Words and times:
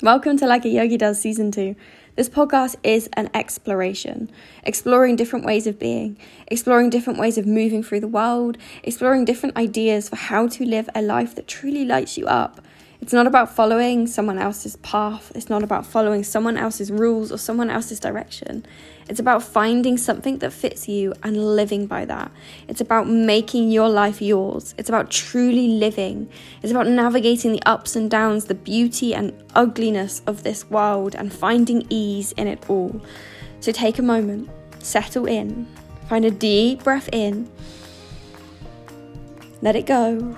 Welcome 0.00 0.36
to 0.36 0.46
Like 0.46 0.64
a 0.64 0.68
Yogi 0.68 0.96
Does 0.96 1.20
Season 1.20 1.50
2. 1.50 1.74
This 2.14 2.28
podcast 2.28 2.76
is 2.84 3.08
an 3.14 3.30
exploration, 3.34 4.30
exploring 4.62 5.16
different 5.16 5.44
ways 5.44 5.66
of 5.66 5.80
being, 5.80 6.16
exploring 6.46 6.88
different 6.88 7.18
ways 7.18 7.36
of 7.36 7.48
moving 7.48 7.82
through 7.82 7.98
the 7.98 8.06
world, 8.06 8.58
exploring 8.84 9.24
different 9.24 9.56
ideas 9.56 10.08
for 10.08 10.14
how 10.14 10.46
to 10.46 10.64
live 10.64 10.88
a 10.94 11.02
life 11.02 11.34
that 11.34 11.48
truly 11.48 11.84
lights 11.84 12.16
you 12.16 12.26
up. 12.26 12.60
It's 13.00 13.12
not 13.12 13.28
about 13.28 13.54
following 13.54 14.06
someone 14.08 14.38
else's 14.38 14.74
path, 14.76 15.30
it's 15.34 15.48
not 15.48 15.62
about 15.62 15.86
following 15.86 16.24
someone 16.24 16.56
else's 16.56 16.90
rules 16.90 17.30
or 17.30 17.38
someone 17.38 17.70
else's 17.70 18.00
direction. 18.00 18.66
It's 19.08 19.20
about 19.20 19.42
finding 19.42 19.96
something 19.96 20.38
that 20.38 20.52
fits 20.52 20.88
you 20.88 21.14
and 21.22 21.56
living 21.56 21.86
by 21.86 22.04
that. 22.06 22.30
It's 22.66 22.80
about 22.80 23.08
making 23.08 23.70
your 23.70 23.88
life 23.88 24.20
yours. 24.20 24.74
It's 24.76 24.88
about 24.88 25.10
truly 25.10 25.68
living. 25.68 26.28
It's 26.60 26.72
about 26.72 26.88
navigating 26.88 27.52
the 27.52 27.62
ups 27.64 27.94
and 27.96 28.10
downs, 28.10 28.46
the 28.46 28.54
beauty 28.54 29.14
and 29.14 29.32
ugliness 29.54 30.20
of 30.26 30.42
this 30.42 30.68
world, 30.68 31.14
and 31.14 31.32
finding 31.32 31.86
ease 31.88 32.32
in 32.32 32.48
it 32.48 32.68
all. 32.68 33.00
So 33.60 33.72
take 33.72 33.98
a 33.98 34.02
moment, 34.02 34.50
settle 34.80 35.26
in, 35.26 35.66
find 36.08 36.24
a 36.24 36.30
deep 36.30 36.82
breath 36.82 37.08
in, 37.12 37.48
let 39.62 39.76
it 39.76 39.86
go, 39.86 40.36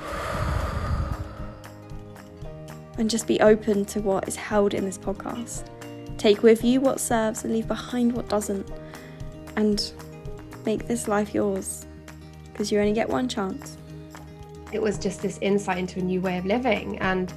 and 3.00 3.10
just 3.10 3.26
be 3.26 3.40
open 3.40 3.84
to 3.86 4.00
what 4.00 4.28
is 4.28 4.36
held 4.36 4.74
in 4.74 4.84
this 4.84 4.98
podcast. 4.98 5.64
Take 6.18 6.42
with 6.42 6.62
you 6.62 6.80
what 6.80 7.00
serves 7.00 7.44
and 7.44 7.52
leave 7.52 7.66
behind 7.66 8.12
what 8.12 8.28
doesn't. 8.28 8.70
And 9.56 9.92
make 10.66 10.86
this 10.86 11.08
life 11.08 11.34
yours 11.34 11.86
because 12.52 12.70
you 12.70 12.78
only 12.78 12.92
get 12.92 13.08
one 13.08 13.28
chance. 13.28 13.78
It 14.72 14.80
was 14.80 14.98
just 14.98 15.22
this 15.22 15.38
insight 15.40 15.78
into 15.78 15.98
a 15.98 16.02
new 16.02 16.20
way 16.20 16.38
of 16.38 16.46
living 16.46 16.98
and 16.98 17.32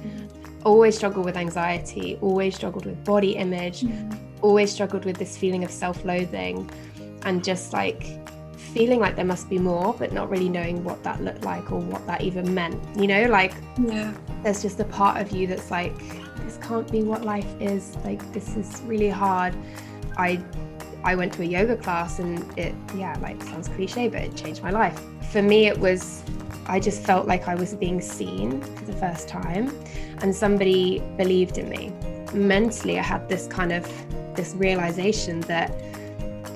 always 0.64 0.96
struggled 0.96 1.24
with 1.24 1.36
anxiety, 1.36 2.18
always 2.20 2.54
struggled 2.54 2.86
with 2.86 3.02
body 3.04 3.36
image, 3.36 3.80
mm. 3.80 4.16
always 4.42 4.70
struggled 4.70 5.04
with 5.04 5.16
this 5.16 5.36
feeling 5.36 5.64
of 5.64 5.70
self 5.70 6.04
loathing 6.04 6.70
and 7.22 7.42
just 7.42 7.72
like 7.72 8.23
feeling 8.74 8.98
like 8.98 9.14
there 9.14 9.24
must 9.24 9.48
be 9.48 9.58
more, 9.58 9.94
but 9.94 10.12
not 10.12 10.28
really 10.28 10.48
knowing 10.48 10.82
what 10.82 11.02
that 11.04 11.22
looked 11.22 11.44
like 11.44 11.70
or 11.70 11.78
what 11.78 12.04
that 12.08 12.20
even 12.22 12.52
meant. 12.52 12.76
You 12.98 13.06
know, 13.06 13.26
like, 13.26 13.54
yeah, 13.78 14.12
there's 14.42 14.60
just 14.60 14.80
a 14.80 14.84
part 14.84 15.20
of 15.20 15.30
you 15.30 15.46
that's 15.46 15.70
like, 15.70 15.96
this 16.44 16.58
can't 16.58 16.90
be 16.90 17.02
what 17.02 17.22
life 17.22 17.48
is. 17.60 17.96
Like 18.04 18.20
this 18.32 18.56
is 18.56 18.82
really 18.82 19.08
hard. 19.08 19.56
I 20.16 20.42
I 21.02 21.14
went 21.14 21.32
to 21.34 21.42
a 21.42 21.44
yoga 21.44 21.76
class 21.76 22.18
and 22.18 22.38
it 22.58 22.74
yeah, 22.94 23.16
like 23.22 23.42
sounds 23.42 23.68
cliche, 23.68 24.08
but 24.08 24.22
it 24.22 24.36
changed 24.36 24.62
my 24.62 24.70
life. 24.70 24.98
For 25.30 25.42
me 25.42 25.66
it 25.66 25.78
was 25.78 26.22
I 26.66 26.80
just 26.80 27.02
felt 27.02 27.26
like 27.26 27.48
I 27.48 27.54
was 27.54 27.74
being 27.74 28.00
seen 28.00 28.60
for 28.60 28.84
the 28.84 28.94
first 28.94 29.28
time 29.28 29.72
and 30.18 30.34
somebody 30.34 31.00
believed 31.16 31.58
in 31.58 31.68
me. 31.68 31.92
Mentally 32.32 32.98
I 32.98 33.02
had 33.02 33.28
this 33.28 33.46
kind 33.46 33.72
of 33.72 33.84
this 34.34 34.54
realization 34.54 35.40
that 35.42 35.72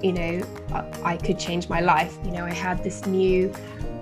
you 0.03 0.13
know 0.13 0.41
I 1.03 1.17
could 1.17 1.39
change 1.39 1.69
my 1.69 1.81
life. 1.81 2.17
You 2.25 2.33
know, 2.33 2.45
I 2.45 2.53
had 2.53 2.83
this 2.83 3.07
new 3.07 3.53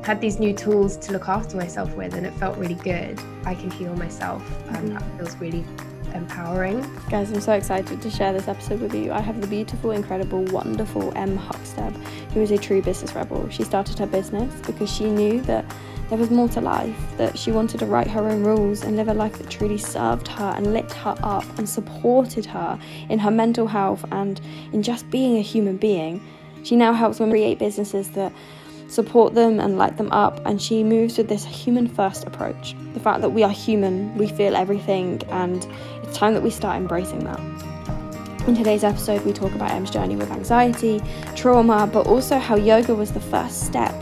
had 0.02 0.20
these 0.20 0.38
new 0.38 0.52
tools 0.52 0.96
to 0.96 1.12
look 1.12 1.28
after 1.28 1.56
myself 1.56 1.92
with 1.96 2.14
and 2.14 2.24
it 2.24 2.32
felt 2.34 2.56
really 2.58 2.74
good. 2.76 3.20
I 3.44 3.54
can 3.54 3.70
heal 3.72 3.94
myself 3.96 4.40
and 4.68 4.76
mm-hmm. 4.76 4.94
that 4.94 5.18
feels 5.18 5.36
really 5.36 5.64
empowering. 6.14 6.80
Guys, 7.10 7.32
I'm 7.32 7.40
so 7.40 7.52
excited 7.52 8.00
to 8.00 8.10
share 8.10 8.32
this 8.32 8.46
episode 8.46 8.80
with 8.80 8.94
you. 8.94 9.12
I 9.12 9.20
have 9.20 9.40
the 9.40 9.48
beautiful, 9.48 9.90
incredible, 9.90 10.44
wonderful 10.44 11.12
Em 11.16 11.36
Huckstep, 11.36 11.92
who 12.32 12.40
is 12.40 12.52
a 12.52 12.58
true 12.58 12.82
business 12.82 13.14
rebel. 13.14 13.48
She 13.50 13.64
started 13.64 13.98
her 13.98 14.06
business 14.06 14.54
because 14.64 14.92
she 14.92 15.10
knew 15.10 15.40
that 15.42 15.64
there 16.08 16.18
was 16.18 16.30
more 16.30 16.48
to 16.50 16.60
life, 16.60 16.96
that 17.16 17.36
she 17.36 17.50
wanted 17.50 17.80
to 17.80 17.86
write 17.86 18.06
her 18.06 18.28
own 18.28 18.44
rules 18.44 18.82
and 18.82 18.96
live 18.96 19.08
a 19.08 19.14
life 19.14 19.38
that 19.38 19.50
truly 19.50 19.78
served 19.78 20.28
her 20.28 20.54
and 20.56 20.72
lit 20.72 20.92
her 20.92 21.16
up 21.22 21.44
and 21.58 21.68
supported 21.68 22.46
her 22.46 22.78
in 23.08 23.18
her 23.18 23.30
mental 23.30 23.66
health 23.66 24.04
and 24.12 24.40
in 24.72 24.82
just 24.82 25.08
being 25.10 25.36
a 25.36 25.42
human 25.42 25.76
being. 25.76 26.24
She 26.62 26.76
now 26.76 26.92
helps 26.92 27.18
women 27.18 27.32
create 27.32 27.58
businesses 27.58 28.10
that 28.12 28.32
support 28.88 29.34
them 29.34 29.58
and 29.58 29.78
light 29.78 29.96
them 29.96 30.10
up. 30.12 30.40
And 30.46 30.62
she 30.62 30.84
moves 30.84 31.18
with 31.18 31.28
this 31.28 31.44
human 31.44 31.88
first 31.88 32.24
approach 32.24 32.74
the 32.94 33.00
fact 33.00 33.20
that 33.20 33.30
we 33.30 33.42
are 33.42 33.50
human, 33.50 34.16
we 34.16 34.28
feel 34.28 34.56
everything, 34.56 35.20
and 35.30 35.66
it's 36.02 36.16
time 36.16 36.34
that 36.34 36.42
we 36.42 36.50
start 36.50 36.76
embracing 36.76 37.24
that. 37.24 37.40
In 38.46 38.54
today's 38.54 38.84
episode, 38.84 39.24
we 39.24 39.32
talk 39.32 39.52
about 39.56 39.72
Em's 39.72 39.90
journey 39.90 40.14
with 40.14 40.30
anxiety, 40.30 41.02
trauma, 41.34 41.90
but 41.92 42.06
also 42.06 42.38
how 42.38 42.54
yoga 42.54 42.94
was 42.94 43.10
the 43.10 43.20
first 43.20 43.66
step 43.66 43.92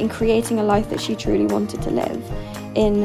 in 0.00 0.08
creating 0.08 0.58
a 0.58 0.64
life 0.64 0.88
that 0.90 1.00
she 1.00 1.14
truly 1.14 1.46
wanted 1.46 1.82
to 1.82 1.90
live, 1.90 2.22
in 2.74 3.04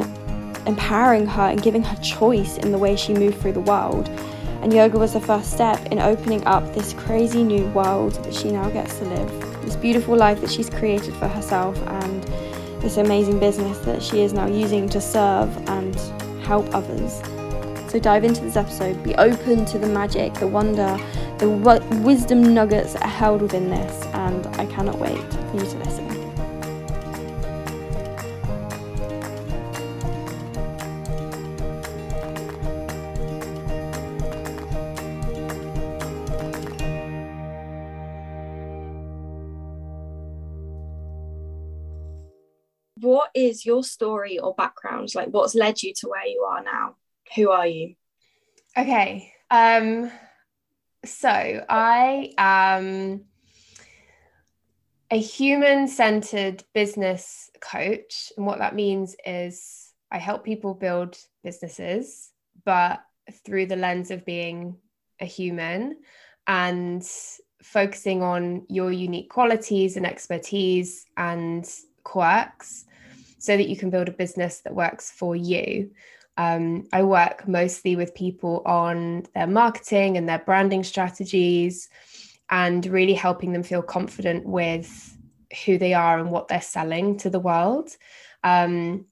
empowering 0.66 1.28
her 1.28 1.44
and 1.44 1.61
giving 1.61 1.83
her 1.83 1.95
choice 1.97 2.57
in 2.57 2.72
the 2.72 2.78
way 2.78 2.95
she 2.95 3.13
moved 3.13 3.39
through 3.41 3.53
the 3.53 3.61
world. 3.61 4.09
And 4.61 4.73
yoga 4.73 4.97
was 4.97 5.13
the 5.13 5.22
first 5.22 5.51
step 5.51 5.85
in 5.91 6.00
opening 6.00 6.44
up 6.47 6.73
this 6.73 6.94
crazy 6.94 7.44
new 7.44 7.67
world 7.67 8.13
that 8.23 8.34
she 8.34 8.50
now 8.50 8.69
gets 8.69 8.97
to 8.97 9.05
live 9.05 9.45
this 9.66 9.75
beautiful 9.75 10.16
life 10.16 10.39
that 10.41 10.50
she's 10.50 10.69
created 10.69 11.13
for 11.16 11.28
herself 11.28 11.75
and 11.88 12.23
this 12.81 12.97
amazing 12.97 13.39
business 13.39 13.78
that 13.79 14.01
she 14.01 14.22
is 14.22 14.31
now 14.31 14.45
using 14.45 14.88
to 14.88 15.01
serve 15.01 15.50
and 15.69 15.95
help 16.45 16.73
others. 16.73 17.22
So 17.91 18.00
dive 18.00 18.23
into 18.23 18.41
this 18.41 18.55
episode, 18.55 19.01
be 19.03 19.16
open 19.16 19.66
to 19.66 19.79
the 19.79 19.88
magic, 19.88 20.34
the 20.35 20.47
wonder, 20.47 20.97
the 21.39 21.50
wisdom 22.03 22.53
nuggets 22.53 22.95
are 22.95 23.07
held 23.07 23.41
within 23.41 23.69
this, 23.69 24.05
and 24.13 24.45
I 24.57 24.66
cannot 24.67 25.00
wait 25.00 25.34
is 43.45 43.66
your 43.66 43.83
story 43.83 44.39
or 44.39 44.53
background? 44.56 45.13
Like, 45.16 45.29
what's 45.29 45.56
led 45.56 45.81
you 45.81 45.94
to 45.95 46.09
where 46.09 46.25
you 46.25 46.41
are 46.41 46.63
now? 46.63 46.95
Who 47.35 47.51
are 47.51 47.67
you? 47.67 47.95
Okay. 48.78 49.33
Um, 49.50 50.11
so 51.06 51.29
I 51.29 52.34
am 52.38 53.25
a 55.11 55.19
human 55.19 55.88
centered 55.88 56.63
business 56.73 57.51
coach. 57.61 58.31
And 58.38 58.45
what 58.45 58.59
that 58.59 58.75
means 58.75 59.16
is 59.25 59.94
I 60.11 60.17
help 60.17 60.44
people 60.44 60.73
build 60.73 61.17
businesses, 61.44 62.31
but 62.63 63.01
through 63.45 63.67
the 63.67 63.75
lens 63.75 64.11
of 64.11 64.25
being 64.25 64.78
a 65.19 65.25
human 65.25 65.97
and 66.47 67.03
focusing 67.61 68.22
on 68.22 68.66
your 68.69 68.91
unique 68.91 69.29
qualities 69.29 69.97
and 69.97 70.05
expertise 70.05 71.05
and 71.17 71.67
quirks 72.03 72.85
so 73.45 73.56
that 73.56 73.69
you 73.69 73.78
can 73.78 73.89
build 73.89 74.09
a 74.09 74.13
business 74.13 74.61
that 74.61 74.73
works 74.73 75.11
for 75.11 75.35
you. 75.35 75.91
Um, 76.38 76.88
I 76.91 77.03
work 77.03 77.47
mostly 77.47 77.95
with 77.95 78.16
people 78.16 78.61
on 78.66 79.25
their 79.33 79.47
marketing 79.47 80.17
and 80.17 80.28
their 80.28 80.39
branding 80.39 80.83
strategies 80.83 81.88
and 82.50 82.85
really 82.85 83.13
helping 83.13 83.53
them 83.53 83.63
feel 83.63 83.81
confident 83.81 84.45
with 84.45 85.17
who 85.66 85.78
they 85.78 85.94
are 85.94 86.19
and 86.19 86.31
what 86.31 86.47
they're 86.47 86.61
selling 86.61 87.17
to 87.17 87.29
the 87.29 87.39
world. 87.39 87.89
Um, 88.44 89.05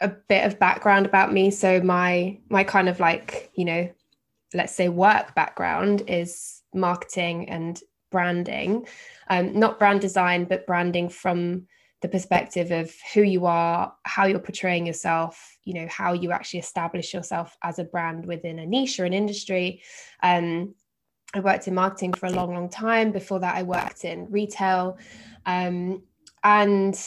a 0.00 0.08
bit 0.08 0.46
of 0.46 0.58
background 0.58 1.04
about 1.04 1.32
me. 1.32 1.50
So 1.50 1.80
my 1.80 2.38
my 2.48 2.64
kind 2.64 2.88
of 2.88 3.00
like, 3.00 3.50
you 3.54 3.66
know, 3.66 3.90
let's 4.54 4.74
say 4.74 4.88
work 4.88 5.34
background 5.34 6.04
is 6.08 6.62
marketing 6.74 7.50
and 7.50 7.78
branding. 8.10 8.86
Um, 9.28 9.58
not 9.58 9.78
brand 9.78 10.00
design, 10.00 10.46
but 10.46 10.66
branding 10.66 11.08
from 11.08 11.66
the 12.02 12.08
perspective 12.08 12.70
of 12.70 12.94
who 13.12 13.22
you 13.22 13.46
are, 13.46 13.94
how 14.04 14.24
you're 14.26 14.38
portraying 14.38 14.86
yourself, 14.86 15.56
you 15.64 15.74
know, 15.74 15.86
how 15.88 16.12
you 16.12 16.32
actually 16.32 16.60
establish 16.60 17.12
yourself 17.12 17.56
as 17.62 17.78
a 17.78 17.84
brand 17.84 18.24
within 18.24 18.58
a 18.58 18.66
niche 18.66 18.98
or 18.98 19.04
an 19.04 19.12
industry. 19.12 19.82
Um, 20.22 20.74
I 21.34 21.40
worked 21.40 21.68
in 21.68 21.74
marketing 21.74 22.14
for 22.14 22.26
a 22.26 22.30
long, 22.30 22.54
long 22.54 22.68
time. 22.68 23.12
Before 23.12 23.40
that, 23.40 23.54
I 23.54 23.62
worked 23.62 24.04
in 24.04 24.30
retail 24.30 24.98
um, 25.46 26.02
and 26.42 26.98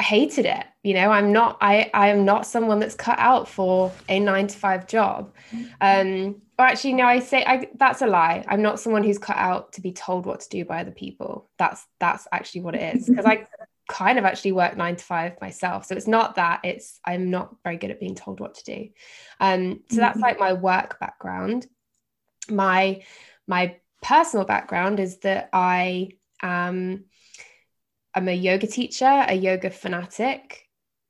hated 0.00 0.46
it. 0.46 0.64
You 0.82 0.94
know, 0.94 1.10
I'm 1.10 1.32
not, 1.32 1.58
I, 1.60 1.90
I 1.92 2.08
am 2.08 2.24
not 2.24 2.46
someone 2.46 2.78
that's 2.78 2.94
cut 2.94 3.18
out 3.18 3.48
for 3.48 3.92
a 4.08 4.20
nine 4.20 4.46
to 4.46 4.56
five 4.56 4.86
job. 4.86 5.34
Um, 5.80 6.40
or 6.58 6.64
actually, 6.64 6.94
no, 6.94 7.04
I 7.04 7.18
say 7.18 7.44
I, 7.44 7.68
that's 7.76 8.00
a 8.00 8.06
lie. 8.06 8.44
I'm 8.48 8.62
not 8.62 8.80
someone 8.80 9.04
who's 9.04 9.18
cut 9.18 9.36
out 9.36 9.74
to 9.74 9.82
be 9.82 9.92
told 9.92 10.24
what 10.24 10.40
to 10.40 10.48
do 10.48 10.64
by 10.64 10.80
other 10.80 10.90
people. 10.90 11.50
That's 11.58 11.84
that's 11.98 12.26
actually 12.32 12.62
what 12.62 12.74
it 12.74 12.96
is. 12.96 13.06
Because 13.06 13.26
I 13.26 13.46
kind 13.88 14.18
of 14.18 14.24
actually 14.24 14.52
work 14.52 14.76
nine 14.76 14.96
to 14.96 15.04
five 15.04 15.40
myself. 15.40 15.86
So 15.86 15.94
it's 15.94 16.06
not 16.06 16.36
that. 16.36 16.60
It's 16.64 17.00
I'm 17.04 17.30
not 17.30 17.54
very 17.62 17.76
good 17.76 17.90
at 17.90 18.00
being 18.00 18.14
told 18.14 18.40
what 18.40 18.54
to 18.54 18.64
do. 18.64 18.88
Um, 19.40 19.80
so 19.90 19.96
that's 19.96 20.20
like 20.20 20.40
my 20.40 20.52
work 20.52 20.98
background. 20.98 21.66
My 22.50 23.02
my 23.46 23.76
personal 24.02 24.44
background 24.44 25.00
is 25.00 25.18
that 25.18 25.50
I 25.52 26.10
am 26.42 27.04
I'm 28.14 28.28
a 28.28 28.32
yoga 28.32 28.66
teacher, 28.66 29.24
a 29.28 29.34
yoga 29.34 29.70
fanatic. 29.70 30.62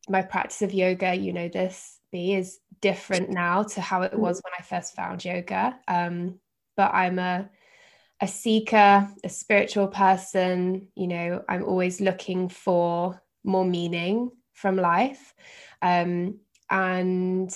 My 0.09 0.23
practice 0.23 0.63
of 0.63 0.75
yoga, 0.75 1.15
you 1.15 1.33
know 1.33 1.49
this, 1.49 1.99
B 2.13 2.35
is 2.35 2.59
different 2.81 3.31
now 3.31 3.63
to 3.63 3.81
how 3.81 4.03
it 4.03 4.17
was 4.17 4.41
when 4.43 4.53
I 4.59 4.63
first 4.63 4.95
found 4.95 5.25
yoga. 5.25 5.79
Um, 5.89 6.39
but 6.77 6.93
I'm 6.95 7.19
a 7.19 7.49
a 8.21 8.29
seeker, 8.29 9.09
a 9.23 9.29
spiritual 9.29 9.89
person. 9.89 10.89
You 10.95 11.07
know, 11.07 11.45
I'm 11.49 11.65
always 11.65 12.01
looking 12.01 12.49
for 12.49 13.21
more 13.45 13.65
meaning 13.65 14.31
from 14.53 14.77
life. 14.77 15.35
Um, 15.83 16.41
and 16.71 17.55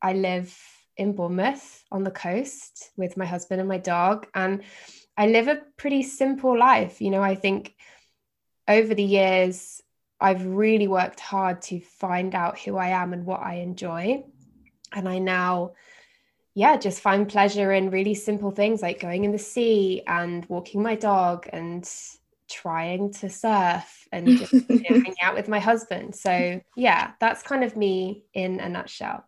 I 0.00 0.12
live 0.12 0.56
in 0.96 1.14
Bournemouth 1.14 1.84
on 1.90 2.04
the 2.04 2.10
coast 2.10 2.90
with 2.96 3.16
my 3.16 3.24
husband 3.24 3.60
and 3.60 3.68
my 3.68 3.78
dog. 3.78 4.26
And 4.34 4.62
I 5.16 5.26
live 5.26 5.48
a 5.48 5.62
pretty 5.76 6.02
simple 6.02 6.58
life. 6.58 7.00
You 7.00 7.10
know, 7.10 7.22
I 7.22 7.34
think 7.34 7.74
over 8.68 8.94
the 8.94 9.02
years, 9.02 9.82
I've 10.20 10.46
really 10.46 10.86
worked 10.86 11.20
hard 11.20 11.62
to 11.62 11.80
find 11.80 12.34
out 12.34 12.58
who 12.58 12.76
I 12.76 12.88
am 12.88 13.12
and 13.12 13.26
what 13.26 13.40
I 13.40 13.54
enjoy. 13.54 14.24
And 14.92 15.08
I 15.08 15.18
now, 15.18 15.72
yeah, 16.54 16.76
just 16.76 17.00
find 17.00 17.28
pleasure 17.28 17.72
in 17.72 17.90
really 17.90 18.14
simple 18.14 18.50
things 18.50 18.82
like 18.82 19.00
going 19.00 19.24
in 19.24 19.32
the 19.32 19.38
sea 19.38 20.02
and 20.06 20.44
walking 20.46 20.82
my 20.82 20.94
dog 20.96 21.48
and 21.52 21.88
trying 22.50 23.10
to 23.10 23.30
surf 23.30 24.06
and 24.12 24.28
just 24.28 24.52
you 24.52 24.66
know, 24.68 24.76
hanging 24.88 25.14
out 25.22 25.34
with 25.34 25.48
my 25.48 25.58
husband. 25.58 26.14
So, 26.14 26.60
yeah, 26.76 27.12
that's 27.20 27.42
kind 27.42 27.64
of 27.64 27.76
me 27.76 28.24
in 28.34 28.60
a 28.60 28.68
nutshell. 28.68 29.24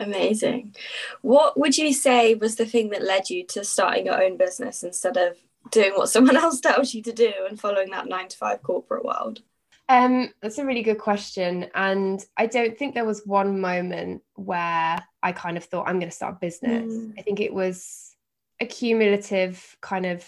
Amazing. 0.00 0.74
What 1.22 1.58
would 1.58 1.76
you 1.76 1.92
say 1.92 2.34
was 2.34 2.56
the 2.56 2.66
thing 2.66 2.90
that 2.90 3.02
led 3.02 3.28
you 3.28 3.44
to 3.48 3.64
starting 3.64 4.06
your 4.06 4.22
own 4.22 4.36
business 4.36 4.82
instead 4.82 5.16
of 5.16 5.36
doing 5.70 5.92
what 5.94 6.08
someone 6.08 6.36
else 6.36 6.60
tells 6.60 6.94
you 6.94 7.02
to 7.02 7.12
do 7.12 7.32
and 7.48 7.60
following 7.60 7.90
that 7.90 8.08
nine 8.08 8.28
to 8.28 8.36
five 8.36 8.62
corporate 8.62 9.04
world? 9.04 9.42
Um, 9.88 10.32
that's 10.42 10.58
a 10.58 10.66
really 10.66 10.82
good 10.82 10.98
question. 10.98 11.70
And 11.74 12.24
I 12.36 12.46
don't 12.46 12.76
think 12.76 12.94
there 12.94 13.06
was 13.06 13.24
one 13.24 13.60
moment 13.60 14.22
where 14.34 14.98
I 15.22 15.32
kind 15.32 15.56
of 15.56 15.64
thought 15.64 15.88
I'm 15.88 15.98
going 15.98 16.10
to 16.10 16.16
start 16.16 16.34
a 16.34 16.38
business. 16.38 16.92
Mm. 16.92 17.14
I 17.18 17.22
think 17.22 17.40
it 17.40 17.54
was 17.54 18.14
a 18.60 18.66
cumulative 18.66 19.76
kind 19.80 20.04
of 20.04 20.26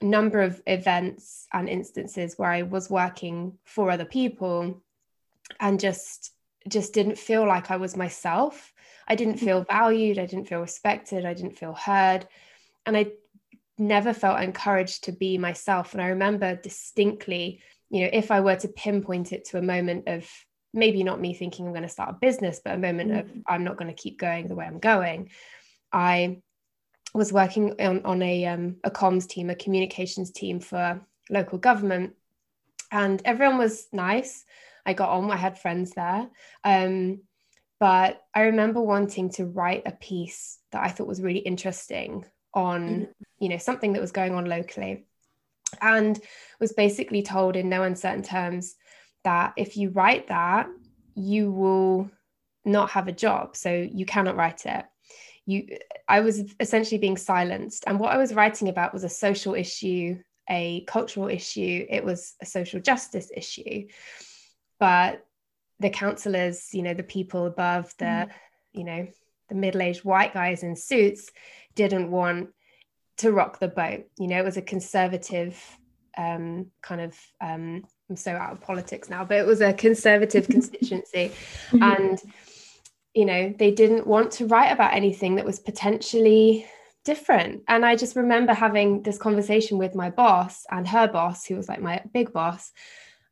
number 0.00 0.42
of 0.42 0.60
events 0.66 1.46
and 1.52 1.68
instances 1.68 2.34
where 2.36 2.50
I 2.50 2.62
was 2.62 2.90
working 2.90 3.58
for 3.64 3.90
other 3.90 4.04
people 4.04 4.82
and 5.60 5.78
just 5.78 6.32
just 6.68 6.92
didn't 6.92 7.18
feel 7.18 7.46
like 7.46 7.72
I 7.72 7.76
was 7.76 7.96
myself. 7.96 8.72
I 9.08 9.16
didn't 9.16 9.36
mm. 9.36 9.44
feel 9.44 9.64
valued, 9.64 10.18
I 10.18 10.26
didn't 10.26 10.46
feel 10.46 10.60
respected, 10.60 11.24
I 11.24 11.34
didn't 11.34 11.58
feel 11.58 11.74
heard. 11.74 12.26
And 12.86 12.96
I 12.96 13.12
never 13.78 14.12
felt 14.12 14.40
encouraged 14.40 15.04
to 15.04 15.12
be 15.12 15.38
myself. 15.38 15.92
And 15.92 16.02
I 16.02 16.08
remember 16.08 16.54
distinctly, 16.54 17.60
you 17.92 18.00
know, 18.00 18.10
if 18.12 18.30
I 18.30 18.40
were 18.40 18.56
to 18.56 18.68
pinpoint 18.68 19.32
it 19.32 19.44
to 19.50 19.58
a 19.58 19.62
moment 19.62 20.08
of 20.08 20.26
maybe 20.72 21.04
not 21.04 21.20
me 21.20 21.34
thinking 21.34 21.66
I'm 21.66 21.72
going 21.72 21.82
to 21.82 21.88
start 21.88 22.08
a 22.08 22.14
business, 22.14 22.60
but 22.64 22.74
a 22.74 22.78
moment 22.78 23.10
mm. 23.10 23.20
of 23.20 23.30
I'm 23.46 23.64
not 23.64 23.76
going 23.76 23.94
to 23.94 24.02
keep 24.02 24.18
going 24.18 24.48
the 24.48 24.54
way 24.54 24.64
I'm 24.64 24.78
going, 24.78 25.30
I 25.92 26.38
was 27.12 27.34
working 27.34 27.78
on, 27.78 28.06
on 28.06 28.22
a, 28.22 28.46
um, 28.46 28.76
a 28.82 28.90
comms 28.90 29.28
team, 29.28 29.50
a 29.50 29.54
communications 29.54 30.30
team 30.30 30.58
for 30.58 31.02
local 31.28 31.58
government. 31.58 32.14
And 32.90 33.20
everyone 33.26 33.58
was 33.58 33.86
nice. 33.92 34.42
I 34.86 34.94
got 34.94 35.10
on, 35.10 35.30
I 35.30 35.36
had 35.36 35.58
friends 35.58 35.90
there. 35.90 36.28
Um, 36.64 37.20
but 37.78 38.22
I 38.34 38.42
remember 38.44 38.80
wanting 38.80 39.28
to 39.32 39.44
write 39.44 39.82
a 39.84 39.92
piece 39.92 40.58
that 40.70 40.82
I 40.82 40.88
thought 40.88 41.06
was 41.06 41.20
really 41.20 41.40
interesting 41.40 42.24
on, 42.54 42.88
mm-hmm. 42.88 43.04
you 43.38 43.50
know, 43.50 43.58
something 43.58 43.92
that 43.92 44.00
was 44.00 44.12
going 44.12 44.34
on 44.34 44.46
locally. 44.46 45.04
And 45.80 46.18
was 46.60 46.72
basically 46.72 47.22
told 47.22 47.56
in 47.56 47.68
no 47.68 47.82
uncertain 47.82 48.22
terms 48.22 48.74
that 49.24 49.52
if 49.56 49.76
you 49.76 49.90
write 49.90 50.28
that, 50.28 50.68
you 51.14 51.50
will 51.50 52.10
not 52.64 52.90
have 52.90 53.08
a 53.08 53.12
job. 53.12 53.56
So 53.56 53.70
you 53.70 54.06
cannot 54.06 54.36
write 54.36 54.66
it. 54.66 54.84
You 55.46 55.78
I 56.08 56.20
was 56.20 56.42
essentially 56.60 56.98
being 56.98 57.16
silenced. 57.16 57.84
And 57.86 57.98
what 57.98 58.12
I 58.12 58.18
was 58.18 58.34
writing 58.34 58.68
about 58.68 58.92
was 58.92 59.04
a 59.04 59.08
social 59.08 59.54
issue, 59.54 60.18
a 60.48 60.84
cultural 60.86 61.28
issue, 61.28 61.86
it 61.88 62.04
was 62.04 62.34
a 62.40 62.46
social 62.46 62.80
justice 62.80 63.30
issue 63.34 63.86
but 64.82 65.24
the 65.78 65.90
counselors 65.90 66.74
you 66.74 66.82
know 66.82 66.92
the 66.92 67.04
people 67.04 67.46
above 67.46 67.94
the 67.98 68.04
mm. 68.04 68.30
you 68.72 68.82
know 68.82 69.06
the 69.48 69.54
middle-aged 69.54 70.04
white 70.04 70.34
guys 70.34 70.64
in 70.64 70.74
suits 70.74 71.30
didn't 71.76 72.10
want 72.10 72.48
to 73.18 73.32
rock 73.32 73.58
the 73.58 73.68
boat. 73.68 74.04
You 74.18 74.28
know 74.28 74.38
it 74.38 74.44
was 74.44 74.56
a 74.56 74.62
conservative 74.62 75.58
um, 76.18 76.66
kind 76.82 77.00
of 77.00 77.18
um, 77.40 77.84
i'm 78.10 78.16
so 78.16 78.32
out 78.32 78.52
of 78.52 78.60
politics 78.60 79.08
now 79.08 79.24
but 79.24 79.38
it 79.38 79.46
was 79.46 79.60
a 79.60 79.72
conservative 79.72 80.46
constituency. 80.50 81.32
Mm-hmm. 81.70 81.82
and 81.82 82.18
you 83.14 83.24
know 83.24 83.54
they 83.58 83.70
didn't 83.70 84.06
want 84.06 84.32
to 84.32 84.46
write 84.46 84.72
about 84.72 84.94
anything 84.94 85.36
that 85.36 85.44
was 85.44 85.58
potentially 85.58 86.66
different. 87.04 87.62
And 87.68 87.84
i 87.84 87.96
just 87.96 88.16
remember 88.16 88.54
having 88.54 89.02
this 89.02 89.18
conversation 89.18 89.78
with 89.78 89.94
my 89.94 90.10
boss 90.10 90.64
and 90.70 90.86
her 90.88 91.08
boss 91.08 91.44
who 91.44 91.56
was 91.56 91.68
like 91.68 91.80
my 91.80 92.02
big 92.12 92.32
boss. 92.32 92.70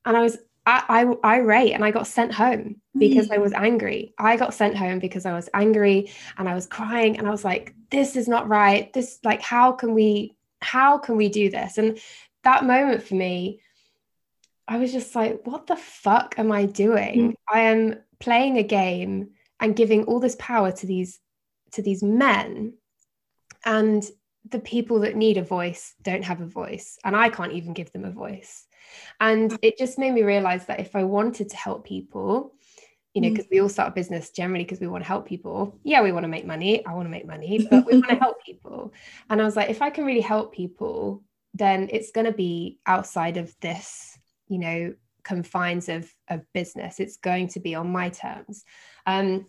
And 0.05 0.17
i 0.17 0.21
was 0.21 0.39
I, 0.67 1.17
I 1.23 1.37
irate 1.37 1.73
and 1.73 1.85
I 1.85 1.91
got 1.91 2.07
sent 2.07 2.33
home 2.33 2.81
because 2.97 3.29
mm. 3.29 3.35
I 3.35 3.39
was 3.39 3.53
angry. 3.53 4.15
I 4.19 4.37
got 4.37 4.55
sent 4.55 4.77
home 4.77 4.99
because 4.99 5.25
I 5.27 5.33
was 5.33 5.49
angry 5.55 6.11
and 6.37 6.49
I 6.49 6.55
was 6.55 6.67
crying 6.67 7.19
and 7.19 7.27
I 7.27 7.31
was 7.31 7.45
like, 7.45 7.75
this 7.91 8.15
is 8.15 8.29
not 8.29 8.49
right. 8.49 8.93
This 8.93 9.19
like 9.25 9.41
how 9.41 9.73
can 9.73 9.95
we 9.95 10.37
how 10.61 10.99
can 10.99 11.17
we 11.17 11.29
do 11.29 11.51
this? 11.51 11.79
And 11.79 11.99
that 12.45 12.65
moment 12.65 13.03
for 13.03 13.15
me, 13.15 13.61
I 14.69 14.77
was 14.77 14.93
just 14.93 15.15
like, 15.15 15.41
what 15.45 15.67
the 15.67 15.77
fuck 15.77 16.35
am 16.39 16.53
I 16.53 16.67
doing? 16.67 17.33
Mm. 17.33 17.35
I 17.53 17.61
am 17.61 17.97
playing 18.19 18.59
a 18.59 18.63
game 18.63 19.31
and 19.59 19.75
giving 19.75 20.05
all 20.05 20.21
this 20.21 20.37
power 20.39 20.73
to 20.73 20.87
these 20.87 21.19
to 21.73 21.83
these 21.83 22.03
men 22.03 22.75
and 23.65 24.05
the 24.49 24.59
people 24.59 25.01
that 25.01 25.17
need 25.17 25.37
a 25.37 25.43
voice 25.43 25.95
don't 26.03 26.25
have 26.25 26.41
a 26.41 26.47
voice 26.47 26.99
and 27.05 27.15
I 27.15 27.29
can't 27.29 27.53
even 27.53 27.73
give 27.73 27.93
them 27.93 28.05
a 28.05 28.11
voice. 28.11 28.67
And 29.21 29.59
it 29.63 29.79
just 29.79 29.99
made 29.99 30.13
me 30.13 30.23
realize 30.23 30.67
that 30.67 30.81
if 30.81 30.97
I 30.97 31.05
wanted 31.05 31.51
to 31.51 31.57
help 31.57 31.85
people, 31.85 32.55
you 33.15 33.23
know, 33.23 33.31
because 33.31 33.47
mm. 33.47 33.51
we 33.51 33.61
all 33.61 33.69
start 33.69 33.89
a 33.89 33.95
business 33.95 34.31
generally 34.31 34.65
because 34.65 34.81
we 34.81 34.87
want 34.87 35.03
to 35.03 35.09
help 35.09 35.27
people. 35.27 35.79
Yeah, 35.83 36.03
we 36.03 36.13
want 36.13 36.25
to 36.25 36.29
make 36.29 36.47
money. 36.47 36.85
I 36.87 36.95
want 36.95 37.07
to 37.07 37.11
make 37.11 37.27
money, 37.27 37.67
but 37.71 37.87
we 37.87 37.95
want 37.95 38.09
to 38.09 38.17
help 38.17 38.45
people. 38.45 38.93
And 39.29 39.41
I 39.41 39.45
was 39.45 39.57
like, 39.57 39.71
if 39.71 39.83
I 39.83 39.91
can 39.91 40.05
really 40.05 40.21
help 40.21 40.55
people, 40.55 41.25
then 41.55 41.89
it's 41.91 42.13
going 42.13 42.27
to 42.27 42.33
be 42.33 42.79
outside 42.87 43.37
of 43.37 43.55
this, 43.61 44.17
you 44.49 44.59
know, 44.59 44.95
confines 45.25 45.89
of, 45.89 46.13
of 46.29 46.41
business. 46.53 47.01
It's 47.01 47.17
going 47.17 47.49
to 47.49 47.61
be 47.61 47.75
on 47.75 47.91
my 47.91 48.11
terms. 48.11 48.65
Um, 49.07 49.47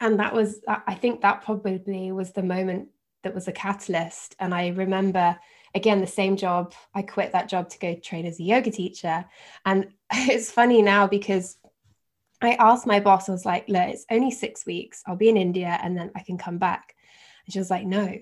and 0.00 0.18
that 0.18 0.34
was, 0.34 0.60
I 0.66 0.94
think 0.94 1.20
that 1.20 1.42
probably 1.42 2.12
was 2.12 2.32
the 2.32 2.42
moment 2.42 2.88
that 3.22 3.34
was 3.34 3.48
a 3.48 3.52
catalyst. 3.52 4.34
And 4.38 4.54
I 4.54 4.68
remember 4.68 5.38
again 5.74 6.00
the 6.00 6.06
same 6.06 6.36
job 6.36 6.74
i 6.94 7.02
quit 7.02 7.32
that 7.32 7.48
job 7.48 7.68
to 7.68 7.78
go 7.78 7.94
train 7.94 8.26
as 8.26 8.40
a 8.40 8.42
yoga 8.42 8.70
teacher. 8.70 9.24
And 9.64 9.88
it's 10.12 10.50
funny 10.50 10.82
now 10.82 11.06
because 11.06 11.56
i 12.40 12.52
asked 12.54 12.86
my 12.86 13.00
boss 13.00 13.28
i 13.28 13.32
was 13.32 13.44
like 13.44 13.68
look 13.68 13.88
it's 13.88 14.06
only 14.10 14.30
six 14.30 14.64
weeks. 14.66 15.02
I'll 15.06 15.16
be 15.16 15.28
in 15.28 15.36
india 15.36 15.78
and 15.82 15.96
then 15.96 16.10
i 16.14 16.22
can 16.22 16.38
come 16.38 16.58
back. 16.58 16.94
And 17.46 17.52
she 17.52 17.58
was 17.58 17.70
like 17.70 17.86
no. 17.86 18.18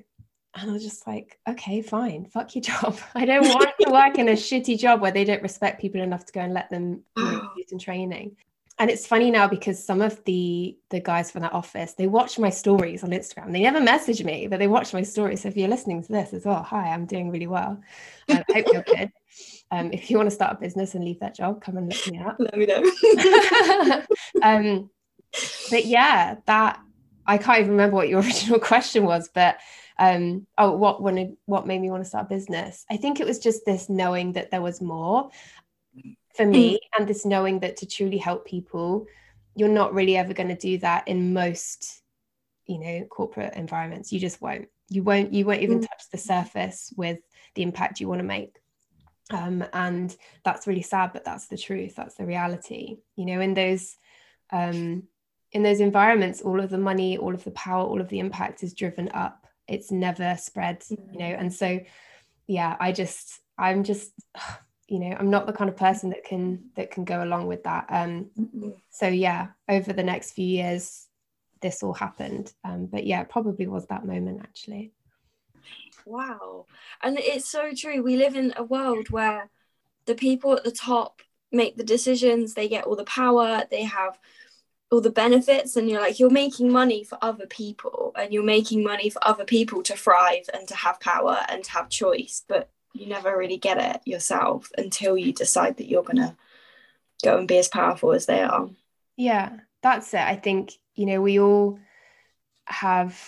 And 0.58 0.70
I 0.70 0.72
was 0.72 0.82
just 0.82 1.06
like, 1.06 1.38
okay, 1.46 1.82
fine, 1.82 2.24
fuck 2.24 2.54
your 2.54 2.62
job. 2.72 2.96
I 3.14 3.26
don't 3.26 3.46
want 3.46 3.74
to 3.78 3.90
work 3.90 4.18
in 4.18 4.30
a 4.30 4.32
shitty 4.46 4.78
job 4.78 5.02
where 5.02 5.12
they 5.12 5.24
don't 5.24 5.42
respect 5.42 5.82
people 5.82 6.00
enough 6.00 6.24
to 6.24 6.32
go 6.32 6.40
and 6.40 6.54
let 6.54 6.70
them 6.70 7.02
do 7.16 7.64
some 7.68 7.78
training 7.78 8.36
and 8.78 8.90
it's 8.90 9.06
funny 9.06 9.30
now 9.30 9.48
because 9.48 9.82
some 9.82 10.02
of 10.02 10.22
the 10.24 10.76
the 10.90 11.00
guys 11.00 11.30
from 11.30 11.42
that 11.42 11.52
office 11.52 11.94
they 11.94 12.06
watch 12.06 12.38
my 12.38 12.50
stories 12.50 13.02
on 13.02 13.10
instagram. 13.10 13.52
They 13.52 13.62
never 13.62 13.80
message 13.80 14.22
me 14.22 14.46
but 14.48 14.58
they 14.58 14.68
watch 14.68 14.92
my 14.92 15.02
stories. 15.02 15.42
So 15.42 15.48
if 15.48 15.56
you're 15.56 15.68
listening 15.68 16.02
to 16.02 16.12
this 16.12 16.32
as 16.32 16.44
well 16.44 16.62
hi 16.62 16.92
i'm 16.92 17.06
doing 17.06 17.30
really 17.30 17.46
well. 17.46 17.80
Um, 18.28 18.42
i 18.50 18.52
hope 18.54 18.66
you're 18.72 18.82
good. 18.82 19.12
Um, 19.68 19.92
if 19.92 20.10
you 20.10 20.16
want 20.16 20.28
to 20.28 20.34
start 20.34 20.56
a 20.56 20.60
business 20.60 20.94
and 20.94 21.04
leave 21.04 21.18
that 21.20 21.34
job 21.34 21.60
come 21.60 21.76
and 21.76 21.92
look 21.92 22.06
me 22.06 22.20
up. 22.20 22.36
Let 22.38 22.56
me 22.56 22.66
know. 22.66 24.02
Um, 24.42 24.90
but 25.70 25.84
yeah 25.84 26.36
that 26.46 26.80
i 27.26 27.36
can't 27.36 27.60
even 27.60 27.72
remember 27.72 27.96
what 27.96 28.08
your 28.08 28.20
original 28.22 28.60
question 28.60 29.04
was 29.04 29.28
but 29.34 29.58
um, 29.98 30.46
oh 30.58 30.72
what 30.72 31.02
wanted 31.02 31.36
what 31.46 31.66
made 31.66 31.80
me 31.80 31.90
want 31.90 32.04
to 32.04 32.08
start 32.08 32.26
a 32.26 32.28
business? 32.28 32.84
I 32.90 32.96
think 32.96 33.20
it 33.20 33.26
was 33.26 33.38
just 33.38 33.64
this 33.64 33.88
knowing 33.88 34.32
that 34.32 34.50
there 34.50 34.62
was 34.62 34.80
more 34.80 35.30
for 36.36 36.46
me 36.46 36.74
mm. 36.74 36.78
and 36.98 37.08
this 37.08 37.24
knowing 37.24 37.60
that 37.60 37.76
to 37.78 37.86
truly 37.86 38.18
help 38.18 38.46
people 38.46 39.06
you're 39.54 39.68
not 39.68 39.94
really 39.94 40.16
ever 40.16 40.34
going 40.34 40.48
to 40.48 40.54
do 40.54 40.78
that 40.78 41.06
in 41.08 41.32
most 41.32 42.02
you 42.66 42.78
know 42.78 43.04
corporate 43.06 43.54
environments 43.54 44.12
you 44.12 44.20
just 44.20 44.40
won't 44.40 44.68
you 44.88 45.02
won't 45.02 45.32
you 45.32 45.44
won't 45.44 45.62
even 45.62 45.80
mm. 45.80 45.88
touch 45.88 46.10
the 46.10 46.18
surface 46.18 46.92
with 46.96 47.18
the 47.54 47.62
impact 47.62 48.00
you 48.00 48.08
want 48.08 48.20
to 48.20 48.26
make 48.26 48.56
um, 49.32 49.64
and 49.72 50.14
that's 50.44 50.66
really 50.66 50.82
sad 50.82 51.12
but 51.12 51.24
that's 51.24 51.48
the 51.48 51.56
truth 51.56 51.96
that's 51.96 52.14
the 52.14 52.26
reality 52.26 52.98
you 53.16 53.26
know 53.26 53.40
in 53.40 53.54
those 53.54 53.96
um, 54.52 55.02
in 55.52 55.62
those 55.62 55.80
environments 55.80 56.42
all 56.42 56.60
of 56.60 56.70
the 56.70 56.78
money 56.78 57.18
all 57.18 57.34
of 57.34 57.44
the 57.44 57.50
power 57.52 57.84
all 57.84 58.00
of 58.00 58.08
the 58.08 58.20
impact 58.20 58.62
is 58.62 58.74
driven 58.74 59.10
up 59.14 59.46
it's 59.66 59.90
never 59.90 60.36
spread 60.38 60.82
you 60.90 61.18
know 61.18 61.24
mm. 61.24 61.40
and 61.40 61.52
so 61.52 61.80
yeah 62.46 62.76
i 62.78 62.92
just 62.92 63.40
i'm 63.58 63.82
just 63.82 64.12
you 64.88 64.98
know 64.98 65.16
i'm 65.18 65.30
not 65.30 65.46
the 65.46 65.52
kind 65.52 65.68
of 65.68 65.76
person 65.76 66.10
that 66.10 66.24
can 66.24 66.70
that 66.76 66.90
can 66.90 67.04
go 67.04 67.22
along 67.22 67.46
with 67.46 67.64
that 67.64 67.86
um 67.88 68.30
so 68.90 69.08
yeah 69.08 69.48
over 69.68 69.92
the 69.92 70.02
next 70.02 70.32
few 70.32 70.46
years 70.46 71.06
this 71.60 71.82
all 71.82 71.94
happened. 71.94 72.52
Um, 72.64 72.86
but 72.86 73.06
yeah, 73.06 73.22
it 73.22 73.28
probably 73.28 73.66
was 73.66 73.86
that 73.86 74.06
moment 74.06 74.40
actually. 74.42 74.92
Wow. 76.04 76.66
And 77.02 77.18
it's 77.18 77.50
so 77.50 77.72
true. 77.76 78.02
We 78.02 78.16
live 78.16 78.36
in 78.36 78.54
a 78.56 78.62
world 78.62 79.10
where 79.10 79.50
the 80.06 80.14
people 80.14 80.52
at 80.54 80.64
the 80.64 80.70
top 80.70 81.22
make 81.50 81.76
the 81.76 81.84
decisions, 81.84 82.54
they 82.54 82.68
get 82.68 82.84
all 82.84 82.96
the 82.96 83.04
power, 83.04 83.64
they 83.70 83.84
have 83.84 84.18
all 84.92 85.00
the 85.00 85.10
benefits, 85.10 85.74
and 85.74 85.90
you're 85.90 86.00
like, 86.00 86.20
you're 86.20 86.30
making 86.30 86.70
money 86.70 87.02
for 87.02 87.18
other 87.20 87.46
people, 87.46 88.12
and 88.16 88.32
you're 88.32 88.44
making 88.44 88.84
money 88.84 89.10
for 89.10 89.26
other 89.26 89.44
people 89.44 89.82
to 89.82 89.96
thrive 89.96 90.48
and 90.54 90.68
to 90.68 90.76
have 90.76 91.00
power 91.00 91.40
and 91.48 91.64
to 91.64 91.72
have 91.72 91.88
choice. 91.88 92.44
But 92.46 92.70
you 93.00 93.06
never 93.08 93.36
really 93.36 93.56
get 93.56 93.78
it 93.78 94.00
yourself 94.04 94.70
until 94.76 95.16
you 95.16 95.32
decide 95.32 95.76
that 95.76 95.88
you're 95.88 96.02
going 96.02 96.16
to 96.16 96.36
go 97.24 97.38
and 97.38 97.48
be 97.48 97.58
as 97.58 97.68
powerful 97.68 98.12
as 98.12 98.26
they 98.26 98.42
are. 98.42 98.68
Yeah, 99.16 99.56
that's 99.82 100.12
it. 100.14 100.20
I 100.20 100.36
think, 100.36 100.72
you 100.94 101.06
know, 101.06 101.20
we 101.20 101.38
all 101.38 101.78
have 102.66 103.18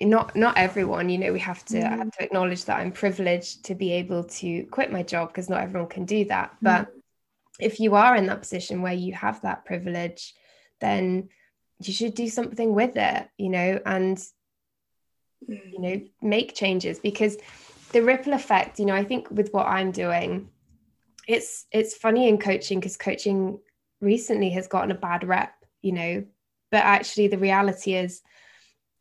not 0.00 0.34
not 0.34 0.58
everyone 0.58 1.08
you 1.08 1.18
know 1.18 1.32
we 1.32 1.38
have 1.38 1.64
to 1.64 1.76
mm. 1.76 1.88
have 1.88 2.10
to 2.10 2.24
acknowledge 2.24 2.64
that 2.64 2.80
i'm 2.80 2.90
privileged 2.90 3.64
to 3.64 3.74
be 3.74 3.92
able 3.92 4.24
to 4.24 4.64
quit 4.64 4.90
my 4.90 5.02
job 5.02 5.28
because 5.28 5.48
not 5.48 5.62
everyone 5.62 5.88
can 5.88 6.04
do 6.04 6.24
that 6.24 6.50
mm. 6.50 6.56
but 6.62 6.88
if 7.60 7.78
you 7.78 7.94
are 7.94 8.16
in 8.16 8.26
that 8.26 8.40
position 8.40 8.82
where 8.82 8.92
you 8.92 9.12
have 9.12 9.40
that 9.42 9.64
privilege 9.64 10.34
then 10.80 11.28
you 11.80 11.92
should 11.92 12.14
do 12.14 12.28
something 12.28 12.74
with 12.74 12.96
it 12.96 13.28
you 13.38 13.48
know 13.48 13.78
and 13.86 14.18
mm. 15.48 15.72
you 15.72 15.80
know 15.80 16.00
make 16.20 16.54
changes 16.54 16.98
because 16.98 17.36
the 17.94 18.02
ripple 18.02 18.34
effect 18.34 18.78
you 18.78 18.84
know 18.84 18.94
i 18.94 19.04
think 19.04 19.30
with 19.30 19.50
what 19.52 19.66
i'm 19.66 19.90
doing 19.90 20.50
it's 21.26 21.66
it's 21.72 21.94
funny 21.94 22.28
in 22.28 22.36
coaching 22.36 22.80
because 22.80 22.96
coaching 22.96 23.58
recently 24.00 24.50
has 24.50 24.66
gotten 24.66 24.90
a 24.90 24.94
bad 24.94 25.26
rep 25.26 25.54
you 25.80 25.92
know 25.92 26.24
but 26.70 26.84
actually 26.84 27.28
the 27.28 27.38
reality 27.38 27.94
is 27.94 28.20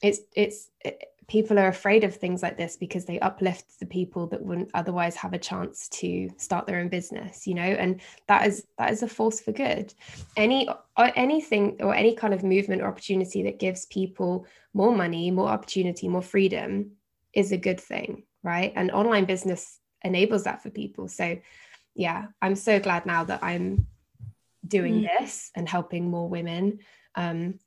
it's 0.02 0.20
it's 0.36 0.70
it, 0.86 1.04
people 1.28 1.58
are 1.58 1.70
afraid 1.70 2.04
of 2.04 2.16
things 2.16 2.44
like 2.44 2.58
this 2.58 2.76
because 2.76 3.06
they 3.06 3.20
uplift 3.20 3.80
the 3.80 3.86
people 3.86 4.28
that 4.28 4.42
wouldn't 4.42 4.70
otherwise 4.74 5.16
have 5.16 5.34
a 5.34 5.40
chance 5.40 5.90
to 5.90 6.30
start 6.38 6.68
their 6.68 6.80
own 6.80 6.90
business 6.90 7.48
you 7.48 7.56
know 7.56 7.64
and 7.64 8.00
that 8.28 8.46
is 8.46 8.68
that 8.78 8.92
is 8.92 9.02
a 9.02 9.08
force 9.08 9.40
for 9.40 9.52
good. 9.52 9.94
Any 10.38 10.68
or 10.98 11.12
anything 11.16 11.78
or 11.80 11.96
any 11.96 12.14
kind 12.14 12.34
of 12.34 12.44
movement 12.44 12.82
or 12.82 12.88
opportunity 12.88 13.42
that 13.44 13.60
gives 13.60 13.86
people 13.88 14.46
more 14.74 14.96
money 14.96 15.32
more 15.32 15.50
opportunity 15.50 16.08
more 16.08 16.22
freedom 16.22 16.92
is 17.34 17.52
a 17.52 17.58
good 17.58 17.80
thing 17.80 18.24
right? 18.44 18.74
And 18.76 18.92
online 18.92 19.26
business 19.26 19.80
enables 20.04 20.44
that 20.44 20.62
for 20.62 20.70
people. 20.70 21.08
So 21.08 21.38
yeah 21.96 22.26
i'm 22.42 22.56
so 22.56 22.80
glad 22.80 23.06
now 23.06 23.24
that 23.24 23.44
i'm 23.44 23.88
doing 24.68 25.02
mm. 25.02 25.10
this 25.20 25.52
and 25.56 25.68
helping 25.68 26.10
more 26.10 26.30
women 26.30 26.80
um, 27.16 27.60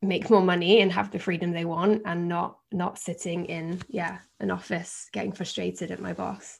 make 0.00 0.30
more 0.30 0.42
money 0.42 0.80
and 0.80 0.92
have 0.92 1.10
the 1.10 1.18
freedom 1.18 1.50
they 1.52 1.64
want 1.64 2.02
and 2.06 2.28
not 2.28 2.58
not 2.72 2.98
sitting 2.98 3.46
in 3.46 3.80
yeah 3.88 4.18
an 4.38 4.50
office 4.50 5.08
getting 5.12 5.32
frustrated 5.32 5.90
at 5.90 6.00
my 6.00 6.14
boss. 6.14 6.58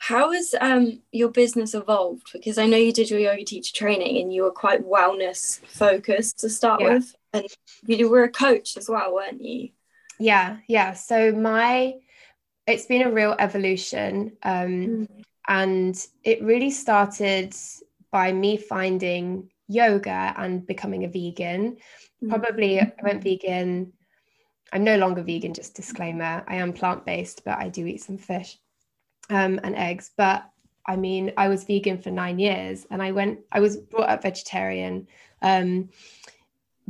How 0.00 0.32
has 0.32 0.54
um, 0.60 1.00
your 1.10 1.30
business 1.30 1.74
evolved? 1.74 2.30
Because 2.32 2.58
i 2.58 2.66
know 2.66 2.76
you 2.76 2.92
did 2.92 3.08
your 3.08 3.20
yoga 3.20 3.44
teacher 3.44 3.74
training 3.74 4.20
and 4.20 4.32
you 4.32 4.42
were 4.42 4.50
quite 4.50 4.84
wellness 4.84 5.60
focused 5.66 6.40
to 6.40 6.50
start 6.50 6.82
yeah. 6.82 6.94
with. 6.94 7.14
And 7.32 7.46
you 7.86 8.10
were 8.10 8.24
a 8.24 8.30
coach 8.30 8.76
as 8.76 8.88
well 8.88 9.14
weren't 9.14 9.42
you 9.42 9.70
yeah 10.18 10.56
yeah 10.68 10.92
so 10.92 11.32
my 11.32 11.94
it's 12.66 12.86
been 12.86 13.02
a 13.02 13.10
real 13.10 13.34
evolution 13.38 14.36
um, 14.42 14.68
mm. 14.68 15.08
and 15.48 16.06
it 16.24 16.42
really 16.42 16.70
started 16.70 17.54
by 18.10 18.32
me 18.32 18.56
finding 18.56 19.50
yoga 19.68 20.34
and 20.36 20.66
becoming 20.66 21.04
a 21.04 21.08
vegan. 21.08 21.72
Mm-hmm. 21.72 22.30
Probably 22.30 22.80
I 22.80 22.92
went 23.02 23.22
vegan. 23.22 23.92
I'm 24.72 24.84
no 24.84 24.96
longer 24.96 25.22
vegan, 25.22 25.54
just 25.54 25.74
disclaimer. 25.74 26.44
I 26.46 26.56
am 26.56 26.72
plant 26.72 27.06
based, 27.06 27.44
but 27.44 27.58
I 27.58 27.68
do 27.68 27.86
eat 27.86 28.02
some 28.02 28.18
fish 28.18 28.58
um, 29.30 29.60
and 29.62 29.76
eggs. 29.76 30.10
But 30.16 30.48
I 30.86 30.96
mean, 30.96 31.32
I 31.36 31.48
was 31.48 31.64
vegan 31.64 32.00
for 32.00 32.10
nine 32.10 32.38
years 32.38 32.86
and 32.90 33.02
I 33.02 33.12
went, 33.12 33.40
I 33.52 33.60
was 33.60 33.76
brought 33.76 34.08
up 34.08 34.22
vegetarian. 34.22 35.06
Um, 35.42 35.90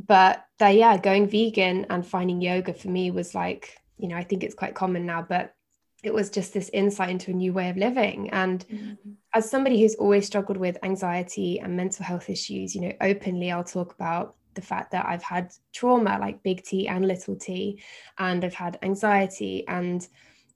but 0.07 0.47
that, 0.59 0.75
yeah, 0.75 0.97
going 0.97 1.28
vegan 1.28 1.87
and 1.90 2.07
finding 2.07 2.40
yoga 2.40 2.73
for 2.73 2.88
me 2.88 3.11
was 3.11 3.35
like, 3.35 3.76
you 3.97 4.09
know, 4.09 4.17
I 4.17 4.23
think 4.23 4.45
it's 4.45 4.55
quite 4.55 4.75
common 4.75 5.07
now, 5.07 5.23
but 5.23 5.55
it 6.02 6.14
was 6.14 6.31
just 6.31 6.55
this 6.55 6.71
insight 6.73 7.11
into 7.11 7.31
a 7.31 7.35
new 7.35 7.52
way 7.52 7.71
of 7.71 7.76
living 7.76 8.31
and 8.31 8.67
mm-hmm. 8.69 9.11
as 9.35 9.50
somebody 9.50 9.81
who's 9.81 9.97
always 9.97 10.26
struggled 10.26 10.57
with 10.57 10.78
anxiety 10.83 11.59
and 11.59 11.76
mental 11.76 12.05
health 12.05 12.31
issues 12.31 12.75
you 12.75 12.81
know 12.81 12.93
openly 13.00 13.50
i'll 13.50 13.64
talk 13.64 13.93
about 13.95 14.37
the 14.55 14.62
fact 14.62 14.93
that 14.93 15.07
i've 15.07 15.23
had 15.23 15.52
trauma 15.73 16.19
like 16.21 16.43
big 16.43 16.62
t 16.62 16.87
and 16.88 17.07
little 17.07 17.37
t 17.37 17.83
and 18.19 18.45
i've 18.45 18.55
had 18.55 18.78
anxiety 18.83 19.67
and 19.67 20.09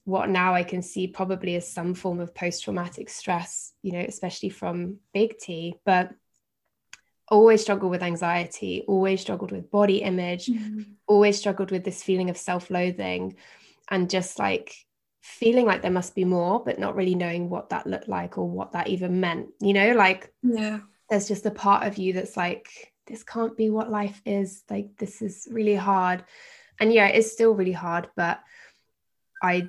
what 0.05 0.29
now 0.29 0.55
i 0.55 0.63
can 0.63 0.83
see 0.83 1.07
probably 1.07 1.57
is 1.57 1.67
some 1.67 1.95
form 1.95 2.21
of 2.21 2.35
post-traumatic 2.35 3.09
stress 3.09 3.73
you 3.83 3.93
know 3.93 4.05
especially 4.07 4.49
from 4.49 4.97
big 5.13 5.37
t 5.39 5.75
but 5.85 6.13
always 7.33 7.63
struggled 7.63 7.91
with 7.91 8.03
anxiety 8.03 8.85
always 8.87 9.21
struggled 9.21 9.51
with 9.51 9.71
body 9.71 10.03
image 10.03 10.47
mm-hmm. 10.47 10.83
always 11.07 11.39
struggled 11.39 11.71
with 11.71 11.83
this 11.83 12.03
feeling 12.03 12.29
of 12.29 12.37
self-loathing 12.37 13.35
and 13.91 14.11
just 14.11 14.39
like 14.39 14.75
feeling 15.23 15.65
like 15.65 15.81
there 15.83 15.91
must 15.91 16.15
be 16.15 16.25
more 16.25 16.63
but 16.63 16.79
not 16.79 16.95
really 16.95 17.15
knowing 17.15 17.49
what 17.49 17.71
that 17.71 17.87
looked 17.87 18.09
like 18.09 18.37
or 18.37 18.49
what 18.49 18.73
that 18.73 18.89
even 18.89 19.21
meant 19.21 19.49
you 19.61 19.73
know? 19.73 19.93
Like 19.93 20.33
yeah. 20.43 20.81
there's 21.09 21.29
just 21.29 21.47
a 21.47 21.51
part 21.51 21.87
of 21.87 21.97
you 21.97 22.13
that's 22.13 22.37
like 22.37 22.69
this 23.07 23.23
can't 23.23 23.57
be 23.57 23.71
what 23.71 23.91
life 23.91 24.21
is. 24.27 24.63
Like 24.69 24.97
this 24.99 25.23
is 25.23 25.49
really 25.51 25.75
hard. 25.75 26.25
And 26.79 26.93
yeah 26.93 27.07
it's 27.07 27.33
still 27.33 27.55
really 27.55 27.73
hard 27.73 28.09
but 28.17 28.41
i 29.41 29.69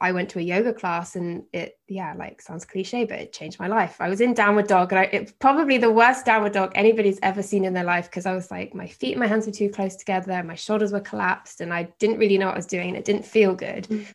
i 0.00 0.12
went 0.12 0.28
to 0.28 0.38
a 0.38 0.42
yoga 0.42 0.72
class 0.72 1.16
and 1.16 1.44
it 1.52 1.78
yeah 1.88 2.14
like 2.16 2.40
sounds 2.40 2.64
cliche 2.64 3.04
but 3.04 3.18
it 3.18 3.32
changed 3.32 3.58
my 3.58 3.68
life 3.68 3.96
i 4.00 4.08
was 4.08 4.20
in 4.20 4.34
downward 4.34 4.66
dog 4.66 4.92
and 4.92 4.98
I, 4.98 5.04
it's 5.04 5.32
probably 5.32 5.78
the 5.78 5.90
worst 5.90 6.24
downward 6.24 6.52
dog 6.52 6.72
anybody's 6.74 7.18
ever 7.22 7.42
seen 7.42 7.64
in 7.64 7.74
their 7.74 7.84
life 7.84 8.06
because 8.06 8.26
i 8.26 8.34
was 8.34 8.50
like 8.50 8.74
my 8.74 8.86
feet 8.86 9.12
and 9.12 9.20
my 9.20 9.26
hands 9.26 9.46
were 9.46 9.52
too 9.52 9.70
close 9.70 9.96
together 9.96 10.42
my 10.42 10.54
shoulders 10.54 10.92
were 10.92 11.00
collapsed 11.00 11.60
and 11.60 11.72
i 11.72 11.84
didn't 11.98 12.18
really 12.18 12.38
know 12.38 12.46
what 12.46 12.54
i 12.54 12.58
was 12.58 12.66
doing 12.66 12.88
and 12.88 12.96
it 12.96 13.04
didn't 13.04 13.24
feel 13.24 13.54
good 13.54 13.84
mm. 13.84 14.06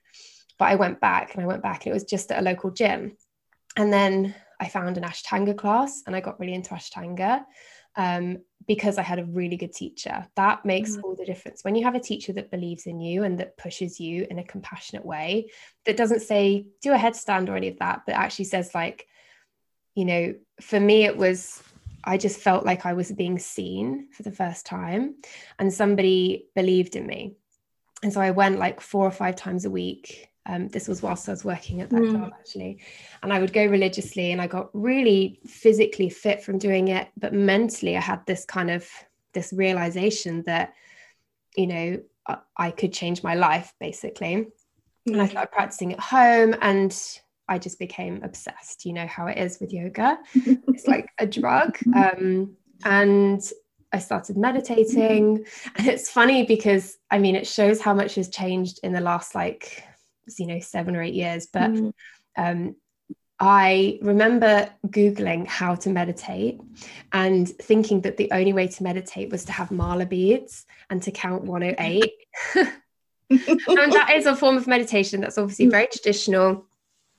But 0.60 0.66
I 0.66 0.76
went 0.76 1.00
back 1.00 1.34
and 1.34 1.42
I 1.42 1.48
went 1.48 1.64
back 1.64 1.86
and 1.86 1.92
it 1.92 1.94
was 1.94 2.04
just 2.04 2.32
at 2.32 2.40
a 2.40 2.44
local 2.44 2.70
gym. 2.70 3.16
And 3.78 3.92
then 3.92 4.36
I 4.60 4.68
found 4.68 4.98
an 4.98 5.06
Ashtanga 5.06 5.58
class 5.58 6.04
and 6.06 6.16
I 6.16 6.20
got 6.20 6.40
really 6.40 6.54
into 6.54 6.72
Ashtanga 6.72 7.46
um, 7.96 8.40
because 8.68 8.98
I 8.98 9.02
had 9.02 9.20
a 9.20 9.26
really 9.26 9.58
good 9.58 9.74
teacher. 9.74 10.28
That 10.36 10.66
makes 10.66 10.96
mm 10.96 11.04
all 11.04 11.16
the 11.16 11.26
difference. 11.26 11.64
When 11.64 11.76
you 11.76 11.84
have 11.86 11.96
a 11.96 12.00
teacher 12.00 12.34
that 12.34 12.52
believes 12.52 12.86
in 12.86 13.00
you 13.00 13.24
and 13.24 13.40
that 13.40 13.58
pushes 13.58 14.00
you 14.00 14.28
in 14.30 14.40
a 14.40 14.44
compassionate 14.44 15.06
way, 15.06 15.50
that 15.86 15.98
doesn't 15.98 16.22
say 16.22 16.68
do 16.82 16.94
a 16.94 16.98
headstand 16.98 17.50
or 17.50 17.56
any 17.56 17.70
of 17.70 17.80
that, 17.80 18.02
but 18.06 18.16
actually 18.16 18.46
says, 18.46 18.76
like, 18.76 19.08
you 19.96 20.06
know, 20.06 20.36
for 20.62 20.80
me, 20.80 21.04
it 21.04 21.18
was 21.18 21.64
I 22.04 22.18
just 22.18 22.40
felt 22.40 22.66
like 22.66 22.86
I 22.86 22.94
was 22.94 23.12
being 23.12 23.40
seen 23.40 24.08
for 24.14 24.24
the 24.24 24.32
first 24.32 24.66
time 24.66 25.16
and 25.58 25.74
somebody 25.74 26.48
believed 26.56 26.96
in 26.96 27.06
me. 27.06 27.36
And 28.02 28.14
so 28.14 28.22
I 28.22 28.32
went 28.32 28.60
like 28.60 28.80
four 28.80 29.06
or 29.06 29.12
five 29.12 29.36
times 29.36 29.66
a 29.66 29.70
week 29.70 30.29
um, 30.46 30.68
this 30.70 30.88
was 30.88 31.02
whilst 31.02 31.28
I 31.28 31.32
was 31.32 31.46
working 31.46 31.82
at 31.82 31.90
that 31.90 32.02
mm. 32.02 32.12
job 32.12 32.32
actually. 32.38 32.80
And 33.22 33.32
I 33.32 33.40
would 33.40 33.54
go 33.54 33.66
religiously 33.66 34.32
and 34.32 34.42
I 34.42 34.48
got 34.48 34.70
really 34.74 35.40
physically 35.46 36.10
fit 36.10 36.44
from 36.44 36.58
doing 36.58 36.88
it. 36.88 37.10
But 37.18 37.34
mentally, 37.34 37.98
I 37.98 38.02
had 38.02 38.26
this 38.26 38.46
kind 38.46 38.72
of 38.72 38.88
this 39.34 39.54
realization 39.54 40.44
that, 40.48 40.74
you 41.56 41.68
know, 41.68 42.02
I, 42.28 42.38
I 42.58 42.72
could 42.72 42.94
change 42.94 43.24
my 43.24 43.36
life 43.36 43.74
basically. 43.80 44.36
Mm. 44.36 45.14
And 45.14 45.22
I 45.22 45.28
mm. 45.28 45.32
started 45.32 45.52
practicing 45.52 45.94
at 45.94 46.00
home 46.00 46.56
and 46.62 46.96
I 47.48 47.58
just 47.58 47.80
became 47.80 48.24
obsessed. 48.24 48.86
You 48.86 48.94
know 48.94 49.08
how 49.08 49.28
it 49.28 49.38
is 49.38 49.60
with 49.60 49.74
yoga, 49.74 50.20
it's 50.34 50.88
like 50.88 51.10
a 51.20 51.28
drug. 51.28 51.78
Um, 51.96 52.56
and 52.86 53.42
I 53.92 54.00
started 54.00 54.38
meditating. 54.38 55.46
And 55.76 55.88
it's 55.88 56.10
funny 56.10 56.46
because 56.46 56.98
I 57.12 57.20
mean, 57.20 57.36
it 57.36 57.46
shows 57.46 57.82
how 57.82 57.94
much 57.94 58.16
has 58.16 58.30
changed 58.30 58.80
in 58.84 58.94
the 58.94 59.02
last 59.02 59.36
like 59.36 59.84
you 60.38 60.48
know 60.48 60.60
seven 60.60 60.96
or 60.96 61.02
eight 61.02 61.14
years 61.14 61.48
but 61.48 61.72
mm. 61.72 61.94
um, 62.38 62.76
I 63.40 64.00
remember 64.02 64.70
Googling 64.88 65.48
how 65.48 65.76
to 65.76 65.90
meditate 65.90 66.60
and 67.14 67.48
thinking 67.48 68.02
that 68.02 68.18
the 68.18 68.30
only 68.34 68.52
way 68.52 68.68
to 68.68 68.84
meditate 68.84 69.32
was 69.32 69.46
to 69.46 69.54
have 69.54 69.72
mala 69.72 70.06
beads 70.06 70.66
and 70.90 71.02
to 71.04 71.12
count 71.12 71.46
108. 71.46 72.12
and 73.30 73.94
that 73.94 74.14
is 74.16 74.26
a 74.26 74.36
form 74.36 74.58
of 74.58 74.68
meditation 74.68 75.22
that's 75.22 75.38
obviously 75.38 75.68
very 75.68 75.88
traditional, 75.88 76.66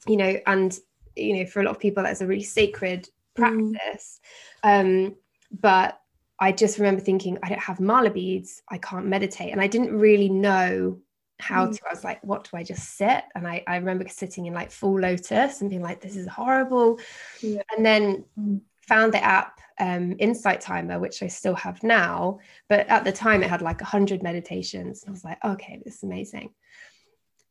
you 0.06 0.18
know, 0.18 0.36
and, 0.46 0.78
you 1.16 1.38
know, 1.38 1.46
for 1.46 1.60
a 1.60 1.64
lot 1.64 1.70
of 1.70 1.78
people, 1.78 2.02
that's 2.02 2.20
a 2.20 2.26
really 2.26 2.42
sacred 2.42 3.08
mm. 3.38 3.72
practice. 3.72 4.20
Mm. 4.62 5.06
Um, 5.06 5.16
but 5.58 6.00
I 6.38 6.52
just 6.52 6.78
remember 6.78 7.00
thinking, 7.00 7.38
I 7.42 7.48
don't 7.48 7.60
have 7.60 7.80
mala 7.80 8.10
beads, 8.10 8.62
I 8.68 8.76
can't 8.76 9.06
meditate. 9.06 9.52
And 9.52 9.60
I 9.60 9.68
didn't 9.68 9.96
really 9.98 10.28
know 10.28 10.98
how 11.40 11.66
mm. 11.66 11.76
to 11.76 11.86
i 11.86 11.90
was 11.90 12.04
like 12.04 12.22
what 12.22 12.48
do 12.50 12.56
i 12.56 12.62
just 12.62 12.96
sit 12.96 13.24
and 13.34 13.46
i, 13.46 13.62
I 13.66 13.76
remember 13.76 14.06
sitting 14.08 14.46
in 14.46 14.54
like 14.54 14.70
full 14.70 15.00
lotus 15.00 15.60
and 15.60 15.70
being 15.70 15.82
like 15.82 16.00
this 16.00 16.16
is 16.16 16.26
horrible 16.26 16.98
yeah. 17.40 17.62
and 17.76 17.84
then 17.84 18.24
mm. 18.38 18.60
found 18.82 19.14
the 19.14 19.22
app 19.22 19.60
um, 19.80 20.14
insight 20.18 20.60
timer, 20.60 20.98
which 20.98 21.22
I 21.22 21.26
still 21.26 21.54
have 21.54 21.82
now. 21.82 22.38
But 22.68 22.86
at 22.88 23.04
the 23.04 23.12
time, 23.12 23.42
it 23.42 23.50
had 23.50 23.62
like 23.62 23.80
100 23.80 24.22
meditations. 24.22 25.04
I 25.08 25.10
was 25.10 25.24
like, 25.24 25.42
okay, 25.42 25.80
this 25.84 25.96
is 25.96 26.02
amazing. 26.02 26.50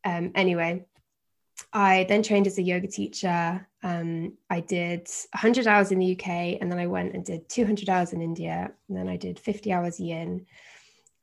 Um, 0.06 0.32
anyway, 0.36 0.86
I 1.74 2.06
then 2.08 2.24
trained 2.24 2.48
as 2.48 2.58
a 2.58 2.62
yoga 2.62 2.88
teacher. 2.88 3.68
Um, 3.84 4.38
I 4.50 4.62
did 4.62 5.10
100 5.34 5.68
hours 5.68 5.92
in 5.92 6.00
the 6.00 6.14
UK, 6.14 6.62
and 6.62 6.72
then 6.72 6.80
I 6.80 6.88
went 6.88 7.16
and 7.16 7.26
did 7.26 7.50
200 7.50 7.90
hours 7.90 8.14
in 8.14 8.22
India, 8.22 8.72
and 8.88 8.98
then 8.98 9.10
I 9.10 9.18
did 9.18 9.40
50 9.40 9.74
hours 9.74 10.00
yin, 10.00 10.46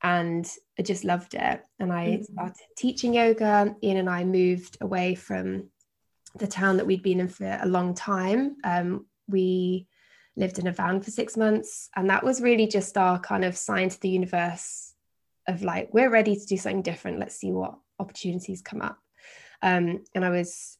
and 0.03 0.49
I 0.77 0.83
just 0.83 1.03
loved 1.03 1.33
it. 1.33 1.63
And 1.79 1.91
I 1.91 2.07
mm-hmm. 2.07 2.33
started 2.33 2.65
teaching 2.77 3.13
yoga. 3.13 3.75
Ian 3.83 3.97
and 3.97 4.09
I 4.09 4.23
moved 4.23 4.77
away 4.81 5.15
from 5.15 5.69
the 6.35 6.47
town 6.47 6.77
that 6.77 6.85
we'd 6.85 7.03
been 7.03 7.19
in 7.19 7.27
for 7.27 7.59
a 7.61 7.67
long 7.67 7.93
time. 7.93 8.57
Um, 8.63 9.05
we 9.27 9.87
lived 10.35 10.59
in 10.59 10.67
a 10.67 10.71
van 10.71 11.01
for 11.01 11.11
six 11.11 11.35
months, 11.35 11.89
and 11.95 12.09
that 12.09 12.23
was 12.23 12.41
really 12.41 12.67
just 12.67 12.97
our 12.97 13.19
kind 13.19 13.43
of 13.43 13.57
sign 13.57 13.89
to 13.89 13.99
the 13.99 14.09
universe 14.09 14.93
of 15.47 15.63
like 15.63 15.93
we're 15.93 16.09
ready 16.09 16.35
to 16.35 16.45
do 16.45 16.57
something 16.57 16.81
different. 16.81 17.19
Let's 17.19 17.35
see 17.35 17.51
what 17.51 17.75
opportunities 17.99 18.61
come 18.61 18.81
up. 18.81 18.99
Um, 19.61 20.03
and 20.13 20.23
I 20.23 20.29
was, 20.29 20.77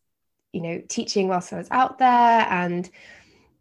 you 0.52 0.62
know, 0.62 0.82
teaching 0.88 1.28
whilst 1.28 1.52
I 1.52 1.58
was 1.58 1.70
out 1.72 1.98
there 1.98 2.10
and 2.10 2.88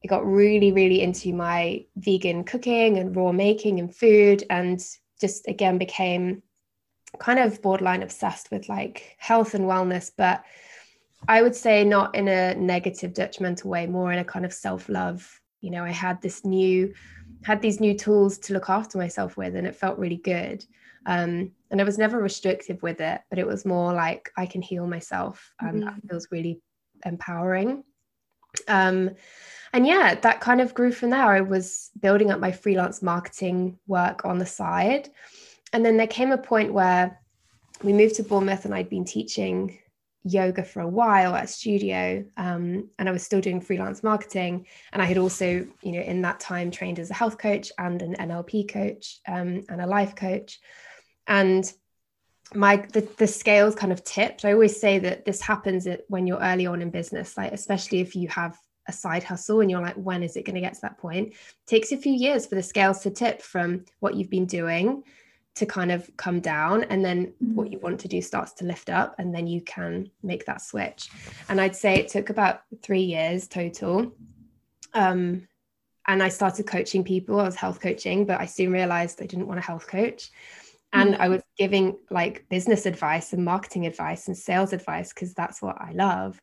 I 0.05 0.09
got 0.09 0.27
really, 0.27 0.73
really 0.73 1.01
into 1.01 1.33
my 1.33 1.87
vegan 1.97 2.45
cooking 2.45 2.99
and 2.99 3.17
raw 3.17 3.33
making 3.33 3.79
and 3.81 3.95
food 3.95 4.45
and 4.51 4.81
just 5.21 5.49
again 5.49 5.79
became 5.79 6.43
kind 7.19 7.39
of 7.39 7.63
borderline 7.63 8.03
obsessed 8.03 8.51
with 8.51 8.69
like 8.69 9.17
health 9.19 9.55
and 9.55 9.65
wellness, 9.65 10.11
but 10.17 10.45
I 11.29 11.43
would 11.43 11.55
say 11.55 11.85
not 11.85 12.15
in 12.15 12.29
a 12.29 12.55
negative, 12.55 13.15
detrimental 13.15 13.71
way, 13.71 13.87
more 13.87 14.13
in 14.13 14.19
a 14.19 14.25
kind 14.25 14.45
of 14.45 14.53
self 14.53 14.89
love. 14.89 15.41
You 15.61 15.71
know, 15.71 15.85
I 15.85 15.91
had 15.91 16.21
this 16.21 16.45
new, 16.45 16.93
had 17.43 17.63
these 17.63 17.81
new 17.81 17.95
tools 17.95 18.39
to 18.39 18.53
look 18.53 18.69
after 18.69 18.99
myself 18.99 19.37
with, 19.37 19.57
and 19.57 19.67
it 19.67 19.75
felt 19.75 19.99
really 19.99 20.19
good. 20.19 20.65
Um, 21.07 21.53
and 21.71 21.81
I 21.81 21.85
was 21.85 21.99
never 21.99 22.21
restrictive 22.21 22.83
with 22.83 23.01
it, 23.01 23.21
but 23.31 23.39
it 23.39 23.47
was 23.47 23.65
more 23.65 23.93
like 23.93 24.31
I 24.37 24.47
can 24.47 24.63
heal 24.63 24.87
myself, 24.87 25.53
and 25.61 25.83
mm-hmm. 25.83 25.87
that 25.87 26.09
feels 26.09 26.29
really 26.31 26.61
empowering. 27.05 27.85
Um, 28.69 29.11
and 29.73 29.87
yeah, 29.87 30.15
that 30.15 30.41
kind 30.41 30.61
of 30.61 30.75
grew 30.75 30.93
from 30.93 31.11
there. 31.11 31.25
I 31.25 31.41
was 31.41 31.91
building 32.01 32.31
up 32.31 32.41
my 32.41 32.53
freelance 32.53 33.03
marketing 33.03 33.79
work 33.87 34.25
on 34.25 34.39
the 34.39 34.47
side. 34.47 35.11
And 35.73 35.85
then 35.85 35.97
there 35.97 36.07
came 36.07 36.33
a 36.33 36.39
point 36.39 36.73
where 36.73 37.21
we 37.83 37.93
moved 37.93 38.15
to 38.17 38.23
Bournemouth 38.23 38.65
and 38.65 38.75
I'd 38.75 38.89
been 38.89 39.05
teaching 39.05 39.79
yoga 40.25 40.65
for 40.65 40.81
a 40.81 40.89
while 40.89 41.35
at 41.35 41.45
a 41.45 41.47
studio 41.47 42.25
um, 42.37 42.89
and 42.99 43.09
I 43.09 43.13
was 43.13 43.23
still 43.23 43.41
doing 43.41 43.61
freelance 43.61 44.03
marketing. 44.03 44.67
And 44.93 45.01
I 45.01 45.05
had 45.05 45.19
also, 45.19 45.67
you 45.83 45.93
know, 45.93 46.01
in 46.01 46.23
that 46.23 46.41
time 46.41 46.71
trained 46.71 46.99
as 46.99 47.11
a 47.11 47.15
health 47.15 47.39
coach 47.39 47.71
and 47.79 48.03
an 48.03 48.17
NLP 48.17 48.69
coach 48.69 49.21
um, 49.29 49.65
and 49.69 49.81
a 49.81 49.87
life 49.87 50.17
coach. 50.17 50.59
And 51.27 51.71
my 52.55 52.77
the, 52.93 53.09
the 53.17 53.27
scales 53.27 53.75
kind 53.75 53.93
of 53.93 54.05
tipped. 54.05 54.45
I 54.45 54.53
always 54.53 54.79
say 54.79 54.99
that 55.01 55.25
this 55.25 55.41
happens 55.41 55.87
when 56.09 56.27
you're 56.27 56.41
early 56.41 56.67
on 56.67 56.83
in 56.83 56.91
business, 56.91 57.37
like 57.37 57.53
especially 57.53 58.01
if 58.01 58.15
you 58.15 58.29
have 58.29 58.59
a 58.89 58.93
side 58.93 59.25
hustle 59.25 59.61
and 59.61 59.71
you're 59.71 59.83
like, 59.83 59.97
when 59.97 60.23
is 60.23 60.37
it 60.37 60.45
going 60.45 60.55
to 60.55 60.61
get 60.61 60.75
to 60.75 60.81
that 60.83 60.99
point? 60.99 61.29
It 61.29 61.37
takes 61.67 61.93
a 61.93 61.97
few 61.97 62.13
years 62.13 62.47
for 62.47 62.55
the 62.55 62.63
scales 62.63 63.01
to 63.01 63.11
tip 63.11 63.43
from 63.43 63.85
what 64.01 64.15
you've 64.15 64.31
been 64.31 64.47
doing 64.47 65.03
to 65.57 65.67
kind 65.67 65.91
of 65.91 66.09
come 66.19 66.39
down 66.39 66.85
and 66.85 67.03
then 67.05 67.33
what 67.41 67.73
you 67.73 67.79
want 67.79 67.99
to 67.99 68.09
do 68.09 68.21
starts 68.21 68.53
to 68.53 68.65
lift 68.65 68.91
up 68.91 69.15
and 69.19 69.35
then 69.35 69.47
you 69.47 69.63
can 69.63 70.09
make 70.23 70.45
that 70.45 70.61
switch 70.61 71.09
and 71.49 71.61
i'd 71.61 71.75
say 71.75 71.95
it 71.97 72.09
took 72.09 72.29
about 72.29 72.61
three 72.83 73.01
years 73.01 73.49
total 73.49 74.13
um, 74.93 75.49
and 76.07 76.23
i 76.23 76.29
started 76.29 76.67
coaching 76.67 77.03
people 77.03 77.41
i 77.41 77.45
was 77.45 77.57
health 77.57 77.81
coaching 77.81 78.27
but 78.27 78.39
i 78.39 78.45
soon 78.45 78.71
realized 78.71 79.23
i 79.23 79.27
didn't 79.27 79.47
want 79.47 79.59
a 79.59 79.63
health 79.63 79.87
coach 79.87 80.31
and 80.93 81.15
mm. 81.15 81.21
i 81.21 81.29
was 81.29 81.43
giving 81.59 81.97
like 82.11 82.47
business 82.49 82.87
advice 82.87 83.33
and 83.33 83.45
marketing 83.45 83.87
advice 83.87 84.29
and 84.29 84.37
sales 84.37 84.73
advice 84.73 85.13
because 85.13 85.35
that's 85.35 85.63
what 85.63 85.77
i 85.81 85.93
love 85.93 86.41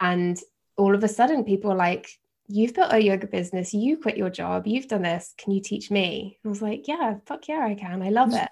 and 0.00 0.38
all 0.76 0.94
of 0.94 1.04
a 1.04 1.08
sudden 1.08 1.44
people 1.44 1.72
are 1.72 1.76
like 1.76 2.08
you've 2.48 2.74
built 2.74 2.92
a 2.92 3.02
yoga 3.02 3.26
business, 3.26 3.72
you 3.72 3.96
quit 3.96 4.16
your 4.16 4.30
job, 4.30 4.66
you've 4.66 4.88
done 4.88 5.02
this, 5.02 5.34
can 5.38 5.52
you 5.52 5.60
teach 5.60 5.90
me? 5.90 6.38
I 6.44 6.48
was 6.48 6.60
like, 6.60 6.86
yeah, 6.86 7.16
fuck 7.26 7.48
yeah, 7.48 7.64
I 7.64 7.74
can. 7.74 8.02
I 8.02 8.10
love 8.10 8.30
mm. 8.30 8.42
it. 8.42 8.50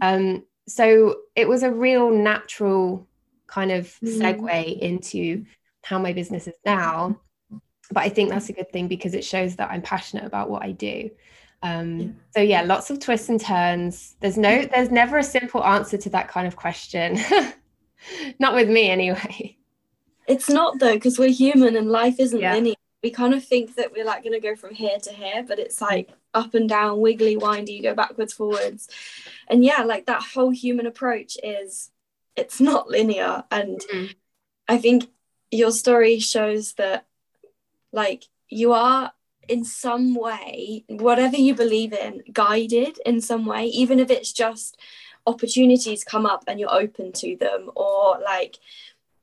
Um, 0.00 0.44
so 0.66 1.16
it 1.36 1.48
was 1.48 1.62
a 1.62 1.70
real 1.70 2.10
natural 2.10 3.06
kind 3.46 3.70
of 3.70 3.86
mm. 4.02 4.18
segue 4.18 4.78
into 4.78 5.44
how 5.82 5.98
my 5.98 6.12
business 6.12 6.46
is 6.46 6.54
now. 6.64 7.20
But 7.90 8.04
I 8.04 8.08
think 8.08 8.30
that's 8.30 8.48
a 8.48 8.54
good 8.54 8.72
thing 8.72 8.88
because 8.88 9.12
it 9.12 9.24
shows 9.24 9.56
that 9.56 9.70
I'm 9.70 9.82
passionate 9.82 10.24
about 10.24 10.48
what 10.48 10.62
I 10.62 10.72
do. 10.72 11.10
Um, 11.62 12.16
so 12.34 12.40
yeah, 12.40 12.62
lots 12.62 12.90
of 12.90 12.98
twists 12.98 13.28
and 13.28 13.40
turns. 13.40 14.16
There's 14.20 14.36
no, 14.36 14.64
there's 14.64 14.90
never 14.90 15.18
a 15.18 15.24
simple 15.24 15.64
answer 15.64 15.96
to 15.98 16.10
that 16.10 16.28
kind 16.28 16.46
of 16.46 16.56
question. 16.56 17.18
not 18.38 18.54
with 18.54 18.68
me 18.68 18.90
anyway. 18.90 19.56
It's 20.26 20.48
not 20.48 20.78
though, 20.78 20.94
because 20.94 21.18
we're 21.18 21.30
human 21.30 21.76
and 21.76 21.90
life 21.90 22.18
isn't 22.18 22.40
yeah. 22.40 22.54
linear 22.54 22.74
we 23.02 23.10
kind 23.10 23.34
of 23.34 23.44
think 23.44 23.74
that 23.74 23.92
we're 23.92 24.04
like 24.04 24.22
going 24.22 24.32
to 24.32 24.40
go 24.40 24.54
from 24.54 24.74
here 24.74 24.98
to 24.98 25.12
here 25.12 25.44
but 25.46 25.58
it's 25.58 25.80
like 25.80 26.10
up 26.34 26.54
and 26.54 26.68
down 26.68 27.00
wiggly 27.00 27.36
windy 27.36 27.74
you 27.74 27.82
go 27.82 27.94
backwards 27.94 28.32
forwards 28.32 28.88
and 29.48 29.64
yeah 29.64 29.82
like 29.82 30.06
that 30.06 30.22
whole 30.22 30.50
human 30.50 30.86
approach 30.86 31.36
is 31.42 31.90
it's 32.36 32.60
not 32.60 32.88
linear 32.88 33.44
and 33.50 33.80
mm-hmm. 33.80 34.12
i 34.68 34.78
think 34.78 35.08
your 35.50 35.70
story 35.70 36.18
shows 36.18 36.74
that 36.74 37.04
like 37.92 38.24
you 38.48 38.72
are 38.72 39.12
in 39.48 39.64
some 39.64 40.14
way 40.14 40.84
whatever 40.88 41.36
you 41.36 41.54
believe 41.54 41.92
in 41.92 42.22
guided 42.32 42.98
in 43.04 43.20
some 43.20 43.44
way 43.44 43.66
even 43.66 43.98
if 43.98 44.10
it's 44.10 44.32
just 44.32 44.78
opportunities 45.26 46.04
come 46.04 46.26
up 46.26 46.44
and 46.46 46.58
you're 46.58 46.72
open 46.72 47.12
to 47.12 47.36
them 47.36 47.70
or 47.74 48.18
like 48.24 48.58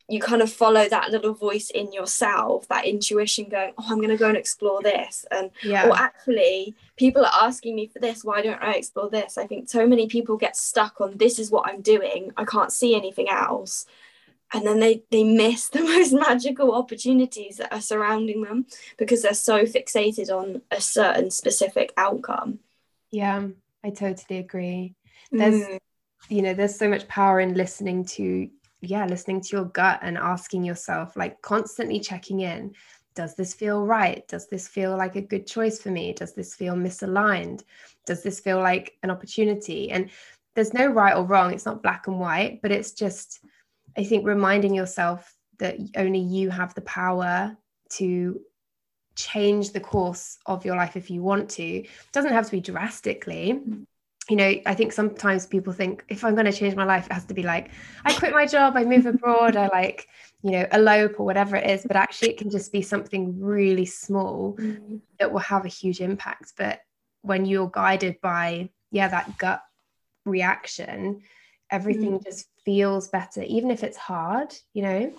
you 0.10 0.20
kind 0.20 0.42
of 0.42 0.52
follow 0.52 0.90
that 0.90 1.12
little 1.12 1.34
voice 1.34 1.70
in 1.70 1.94
yourself, 1.94 2.68
that 2.68 2.86
intuition 2.86 3.48
going, 3.48 3.74
oh, 3.78 3.86
I'm 3.90 3.98
going 3.98 4.10
to 4.10 4.18
go 4.18 4.28
and 4.28 4.38
explore 4.38 4.82
this. 4.82 5.24
And, 5.30 5.52
yeah. 5.64 5.88
or 5.88 5.96
actually, 5.96 6.76
people 6.98 7.24
are 7.24 7.32
asking 7.44 7.76
me 7.76 7.88
for 7.88 8.00
this. 8.00 8.26
Why 8.26 8.42
don't 8.42 8.62
I 8.62 8.74
explore 8.74 9.10
this? 9.10 9.38
I 9.38 9.46
think 9.46 9.70
so 9.70 9.86
many 9.88 10.08
people 10.08 10.36
get 10.36 10.58
stuck 10.58 11.00
on 11.00 11.18
this 11.18 11.38
is 11.38 11.52
what 11.52 11.70
I'm 11.70 11.82
doing. 11.82 12.32
I 12.38 12.44
can't 12.44 12.72
see 12.72 12.96
anything 12.96 13.30
else. 13.30 13.86
And 14.54 14.66
then 14.66 14.80
they, 14.80 15.04
they 15.12 15.24
miss 15.24 15.70
the 15.70 15.82
most 15.84 16.14
magical 16.14 16.74
opportunities 16.74 17.58
that 17.58 17.74
are 17.74 17.82
surrounding 17.82 18.42
them 18.42 18.66
because 18.98 19.22
they're 19.22 19.34
so 19.34 19.64
fixated 19.64 20.30
on 20.30 20.62
a 20.72 20.82
certain 20.82 21.32
specific 21.32 21.94
outcome. 21.98 22.60
Yeah, 23.12 23.48
I 23.84 23.90
totally 23.90 24.40
agree. 24.40 24.96
There's, 25.32 25.64
mm. 25.64 25.80
you 26.30 26.42
know, 26.42 26.54
there's 26.54 26.76
so 26.76 26.90
much 26.90 27.08
power 27.08 27.40
in 27.40 27.54
listening 27.54 28.06
to 28.06 28.50
yeah 28.82 29.06
listening 29.06 29.42
to 29.42 29.58
your 29.58 29.66
gut 29.66 30.00
and 30.02 30.18
asking 30.18 30.64
yourself 30.64 31.16
like 31.16 31.42
constantly 31.42 32.00
checking 32.00 32.42
in 32.42 32.74
does 33.16 33.36
this 33.36 33.54
feel 33.54 33.86
right 33.86 34.28
does 34.28 34.48
this 34.48 34.68
feel 34.68 34.96
like 34.96 35.16
a 35.16 35.22
good 35.22 35.46
choice 35.46 35.82
for 35.82 35.90
me 35.90 36.14
does 36.14 36.34
this 36.34 36.56
feel 36.56 36.76
misaligned 36.76 37.64
does 38.06 38.24
this 38.24 38.40
feel 38.40 38.60
like 38.60 38.98
an 39.04 39.12
opportunity 39.12 39.92
and 39.92 40.10
there's 40.56 40.74
no 40.74 40.88
right 40.88 41.16
or 41.16 41.26
wrong 41.26 41.54
it's 41.54 41.66
not 41.66 41.84
black 41.84 42.08
and 42.08 42.20
white 42.20 42.62
but 42.62 42.72
it's 42.72 42.92
just 42.92 43.40
i 44.00 44.04
think 44.04 44.26
reminding 44.26 44.74
yourself 44.74 45.36
that 45.60 45.78
only 45.98 46.20
you 46.20 46.50
have 46.50 46.74
the 46.74 46.82
power 46.82 47.56
to 47.90 48.40
change 49.16 49.72
the 49.72 49.80
course 49.80 50.38
of 50.46 50.66
your 50.66 50.76
life 50.76 50.96
if 50.96 51.10
you 51.10 51.22
want 51.22 51.50
to 51.50 51.64
it 51.64 51.90
doesn't 52.14 52.32
have 52.32 52.46
to 52.46 52.52
be 52.52 52.62
drastically 52.62 53.62
you 54.30 54.36
know, 54.36 54.54
I 54.66 54.76
think 54.76 54.94
sometimes 54.94 55.48
people 55.48 55.74
think 55.74 56.06
if 56.08 56.24
I'm 56.24 56.36
going 56.36 56.46
to 56.46 56.52
change 56.52 56.76
my 56.76 56.86
life, 56.86 57.08
it 57.08 57.14
has 57.14 57.26
to 57.26 57.34
be 57.34 57.42
like, 57.42 57.72
I 58.06 58.14
quit 58.14 58.32
my 58.32 58.46
job, 58.46 58.78
I 58.78 58.86
move 58.86 59.08
abroad, 59.08 59.56
I 59.56 59.68
like, 59.68 60.08
you 60.44 60.52
know, 60.52 60.68
elope 60.72 61.20
or 61.20 61.26
whatever 61.26 61.56
it 61.56 61.68
is. 61.68 61.84
But 61.86 61.96
actually, 61.96 62.30
it 62.30 62.38
can 62.38 62.52
just 62.52 62.72
be 62.72 62.84
something 62.84 63.42
really 63.42 63.86
small 63.86 64.56
mm-hmm. 64.60 64.98
that 65.18 65.32
will 65.32 65.40
have 65.40 65.66
a 65.66 65.70
huge 65.70 66.00
impact. 66.00 66.54
But 66.58 66.82
when 67.24 67.46
you're 67.46 67.72
guided 67.74 68.22
by, 68.22 68.70
yeah, 68.92 69.08
that 69.08 69.38
gut 69.40 69.64
reaction, 70.26 71.22
everything 71.72 72.14
mm-hmm. 72.14 72.24
just 72.24 72.48
feels 72.70 73.08
better, 73.08 73.42
even 73.42 73.72
if 73.72 73.84
it's 73.84 73.98
hard, 73.98 74.54
you 74.74 74.84
know? 74.84 75.14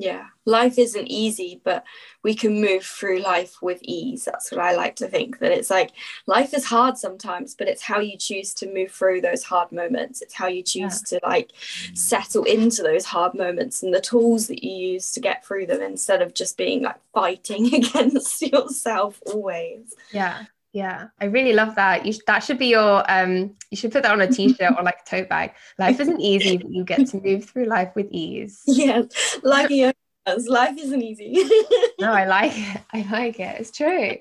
yeah 0.00 0.26
life 0.46 0.78
isn't 0.78 1.08
easy 1.08 1.60
but 1.62 1.84
we 2.22 2.34
can 2.34 2.60
move 2.60 2.82
through 2.82 3.20
life 3.20 3.60
with 3.60 3.78
ease 3.82 4.24
that's 4.24 4.50
what 4.50 4.60
i 4.60 4.74
like 4.74 4.96
to 4.96 5.06
think 5.06 5.38
that 5.38 5.52
it's 5.52 5.68
like 5.68 5.90
life 6.26 6.54
is 6.54 6.64
hard 6.64 6.96
sometimes 6.96 7.54
but 7.54 7.68
it's 7.68 7.82
how 7.82 7.98
you 8.00 8.16
choose 8.16 8.54
to 8.54 8.72
move 8.72 8.90
through 8.90 9.20
those 9.20 9.42
hard 9.42 9.70
moments 9.72 10.22
it's 10.22 10.32
how 10.32 10.46
you 10.46 10.62
choose 10.62 11.02
yeah. 11.12 11.18
to 11.18 11.26
like 11.26 11.50
settle 11.94 12.44
into 12.44 12.82
those 12.82 13.04
hard 13.04 13.34
moments 13.34 13.82
and 13.82 13.92
the 13.92 14.00
tools 14.00 14.46
that 14.46 14.64
you 14.64 14.92
use 14.92 15.12
to 15.12 15.20
get 15.20 15.44
through 15.44 15.66
them 15.66 15.82
instead 15.82 16.22
of 16.22 16.32
just 16.32 16.56
being 16.56 16.82
like 16.82 16.98
fighting 17.12 17.74
against 17.74 18.40
yourself 18.40 19.20
always 19.26 19.94
yeah 20.12 20.44
yeah, 20.72 21.08
I 21.20 21.24
really 21.26 21.52
love 21.52 21.74
that. 21.76 22.06
You 22.06 22.12
sh- 22.12 22.18
that 22.26 22.40
should 22.44 22.58
be 22.58 22.66
your 22.68 23.10
um 23.10 23.56
you 23.70 23.76
should 23.76 23.92
put 23.92 24.02
that 24.04 24.12
on 24.12 24.20
a 24.20 24.28
t-shirt 24.32 24.72
or 24.76 24.82
like 24.82 25.00
a 25.06 25.08
tote 25.10 25.28
bag. 25.28 25.52
Life 25.78 26.00
isn't 26.00 26.20
easy, 26.20 26.56
but 26.58 26.70
you 26.70 26.84
get 26.84 27.06
to 27.08 27.20
move 27.20 27.44
through 27.46 27.66
life 27.66 27.92
with 27.94 28.06
ease. 28.10 28.62
Yeah. 28.66 29.02
Like 29.42 29.70
life 30.46 30.78
isn't 30.78 31.02
easy. 31.02 31.32
no, 32.00 32.12
I 32.12 32.24
like 32.36 32.52
it. 32.54 32.80
I 32.92 33.06
like 33.10 33.40
it. 33.40 33.60
It's 33.60 33.70
true. 33.70 34.16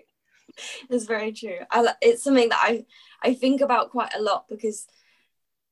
it's 0.90 1.06
very 1.06 1.32
true 1.32 1.60
I, 1.72 1.94
it's 2.02 2.24
something 2.24 2.50
that 2.50 2.60
i 2.62 2.84
i 3.24 3.34
think 3.34 3.62
about 3.62 3.92
quite 3.92 4.14
a 4.18 4.22
lot 4.22 4.46
because 4.50 4.88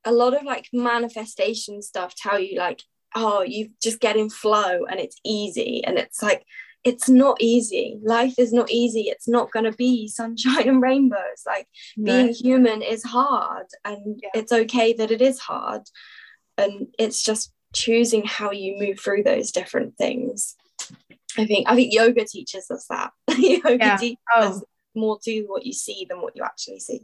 a 0.05 0.11
lot 0.11 0.33
of 0.33 0.43
like 0.43 0.69
manifestation 0.71 1.81
stuff 1.81 2.15
tell 2.15 2.39
you 2.39 2.57
like 2.59 2.83
oh 3.15 3.41
you 3.41 3.71
just 3.81 3.99
get 3.99 4.15
in 4.15 4.29
flow 4.29 4.85
and 4.85 4.99
it's 4.99 5.19
easy 5.25 5.83
and 5.83 5.97
it's 5.97 6.21
like 6.23 6.45
it's 6.87 7.09
not 7.09 7.35
easy. 7.41 7.99
Life 8.01 8.35
is 8.37 8.53
not 8.53 8.71
easy. 8.71 9.09
It's 9.09 9.27
not 9.27 9.51
going 9.51 9.65
to 9.65 9.73
be 9.73 10.07
sunshine 10.07 10.67
and 10.69 10.81
rainbows. 10.81 11.43
Like 11.45 11.67
no. 11.97 12.11
being 12.11 12.33
human 12.33 12.81
is 12.81 13.03
hard 13.03 13.67
and 13.83 14.21
yeah. 14.23 14.29
it's 14.33 14.53
okay 14.53 14.93
that 14.93 15.11
it 15.11 15.21
is 15.21 15.37
hard. 15.37 15.81
And 16.57 16.87
it's 16.97 17.21
just 17.21 17.51
choosing 17.75 18.23
how 18.25 18.51
you 18.51 18.77
move 18.79 19.01
through 19.01 19.23
those 19.23 19.51
different 19.51 19.97
things. 19.97 20.55
I 21.37 21.45
think 21.45 21.69
i 21.69 21.75
think 21.75 21.93
yoga 21.93 22.25
teaches 22.25 22.71
us 22.71 22.87
that. 22.89 23.11
Yoga 23.37 23.77
yeah. 23.77 23.95
Oh. 23.95 23.97
teaches 23.99 24.17
oh. 24.35 24.41
us 24.41 24.63
more 24.95 25.19
to 25.23 25.43
what 25.43 25.65
you 25.65 25.73
see 25.73 26.07
than 26.09 26.21
what 26.21 26.35
you 26.35 26.43
actually 26.43 26.79
see. 26.79 27.01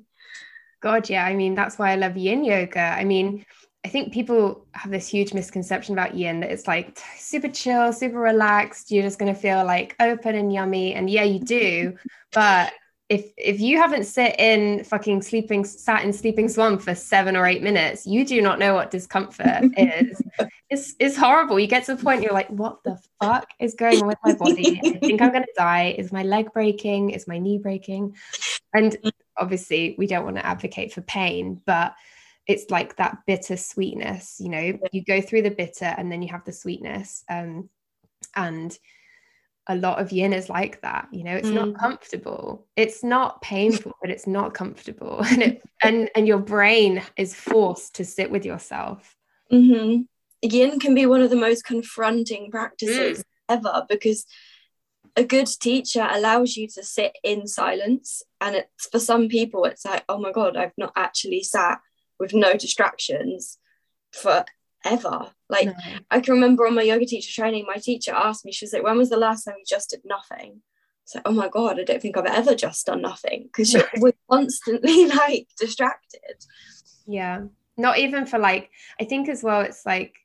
God 0.81 1.09
yeah. 1.09 1.25
I 1.25 1.35
mean 1.35 1.55
that's 1.55 1.77
why 1.77 1.91
i 1.91 1.95
love 1.95 2.17
yin 2.17 2.43
yoga. 2.45 2.79
I 2.79 3.03
mean 3.03 3.45
I 3.85 3.89
think 3.89 4.13
people 4.13 4.65
have 4.71 4.91
this 4.91 5.07
huge 5.07 5.33
misconception 5.33 5.93
about 5.93 6.15
yin 6.15 6.39
that 6.39 6.51
it's 6.51 6.67
like 6.67 6.97
super 7.17 7.49
chill, 7.49 7.91
super 7.91 8.19
relaxed. 8.19 8.91
You're 8.91 9.03
just 9.03 9.19
going 9.19 9.33
to 9.33 9.39
feel 9.39 9.65
like 9.65 9.95
open 9.99 10.35
and 10.35 10.53
yummy. 10.53 10.93
And 10.93 11.09
yeah, 11.09 11.23
you 11.23 11.39
do. 11.39 11.97
But 12.33 12.73
if 13.09 13.31
if 13.37 13.59
you 13.59 13.77
haven't 13.77 14.05
sit 14.05 14.39
in 14.39 14.83
fucking 14.85 15.21
sleeping 15.21 15.65
sat 15.65 16.03
in 16.03 16.11
sleeping 16.11 16.49
swan 16.49 16.79
for 16.79 16.95
seven 16.95 17.35
or 17.35 17.45
eight 17.45 17.61
minutes, 17.61 18.07
you 18.07 18.25
do 18.25 18.41
not 18.41 18.57
know 18.57 18.73
what 18.73 18.89
discomfort 18.89 19.65
is. 19.77 20.19
It's 20.71 20.95
it's 20.99 21.15
horrible. 21.15 21.59
You 21.59 21.67
get 21.67 21.85
to 21.85 21.95
the 21.95 22.03
point 22.03 22.23
you're 22.23 22.33
like, 22.33 22.49
what 22.49 22.83
the 22.83 22.97
fuck 23.21 23.47
is 23.59 23.75
going 23.75 24.01
on 24.01 24.07
with 24.07 24.17
my 24.23 24.33
body? 24.33 24.81
I 24.83 24.93
think 24.99 25.21
I'm 25.21 25.31
gonna 25.31 25.45
die. 25.55 25.95
Is 25.95 26.11
my 26.11 26.23
leg 26.23 26.51
breaking? 26.53 27.11
Is 27.11 27.27
my 27.27 27.37
knee 27.37 27.59
breaking? 27.59 28.15
And 28.73 28.97
obviously, 29.37 29.93
we 29.99 30.07
don't 30.07 30.25
want 30.25 30.37
to 30.37 30.45
advocate 30.45 30.91
for 30.93 31.01
pain, 31.01 31.61
but 31.67 31.93
it's 32.47 32.69
like 32.69 32.95
that 32.97 33.17
bitter 33.25 33.57
sweetness 33.57 34.37
you 34.39 34.49
know 34.49 34.77
you 34.91 35.03
go 35.03 35.21
through 35.21 35.41
the 35.41 35.51
bitter 35.51 35.85
and 35.85 36.11
then 36.11 36.21
you 36.21 36.29
have 36.29 36.43
the 36.45 36.51
sweetness 36.51 37.23
um, 37.29 37.69
and 38.35 38.77
a 39.67 39.75
lot 39.75 40.01
of 40.01 40.11
yin 40.11 40.33
is 40.33 40.49
like 40.49 40.81
that 40.81 41.07
you 41.11 41.23
know 41.23 41.35
it's 41.35 41.47
mm. 41.47 41.53
not 41.53 41.79
comfortable 41.79 42.67
it's 42.75 43.03
not 43.03 43.41
painful 43.41 43.93
but 44.01 44.09
it's 44.09 44.27
not 44.27 44.53
comfortable 44.53 45.21
and 45.29 45.41
it 45.41 45.61
and 45.83 46.09
and 46.15 46.27
your 46.27 46.39
brain 46.39 47.01
is 47.17 47.33
forced 47.33 47.95
to 47.95 48.05
sit 48.05 48.29
with 48.29 48.45
yourself 48.45 49.15
mm-hmm. 49.51 50.01
yin 50.41 50.79
can 50.79 50.93
be 50.93 51.05
one 51.05 51.21
of 51.21 51.29
the 51.29 51.35
most 51.35 51.63
confronting 51.63 52.51
practices 52.51 53.19
mm. 53.19 53.23
ever 53.49 53.85
because 53.89 54.25
a 55.15 55.23
good 55.23 55.47
teacher 55.47 56.07
allows 56.09 56.57
you 56.57 56.67
to 56.67 56.83
sit 56.83 57.15
in 57.23 57.47
silence 57.47 58.23
and 58.41 58.55
it's 58.55 58.87
for 58.87 58.99
some 58.99 59.29
people 59.29 59.63
it's 59.63 59.85
like 59.85 60.03
oh 60.09 60.17
my 60.19 60.31
god 60.31 60.57
i've 60.57 60.73
not 60.77 60.91
actually 60.95 61.41
sat 61.41 61.79
with 62.23 62.33
no 62.33 62.53
distractions 62.53 63.59
forever. 64.13 65.31
Like 65.49 65.67
no. 65.67 65.73
I 66.09 66.21
can 66.21 66.35
remember 66.35 66.65
on 66.65 66.75
my 66.75 66.83
yoga 66.83 67.05
teacher 67.05 67.31
training, 67.33 67.65
my 67.67 67.75
teacher 67.75 68.13
asked 68.13 68.45
me, 68.45 68.53
she 68.53 68.65
was 68.65 68.73
like, 68.73 68.83
when 68.83 68.97
was 68.97 69.09
the 69.09 69.17
last 69.17 69.43
time 69.43 69.55
you 69.57 69.65
just 69.67 69.89
did 69.89 70.01
nothing? 70.05 70.61
So, 71.05 71.19
oh 71.25 71.33
my 71.33 71.49
God, 71.49 71.79
I 71.79 71.83
don't 71.83 72.01
think 72.01 72.15
I've 72.15 72.25
ever 72.25 72.55
just 72.55 72.85
done 72.85 73.01
nothing 73.01 73.43
because 73.43 73.75
we're 73.97 74.13
constantly 74.31 75.05
like 75.07 75.47
distracted. 75.59 76.45
Yeah. 77.05 77.41
Not 77.75 77.97
even 77.99 78.25
for 78.25 78.39
like, 78.39 78.69
I 78.99 79.03
think 79.03 79.27
as 79.27 79.43
well, 79.43 79.61
it's 79.61 79.85
like 79.85 80.15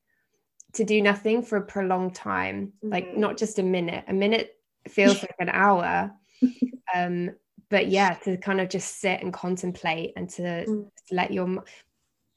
to 0.75 0.85
do 0.85 1.03
nothing 1.03 1.43
for 1.43 1.57
a 1.57 1.67
prolonged 1.67 2.15
time, 2.15 2.67
mm-hmm. 2.67 2.91
like 2.93 3.17
not 3.17 3.37
just 3.37 3.59
a 3.59 3.63
minute. 3.63 4.05
A 4.07 4.13
minute 4.13 4.55
feels 4.89 5.21
like 5.21 5.35
an 5.41 5.49
hour. 5.49 6.13
um, 6.95 7.31
but 7.71 7.89
yeah, 7.89 8.15
to 8.25 8.37
kind 8.37 8.61
of 8.61 8.69
just 8.69 9.01
sit 9.01 9.21
and 9.21 9.33
contemplate 9.33 10.13
and 10.17 10.31
to, 10.31 10.43
mm. 10.43 10.91
to 11.09 11.15
let 11.15 11.33
your 11.33 11.65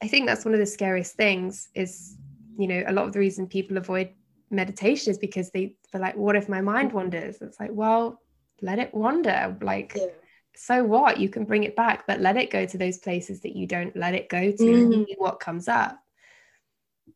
I 0.01 0.07
think 0.07 0.25
that's 0.25 0.45
one 0.45 0.53
of 0.53 0.59
the 0.59 0.65
scariest 0.65 1.15
things 1.15 1.69
is, 1.75 2.17
you 2.57 2.67
know, 2.67 2.83
a 2.87 2.93
lot 2.93 3.05
of 3.05 3.13
the 3.13 3.19
reason 3.19 3.47
people 3.47 3.77
avoid 3.77 4.09
meditation 4.49 5.11
is 5.11 5.17
because 5.17 5.51
they 5.51 5.75
feel 5.91 6.01
like, 6.01 6.15
what 6.15 6.35
if 6.35 6.49
my 6.49 6.61
mind 6.61 6.91
wanders? 6.91 7.37
It's 7.41 7.59
like, 7.59 7.71
well, 7.71 8.19
let 8.61 8.79
it 8.79 8.93
wander. 8.93 9.57
Like, 9.61 9.93
yeah. 9.95 10.07
so 10.55 10.83
what? 10.83 11.19
You 11.19 11.29
can 11.29 11.45
bring 11.45 11.63
it 11.63 11.75
back, 11.75 12.05
but 12.07 12.19
let 12.19 12.37
it 12.37 12.49
go 12.49 12.65
to 12.65 12.77
those 12.77 12.97
places 12.97 13.41
that 13.41 13.55
you 13.55 13.67
don't 13.67 13.95
let 13.95 14.15
it 14.15 14.27
go 14.29 14.51
to 14.51 14.63
mm. 14.63 15.05
what 15.17 15.39
comes 15.39 15.67
up. 15.67 15.97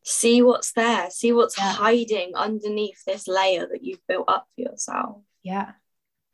See 0.04 0.42
what's 0.42 0.72
there, 0.72 1.10
see 1.10 1.32
what's 1.32 1.58
yeah. 1.58 1.72
hiding 1.72 2.32
underneath 2.36 3.04
this 3.04 3.26
layer 3.26 3.66
that 3.66 3.82
you've 3.82 4.06
built 4.06 4.28
up 4.28 4.46
for 4.54 4.60
yourself. 4.60 5.22
Yeah. 5.42 5.72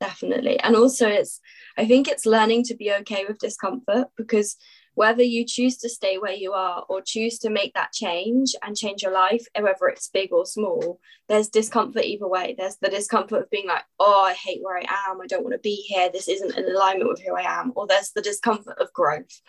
Definitely. 0.00 0.58
And 0.58 0.74
also 0.74 1.08
it's 1.08 1.40
I 1.78 1.86
think 1.86 2.08
it's 2.08 2.26
learning 2.26 2.64
to 2.64 2.74
be 2.74 2.92
okay 2.92 3.24
with 3.26 3.38
discomfort 3.38 4.08
because 4.16 4.56
whether 4.94 5.22
you 5.22 5.44
choose 5.44 5.78
to 5.78 5.88
stay 5.88 6.18
where 6.18 6.32
you 6.32 6.52
are 6.52 6.84
or 6.88 7.00
choose 7.00 7.38
to 7.38 7.50
make 7.50 7.72
that 7.74 7.92
change 7.92 8.54
and 8.62 8.76
change 8.76 9.02
your 9.02 9.12
life, 9.12 9.46
whether 9.58 9.88
it's 9.88 10.08
big 10.08 10.32
or 10.32 10.44
small, 10.44 11.00
there's 11.28 11.48
discomfort 11.48 12.04
either 12.04 12.28
way. 12.28 12.54
There's 12.58 12.76
the 12.76 12.90
discomfort 12.90 13.42
of 13.42 13.50
being 13.50 13.66
like, 13.66 13.84
oh, 13.98 14.22
I 14.22 14.34
hate 14.34 14.60
where 14.62 14.76
I 14.76 14.84
am. 15.08 15.20
I 15.20 15.26
don't 15.26 15.44
want 15.44 15.54
to 15.54 15.58
be 15.58 15.76
here. 15.76 16.10
This 16.12 16.28
isn't 16.28 16.56
in 16.56 16.68
alignment 16.68 17.08
with 17.08 17.22
who 17.22 17.34
I 17.34 17.60
am. 17.60 17.72
Or 17.74 17.86
there's 17.86 18.10
the 18.10 18.22
discomfort 18.22 18.78
of 18.78 18.92
growth. 18.92 19.40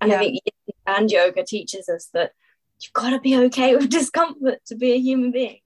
And 0.00 0.10
yeah. 0.10 0.18
I 0.18 0.20
think 0.20 0.38
and 0.86 1.10
yoga 1.10 1.42
teaches 1.42 1.88
us 1.88 2.08
that 2.12 2.32
you've 2.80 2.92
got 2.92 3.10
to 3.10 3.20
be 3.20 3.36
okay 3.36 3.74
with 3.74 3.90
discomfort 3.90 4.60
to 4.66 4.76
be 4.76 4.92
a 4.92 4.98
human 4.98 5.32
being. 5.32 5.58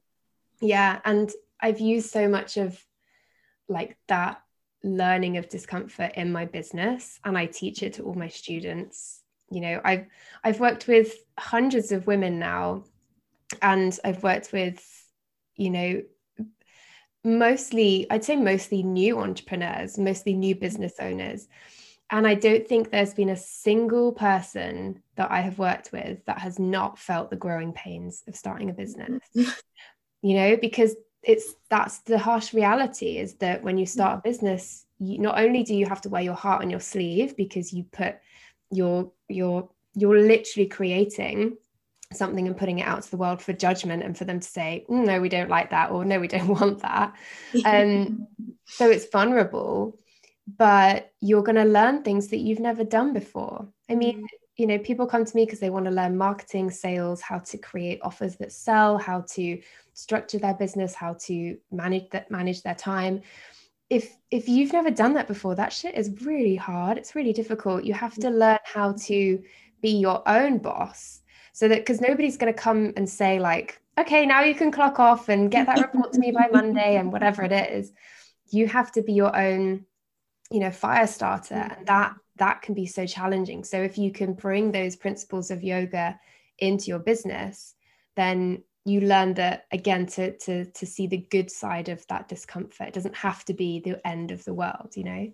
Yeah. 0.61 1.01
And 1.05 1.31
I've 1.61 1.81
used 1.81 2.11
so 2.11 2.27
much 2.27 2.57
of 2.57 2.83
like 3.69 3.99
that 4.09 4.41
learning 4.83 5.37
of 5.37 5.49
discomfort 5.49 6.13
in 6.15 6.33
my 6.33 6.45
business 6.45 7.19
and 7.25 7.37
I 7.37 7.47
teach 7.47 7.83
it 7.83 7.95
to 7.95 8.03
all 8.03 8.15
my 8.15 8.29
students. 8.29 9.21
You 9.51 9.61
know, 9.61 9.81
I've 9.85 10.07
I've 10.45 10.61
worked 10.61 10.87
with 10.87 11.15
hundreds 11.39 11.93
of 11.93 12.07
women 12.07 12.39
now 12.39 12.85
and 13.61 13.99
I've 14.05 14.23
worked 14.23 14.53
with, 14.53 14.83
you 15.57 15.71
know, 15.71 16.03
mostly 17.25 18.07
I'd 18.11 18.25
say 18.25 18.37
mostly 18.37 18.83
new 18.83 19.19
entrepreneurs, 19.19 19.99
mostly 19.99 20.35
new 20.35 20.55
business 20.55 20.95
owners. 21.01 21.49
And 22.13 22.27
I 22.27 22.35
don't 22.35 22.67
think 22.67 22.91
there's 22.91 23.15
been 23.15 23.29
a 23.29 23.37
single 23.37 24.13
person 24.13 25.01
that 25.15 25.31
I 25.31 25.43
have 25.43 25.61
worked 25.61 25.93
with 25.93 26.25
that 26.25 26.41
has 26.41 26.59
not 26.59 26.99
felt 26.99 27.31
the 27.31 27.37
growing 27.37 27.73
pains 27.73 28.25
of 28.27 28.35
starting 28.35 28.69
a 28.69 28.73
business. 28.73 29.21
you 29.35 30.35
know, 30.35 30.57
because 30.57 30.97
it's 31.23 31.55
that's 31.69 31.99
the 32.01 32.19
harsh 32.19 32.55
reality 32.55 33.19
is 33.19 33.35
that 33.35 33.63
when 33.63 33.77
you 33.77 33.87
start 33.87 34.19
a 34.19 34.23
business 34.23 34.87
you 34.99 35.19
not 35.19 35.39
only 35.39 35.63
do 35.63 35.75
you 35.75 35.87
have 35.87 36.01
to 36.01 36.09
wear 36.09 36.23
your 36.23 36.35
heart 36.35 36.63
on 36.63 36.71
your 36.71 36.81
sleeve 36.81 37.37
because 37.37 37.73
you 37.73 37.85
put 37.85 38.17
your 38.71 39.13
your 39.29 39.69
you're 39.95 40.19
literally 40.19 40.67
creating 40.69 41.57
something 42.13 42.47
and 42.47 42.57
putting 42.57 42.81
it 42.81 42.87
out 42.87 43.03
to 43.03 43.11
the 43.11 43.17
world 43.17 43.41
for 43.41 43.53
judgment 43.53 44.03
and 44.03 44.17
for 44.17 44.25
them 44.25 44.41
to 44.41 44.49
say 44.49 44.85
mm, 44.89 45.05
no 45.05 45.21
we 45.21 45.29
don't 45.29 45.51
like 45.51 45.71
that 45.71 45.91
or 45.91 46.05
no 46.05 46.19
we 46.19 46.29
don't 46.29 46.49
want 46.61 46.81
that 46.81 47.15
um 47.65 48.27
so 48.65 48.91
it's 48.91 49.09
vulnerable 49.11 49.99
but 50.57 51.13
you're 51.21 51.43
going 51.43 51.57
to 51.57 51.65
learn 51.65 52.03
things 52.03 52.29
that 52.29 52.39
you've 52.39 52.61
never 52.61 52.83
done 52.83 53.13
before 53.13 53.69
i 53.89 53.95
mean 53.95 54.23
mm. 54.23 54.27
You 54.61 54.67
know 54.67 54.79
people 54.79 55.07
come 55.07 55.25
to 55.25 55.37
me 55.37 55.45
because 55.47 55.59
they 55.59 55.71
want 55.71 55.87
to 55.87 55.91
learn 55.91 56.17
marketing 56.17 56.71
sales 56.71 57.23
how 57.23 57.39
to 57.39 57.57
create 57.57 57.99
offers 58.03 58.37
that 58.37 58.53
sell 58.53 58.99
how 58.99 59.23
to 59.23 59.59
structure 59.95 60.39
their 60.39 60.55
business, 60.55 60.95
how 60.95 61.15
to 61.15 61.57
manage 61.71 62.11
that 62.11 62.31
manage 62.31 62.63
their 62.63 62.75
time. 62.75 63.23
If 63.89 64.17
if 64.31 64.49
you've 64.49 64.73
never 64.73 64.91
done 64.91 65.15
that 65.15 65.29
before, 65.29 65.55
that 65.57 65.73
shit 65.73 65.95
is 65.95 66.23
really 66.23 66.57
hard. 66.57 66.99
It's 66.99 67.15
really 67.15 67.33
difficult. 67.33 67.85
You 67.85 67.95
have 67.95 68.15
to 68.15 68.29
mm-hmm. 68.29 68.39
learn 68.39 68.59
how 68.65 68.93
to 68.93 69.43
be 69.83 69.91
your 69.91 70.23
own 70.29 70.59
boss. 70.59 71.23
So 71.53 71.69
that 71.69 71.79
because 71.79 72.01
nobody's 72.01 72.37
going 72.37 72.53
to 72.53 72.59
come 72.59 72.93
and 72.97 73.09
say 73.09 73.41
like, 73.41 73.81
okay, 73.99 74.25
now 74.25 74.43
you 74.43 74.55
can 74.55 74.71
clock 74.71 75.01
off 75.01 75.29
and 75.29 75.51
get 75.51 75.67
that 75.67 75.81
report 75.81 76.13
to 76.13 76.21
me 76.21 76.31
by 76.31 76.49
Monday 76.53 76.97
and 76.97 77.13
whatever 77.13 77.43
it 77.43 77.53
is. 77.53 77.93
You 78.51 78.67
have 78.69 78.93
to 78.93 79.03
be 79.03 79.13
your 79.13 79.37
own, 79.37 79.85
you 80.51 80.61
know, 80.61 80.71
fire 80.71 81.07
starter, 81.07 81.55
and 81.55 81.87
that 81.87 82.15
that 82.41 82.63
can 82.63 82.75
be 82.75 82.87
so 82.87 83.07
challenging. 83.07 83.63
So 83.63 83.81
if 83.81 83.97
you 83.97 84.11
can 84.11 84.33
bring 84.33 84.73
those 84.73 84.97
principles 84.97 85.51
of 85.51 85.63
yoga 85.63 86.19
into 86.59 86.87
your 86.87 86.99
business, 86.99 87.75
then 88.17 88.65
you 88.85 89.03
learn 89.03 89.35
that 89.35 89.67
again 89.71 90.07
to 90.07 90.37
to 90.39 90.65
to 90.65 90.87
see 90.87 91.07
the 91.07 91.19
good 91.31 91.51
side 91.51 91.89
of 91.89 92.05
that 92.09 92.29
discomfort. 92.29 92.89
It 92.89 92.95
doesn't 92.95 93.17
have 93.17 93.45
to 93.45 93.55
be 93.55 93.81
the 93.81 94.05
end 94.07 94.31
of 94.31 94.45
the 94.45 94.55
world 94.55 94.93
you 94.97 95.05
know? 95.05 95.33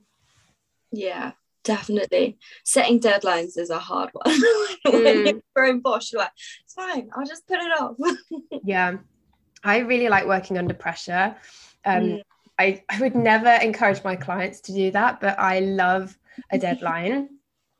Yeah 0.93 1.33
definitely. 1.65 2.39
Setting 2.63 3.01
deadlines 3.01 3.59
is 3.59 3.71
a 3.71 3.79
hard 3.79 4.11
one. 4.13 4.25
When 4.85 5.03
mm. 5.03 5.43
you're 5.57 5.67
in 5.67 5.81
boss 5.81 6.13
you're 6.13 6.21
like 6.21 6.31
it's 6.65 6.75
fine 6.75 7.11
i'll 7.13 7.27
just 7.27 7.47
put 7.49 7.59
it 7.59 7.81
off. 7.81 7.97
Yeah. 8.65 8.99
I 9.65 9.79
really 9.79 10.09
like 10.09 10.27
working 10.27 10.59
under 10.59 10.75
pressure. 10.75 11.37
Um 11.85 12.03
mm. 12.03 12.23
I, 12.59 12.83
I 12.89 13.01
would 13.01 13.15
never 13.15 13.51
encourage 13.51 14.03
my 14.03 14.17
clients 14.17 14.61
to 14.63 14.73
do 14.73 14.91
that 14.93 15.21
but 15.21 15.39
i 15.39 15.59
love 15.59 16.17
a 16.51 16.59
deadline 16.59 17.29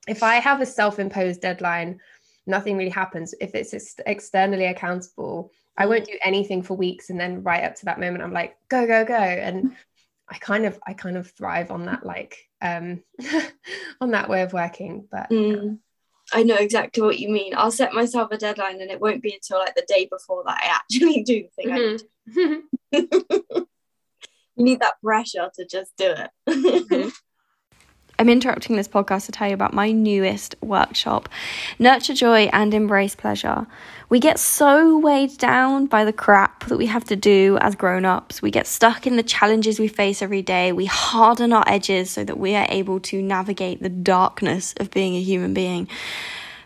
if 0.09 0.23
i 0.23 0.37
have 0.37 0.61
a 0.61 0.67
self-imposed 0.67 1.41
deadline 1.41 1.99
nothing 2.47 2.77
really 2.77 2.91
happens. 2.91 3.35
If 3.41 3.55
it's 3.55 3.75
ex- 3.75 3.97
externally 4.07 4.67
accountable, 4.67 5.51
I 5.77 5.87
won't 5.87 6.07
do 6.07 6.17
anything 6.25 6.63
for 6.63 6.75
weeks. 6.75 7.11
And 7.11 7.21
then 7.21 7.43
right 7.43 7.65
up 7.65 7.75
to 7.77 7.85
that 7.87 8.01
moment, 8.01 8.23
I'm 8.23 8.33
like, 8.33 8.57
go, 8.69 8.87
go, 8.87 9.05
go. 9.05 9.15
And 9.15 9.77
I 10.29 10.39
kind 10.39 10.65
of 10.65 10.79
I 10.87 10.93
kind 10.93 11.17
of 11.17 11.31
thrive 11.31 11.71
on 11.71 11.87
that 11.87 12.05
like 12.05 12.37
um 12.61 13.05
on 14.01 14.11
that 14.11 14.29
way 14.29 14.43
of 14.43 14.53
working 14.53 15.07
but 15.09 15.31
mm. 15.31 15.79
I 16.33 16.43
know 16.43 16.57
exactly 16.57 17.05
what 17.05 17.21
you 17.21 17.29
mean. 17.29 17.55
I'll 17.57 17.71
set 17.71 17.93
myself 17.93 18.33
a 18.33 18.37
deadline 18.37 18.81
and 18.81 18.91
it 18.91 19.01
won't 19.01 19.23
be 19.23 19.33
until 19.33 19.59
like 19.59 19.77
the 19.77 19.87
day 19.87 20.09
before 20.11 20.43
that 20.45 20.59
I 20.61 20.75
actually 20.75 21.23
do 21.23 21.45
the 21.45 21.63
thing. 21.63 21.99
Mm-hmm. 22.93 23.01
you 24.57 24.65
need 24.65 24.81
that 24.81 25.01
pressure 25.01 25.49
to 25.55 25.65
just 25.65 25.93
do 25.97 26.13
it. 26.17 27.13
I'm 28.19 28.31
interrupting 28.31 28.77
this 28.77 28.89
podcast 28.89 29.27
to 29.27 29.33
tell 29.33 29.49
you 29.49 29.53
about 29.53 29.75
my 29.75 29.93
newest 29.93 30.55
workshop, 30.63 31.29
Nurture 31.79 32.15
Joy 32.15 32.49
and 32.51 32.73
Embrace 32.73 33.15
Pleasure. 33.15 33.67
We 34.09 34.21
get 34.21 34.39
so 34.39 34.99
weighed 34.99 35.37
down 35.37 35.85
by 35.85 36.07
the 36.07 36.15
crap 36.15 36.65
that 36.67 36.79
we 36.79 36.87
have 36.87 37.05
to 37.05 37.17
do 37.17 37.59
as 37.61 37.75
grown 37.75 38.07
ups. 38.07 38.41
We 38.41 38.51
get 38.51 38.67
stuck 38.67 39.07
in 39.07 39.17
the 39.17 39.23
challenges 39.23 39.79
we 39.79 39.89
face 39.89 40.23
every 40.23 40.41
day. 40.41 40.73
We 40.73 40.87
harden 40.87 41.53
our 41.53 41.65
edges 41.67 42.11
so 42.11 42.25
that 42.25 42.39
we 42.39 42.55
are 42.55 42.67
able 42.71 43.01
to 43.01 43.21
navigate 43.21 43.83
the 43.83 43.91
darkness 43.91 44.73
of 44.81 44.91
being 44.91 45.15
a 45.15 45.21
human 45.21 45.53
being. 45.53 45.87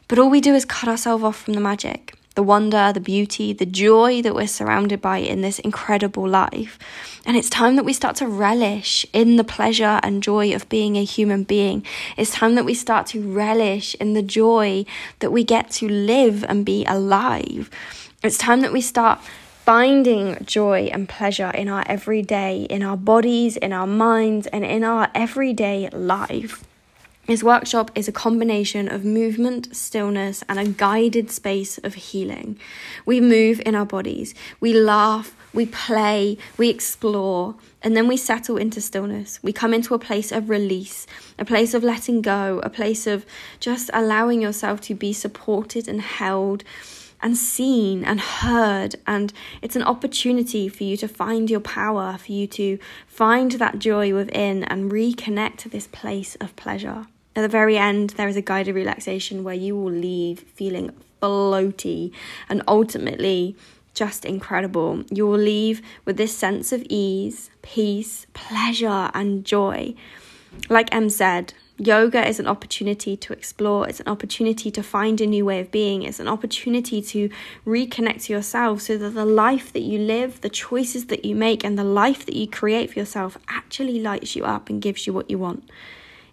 But 0.07 0.21
all 0.21 0.31
we 0.31 0.41
do 0.41 0.55
is 0.55 0.65
cut 0.65 0.89
ourselves 0.89 1.25
off 1.25 1.37
from 1.37 1.55
the 1.55 1.61
magic 1.61 2.15
the 2.35 2.43
wonder, 2.43 2.93
the 2.93 3.01
beauty, 3.01 3.53
the 3.53 3.67
joy 3.67 4.23
that 4.23 4.35
we're 4.35 4.47
surrounded 4.47 5.01
by 5.01 5.19
in 5.19 5.41
this 5.41 5.59
incredible 5.59 6.29
life. 6.29 6.79
And 7.27 7.37
it's 7.37 7.51
time 7.51 7.77
that 7.77 7.85
we 7.85 7.93
start 7.93 8.17
to 8.17 8.27
relish 8.27 9.05
in 9.13 9.37
the 9.37 9.45
pleasure 9.45 10.01
and 10.03 10.23
joy 10.23 10.55
of 10.55 10.69
being 10.69 10.97
a 10.97 11.05
human 11.05 11.45
being. 11.45 11.85
It's 12.17 12.33
time 12.33 12.55
that 12.55 12.65
we 12.65 12.75
start 12.75 13.07
to 13.09 13.21
relish 13.21 13.95
in 13.97 14.15
the 14.15 14.23
joy 14.23 14.85
that 15.19 15.33
we 15.33 15.45
get 15.45 15.71
to 15.73 15.89
live 15.89 16.45
and 16.49 16.65
be 16.65 16.85
alive. 16.87 17.69
It's 18.23 18.39
time 18.39 18.61
that 18.61 18.73
we 18.73 18.81
start 18.81 19.21
finding 19.65 20.45
joy 20.45 20.91
and 20.93 21.09
pleasure 21.09 21.51
in 21.51 21.69
our 21.69 21.85
everyday, 21.87 22.63
in 22.63 22.83
our 22.83 22.97
bodies, 22.97 23.57
in 23.57 23.73
our 23.73 23.87
minds, 23.87 24.47
and 24.49 24.65
in 24.65 24.85
our 24.85 25.09
everyday 25.15 25.89
life. 25.91 26.65
His 27.31 27.45
workshop 27.45 27.93
is 27.95 28.09
a 28.09 28.13
combination 28.27 28.91
of 28.91 29.05
movement, 29.05 29.77
stillness, 29.77 30.43
and 30.49 30.59
a 30.59 30.67
guided 30.67 31.31
space 31.31 31.79
of 31.79 31.95
healing. 31.95 32.59
We 33.07 33.21
move 33.21 33.63
in 33.65 33.77
our 33.77 33.87
bodies, 33.87 34.35
we 34.59 34.73
laugh, 34.73 35.37
we 35.55 35.67
play, 35.67 36.39
we 36.57 36.69
explore, 36.71 37.55
and 37.83 37.97
then 37.97 38.09
we 38.09 38.17
settle 38.17 38.57
into 38.57 38.81
stillness. 38.81 39.39
We 39.45 39.53
come 39.53 39.73
into 39.73 39.95
a 39.95 39.99
place 40.01 40.33
of 40.33 40.51
release, 40.51 41.07
a 41.39 41.45
place 41.45 41.73
of 41.73 41.85
letting 41.85 42.21
go, 42.21 42.59
a 42.65 42.69
place 42.69 43.07
of 43.07 43.25
just 43.61 43.91
allowing 43.95 44.43
yourself 44.43 44.81
to 44.81 44.97
be 44.97 45.13
supported 45.13 45.87
and 45.87 46.01
held 46.01 46.65
and 47.23 47.37
seen 47.37 48.05
and 48.05 48.21
heard. 48.21 48.97
And 49.07 49.33
it's 49.63 49.77
an 49.77 49.85
opportunity 49.85 50.69
for 50.69 50.83
you 50.83 50.97
to 50.97 51.07
find 51.07 51.49
your 51.49 51.61
power, 51.61 52.19
for 52.19 52.33
you 52.33 52.49
to 52.49 52.81
find 53.07 53.53
that 53.53 53.79
joy 53.79 54.13
within 54.13 54.65
and 54.65 54.91
reconnect 54.91 55.59
to 55.59 55.69
this 55.69 55.87
place 55.87 56.35
of 56.41 56.57
pleasure. 56.57 57.07
At 57.41 57.45
the 57.45 57.49
very 57.49 57.79
end, 57.79 58.11
there 58.19 58.29
is 58.29 58.37
a 58.37 58.43
guided 58.43 58.75
relaxation 58.75 59.45
where 59.45 59.55
you 59.55 59.75
will 59.75 59.91
leave 59.91 60.41
feeling 60.41 60.93
floaty 61.23 62.13
and 62.51 62.63
ultimately 62.69 63.57
just 63.95 64.27
incredible. 64.27 65.05
You 65.11 65.27
will 65.27 65.39
leave 65.39 65.81
with 66.05 66.19
this 66.19 66.37
sense 66.37 66.71
of 66.71 66.85
ease, 66.91 67.49
peace, 67.63 68.27
pleasure, 68.35 69.11
and 69.15 69.43
joy. 69.43 69.95
Like 70.69 70.95
Em 70.95 71.09
said, 71.09 71.55
yoga 71.79 72.29
is 72.29 72.39
an 72.39 72.47
opportunity 72.47 73.17
to 73.17 73.33
explore, 73.33 73.89
it's 73.89 74.01
an 74.01 74.09
opportunity 74.09 74.71
to 74.71 74.83
find 74.83 75.19
a 75.19 75.27
new 75.27 75.47
way 75.47 75.61
of 75.61 75.71
being, 75.71 76.03
it's 76.03 76.21
an 76.21 76.29
opportunity 76.29 77.01
to 77.01 77.31
reconnect 77.65 78.25
to 78.25 78.35
yourself 78.35 78.83
so 78.83 78.99
that 78.99 79.15
the 79.15 79.25
life 79.25 79.73
that 79.73 79.81
you 79.81 79.99
live, 79.99 80.43
the 80.43 80.51
choices 80.51 81.07
that 81.07 81.25
you 81.25 81.35
make, 81.35 81.65
and 81.65 81.79
the 81.79 81.85
life 81.85 82.27
that 82.27 82.37
you 82.37 82.47
create 82.47 82.91
for 82.91 82.99
yourself 82.99 83.39
actually 83.49 83.99
lights 83.99 84.37
you 84.37 84.45
up 84.45 84.69
and 84.69 84.83
gives 84.83 85.07
you 85.07 85.15
what 85.15 85.31
you 85.31 85.39
want 85.39 85.65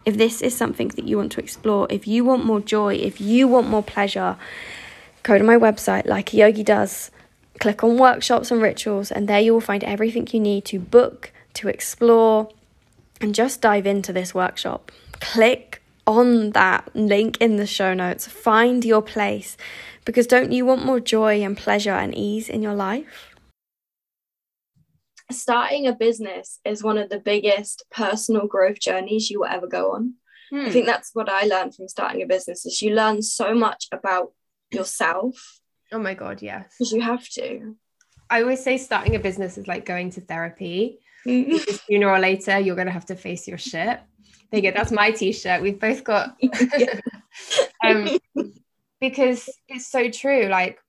if 0.07 0.17
this 0.17 0.41
is 0.41 0.55
something 0.55 0.87
that 0.87 1.05
you 1.05 1.17
want 1.17 1.33
to 1.33 1.41
explore, 1.41 1.85
if 1.89 2.07
you 2.07 2.23
want 2.23 2.45
more 2.45 2.61
joy, 2.61 2.95
if 2.95 3.19
you 3.19 3.45
want 3.45 3.67
more 3.67 3.83
pleasure, 3.83 4.37
go 5.23 5.37
to 5.37 5.43
my 5.43 5.57
website, 5.57 6.05
like 6.05 6.33
a 6.33 6.37
yogi 6.37 6.63
does. 6.63 7.11
Click 7.59 7.83
on 7.83 7.97
workshops 7.97 8.49
and 8.49 8.61
rituals, 8.61 9.11
and 9.11 9.27
there 9.27 9.41
you 9.41 9.51
will 9.51 9.59
find 9.59 9.83
everything 9.83 10.25
you 10.31 10.39
need 10.39 10.63
to 10.63 10.79
book, 10.79 11.33
to 11.55 11.67
explore, 11.67 12.49
and 13.19 13.35
just 13.35 13.59
dive 13.59 13.85
into 13.85 14.13
this 14.13 14.33
workshop. 14.33 14.93
Click 15.19 15.81
on 16.05 16.51
that 16.51 16.89
link 16.95 17.35
in 17.41 17.57
the 17.57 17.67
show 17.67 17.93
notes. 17.93 18.25
Find 18.27 18.85
your 18.85 19.01
place 19.01 19.57
because 20.05 20.25
don't 20.25 20.53
you 20.53 20.65
want 20.65 20.85
more 20.85 21.01
joy 21.01 21.43
and 21.43 21.57
pleasure 21.57 21.91
and 21.91 22.15
ease 22.15 22.47
in 22.47 22.61
your 22.61 22.75
life? 22.75 23.26
Starting 25.31 25.87
a 25.87 25.93
business 25.93 26.59
is 26.63 26.83
one 26.83 26.97
of 26.97 27.09
the 27.09 27.19
biggest 27.19 27.83
personal 27.91 28.47
growth 28.47 28.79
journeys 28.79 29.29
you 29.29 29.39
will 29.39 29.47
ever 29.47 29.67
go 29.67 29.93
on. 29.93 30.13
Hmm. 30.49 30.65
I 30.65 30.69
think 30.71 30.85
that's 30.85 31.11
what 31.13 31.29
I 31.29 31.43
learned 31.43 31.75
from 31.75 31.87
starting 31.87 32.21
a 32.21 32.25
business 32.25 32.65
is 32.65 32.81
you 32.81 32.95
learn 32.95 33.21
so 33.21 33.53
much 33.53 33.87
about 33.91 34.31
yourself. 34.71 35.59
Oh 35.91 35.99
my 35.99 36.13
god, 36.13 36.41
yes. 36.41 36.75
Because 36.77 36.91
you 36.91 37.01
have 37.01 37.27
to. 37.29 37.75
I 38.29 38.41
always 38.41 38.63
say 38.63 38.77
starting 38.77 39.15
a 39.15 39.19
business 39.19 39.57
is 39.57 39.67
like 39.67 39.85
going 39.85 40.11
to 40.11 40.21
therapy. 40.21 40.99
sooner 41.25 42.09
or 42.09 42.19
later 42.19 42.57
you're 42.59 42.75
going 42.75 42.87
to 42.87 42.93
have 42.93 43.05
to 43.07 43.15
face 43.15 43.47
your 43.47 43.57
shit. 43.57 43.99
There 44.51 44.61
you 44.61 44.71
go. 44.71 44.77
That's 44.77 44.91
my 44.91 45.11
t-shirt. 45.11 45.61
We've 45.61 45.79
both 45.79 46.03
got 46.03 46.37
um 47.83 48.17
because 49.01 49.49
it's 49.67 49.87
so 49.87 50.09
true. 50.09 50.47
Like 50.47 50.79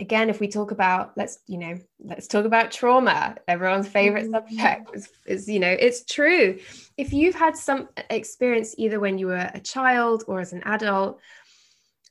again 0.00 0.30
if 0.30 0.40
we 0.40 0.48
talk 0.48 0.70
about 0.70 1.12
let's 1.16 1.38
you 1.46 1.58
know 1.58 1.78
let's 2.00 2.26
talk 2.26 2.44
about 2.44 2.70
trauma. 2.70 3.36
Everyone's 3.46 3.88
favorite 3.88 4.30
mm-hmm. 4.30 4.56
subject 4.56 4.90
is, 4.94 5.08
is, 5.26 5.48
you 5.48 5.60
know 5.60 5.70
it's 5.70 6.04
true. 6.04 6.58
If 6.96 7.12
you've 7.12 7.34
had 7.34 7.56
some 7.56 7.88
experience 8.10 8.74
either 8.78 9.00
when 9.00 9.18
you 9.18 9.26
were 9.26 9.50
a 9.52 9.60
child 9.60 10.24
or 10.28 10.40
as 10.40 10.52
an 10.52 10.62
adult 10.64 11.20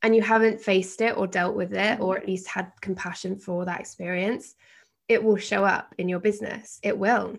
and 0.03 0.15
you 0.15 0.21
haven't 0.21 0.61
faced 0.61 1.01
it 1.01 1.17
or 1.17 1.27
dealt 1.27 1.55
with 1.55 1.73
it 1.73 1.99
or 1.99 2.17
at 2.17 2.27
least 2.27 2.47
had 2.47 2.71
compassion 2.81 3.37
for 3.37 3.65
that 3.65 3.79
experience 3.79 4.55
it 5.07 5.23
will 5.23 5.37
show 5.37 5.63
up 5.63 5.95
in 5.97 6.09
your 6.09 6.19
business. 6.19 6.79
It 6.83 6.97
will. 6.97 7.37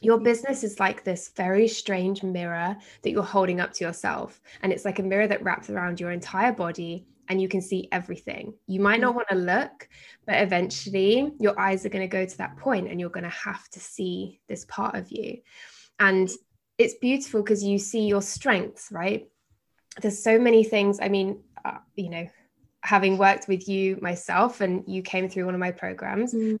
Your 0.00 0.18
business 0.18 0.64
is 0.64 0.80
like 0.80 1.04
this 1.04 1.30
very 1.36 1.68
strange 1.68 2.22
mirror 2.22 2.76
that 3.02 3.10
you're 3.10 3.22
holding 3.22 3.60
up 3.60 3.72
to 3.74 3.84
yourself. 3.84 4.40
And 4.62 4.72
it's 4.72 4.84
like 4.84 4.98
a 4.98 5.02
mirror 5.02 5.26
that 5.26 5.42
wraps 5.42 5.70
around 5.70 6.00
your 6.00 6.10
entire 6.10 6.52
body 6.52 7.06
and 7.28 7.40
you 7.40 7.48
can 7.48 7.60
see 7.60 7.88
everything. 7.92 8.54
You 8.66 8.80
might 8.80 9.00
not 9.00 9.12
mm. 9.12 9.16
want 9.16 9.28
to 9.28 9.36
look, 9.36 9.88
but 10.26 10.40
eventually 10.42 11.32
your 11.38 11.58
eyes 11.58 11.84
are 11.84 11.90
going 11.90 12.08
to 12.08 12.16
go 12.16 12.24
to 12.24 12.38
that 12.38 12.56
point 12.56 12.88
and 12.88 13.00
you're 13.00 13.10
going 13.10 13.24
to 13.24 13.30
have 13.30 13.68
to 13.70 13.80
see 13.80 14.40
this 14.48 14.64
part 14.66 14.94
of 14.94 15.10
you. 15.10 15.38
And 15.98 16.30
it's 16.78 16.94
beautiful 16.94 17.42
because 17.42 17.62
you 17.62 17.78
see 17.78 18.06
your 18.06 18.22
strengths, 18.22 18.90
right? 18.90 19.28
There's 20.00 20.22
so 20.22 20.38
many 20.38 20.64
things. 20.64 20.98
I 21.00 21.08
mean, 21.08 21.40
uh, 21.64 21.78
you 21.94 22.10
know, 22.10 22.28
having 22.82 23.16
worked 23.16 23.48
with 23.48 23.68
you 23.68 23.98
myself 24.00 24.60
and 24.60 24.84
you 24.86 25.02
came 25.02 25.28
through 25.28 25.46
one 25.46 25.54
of 25.54 25.60
my 25.60 25.70
programs, 25.70 26.34
mm. 26.34 26.58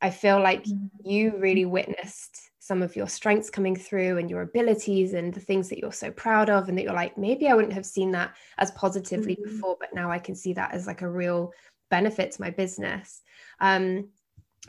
I 0.00 0.10
feel 0.10 0.40
like 0.40 0.64
mm. 0.64 0.90
you 1.02 1.36
really 1.38 1.64
witnessed 1.64 2.50
some 2.64 2.80
of 2.80 2.96
your 2.96 3.06
strengths 3.06 3.50
coming 3.50 3.76
through 3.76 4.16
and 4.16 4.30
your 4.30 4.40
abilities 4.40 5.12
and 5.12 5.34
the 5.34 5.40
things 5.40 5.68
that 5.68 5.78
you're 5.78 5.92
so 5.92 6.10
proud 6.10 6.48
of 6.48 6.70
and 6.70 6.78
that 6.78 6.84
you're 6.84 6.94
like 6.94 7.18
maybe 7.18 7.46
i 7.46 7.54
wouldn't 7.54 7.74
have 7.74 7.84
seen 7.84 8.10
that 8.10 8.34
as 8.56 8.70
positively 8.70 9.36
mm-hmm. 9.36 9.54
before 9.54 9.76
but 9.78 9.94
now 9.94 10.10
i 10.10 10.18
can 10.18 10.34
see 10.34 10.54
that 10.54 10.72
as 10.72 10.86
like 10.86 11.02
a 11.02 11.08
real 11.08 11.52
benefit 11.90 12.32
to 12.32 12.40
my 12.40 12.48
business 12.48 13.20
um, 13.60 14.08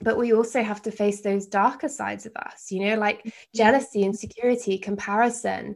but 0.01 0.17
we 0.17 0.33
also 0.33 0.61
have 0.61 0.81
to 0.81 0.91
face 0.91 1.21
those 1.21 1.47
darker 1.47 1.87
sides 1.87 2.25
of 2.25 2.35
us 2.35 2.69
you 2.69 2.85
know 2.85 2.99
like 2.99 3.19
mm-hmm. 3.19 3.29
jealousy 3.55 4.03
insecurity 4.03 4.77
comparison 4.77 5.75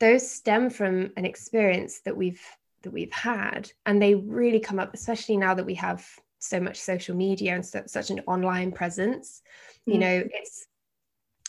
those 0.00 0.30
stem 0.30 0.68
from 0.68 1.10
an 1.16 1.24
experience 1.24 2.00
that 2.00 2.14
we've 2.16 2.42
that 2.82 2.92
we've 2.92 3.12
had 3.12 3.72
and 3.86 4.02
they 4.02 4.14
really 4.14 4.60
come 4.60 4.78
up 4.78 4.92
especially 4.92 5.38
now 5.38 5.54
that 5.54 5.64
we 5.64 5.74
have 5.74 6.06
so 6.40 6.60
much 6.60 6.76
social 6.76 7.16
media 7.16 7.54
and 7.54 7.64
so, 7.64 7.82
such 7.86 8.10
an 8.10 8.20
online 8.26 8.70
presence 8.70 9.40
mm-hmm. 9.88 9.92
you 9.92 9.98
know 9.98 10.22
it's 10.30 10.66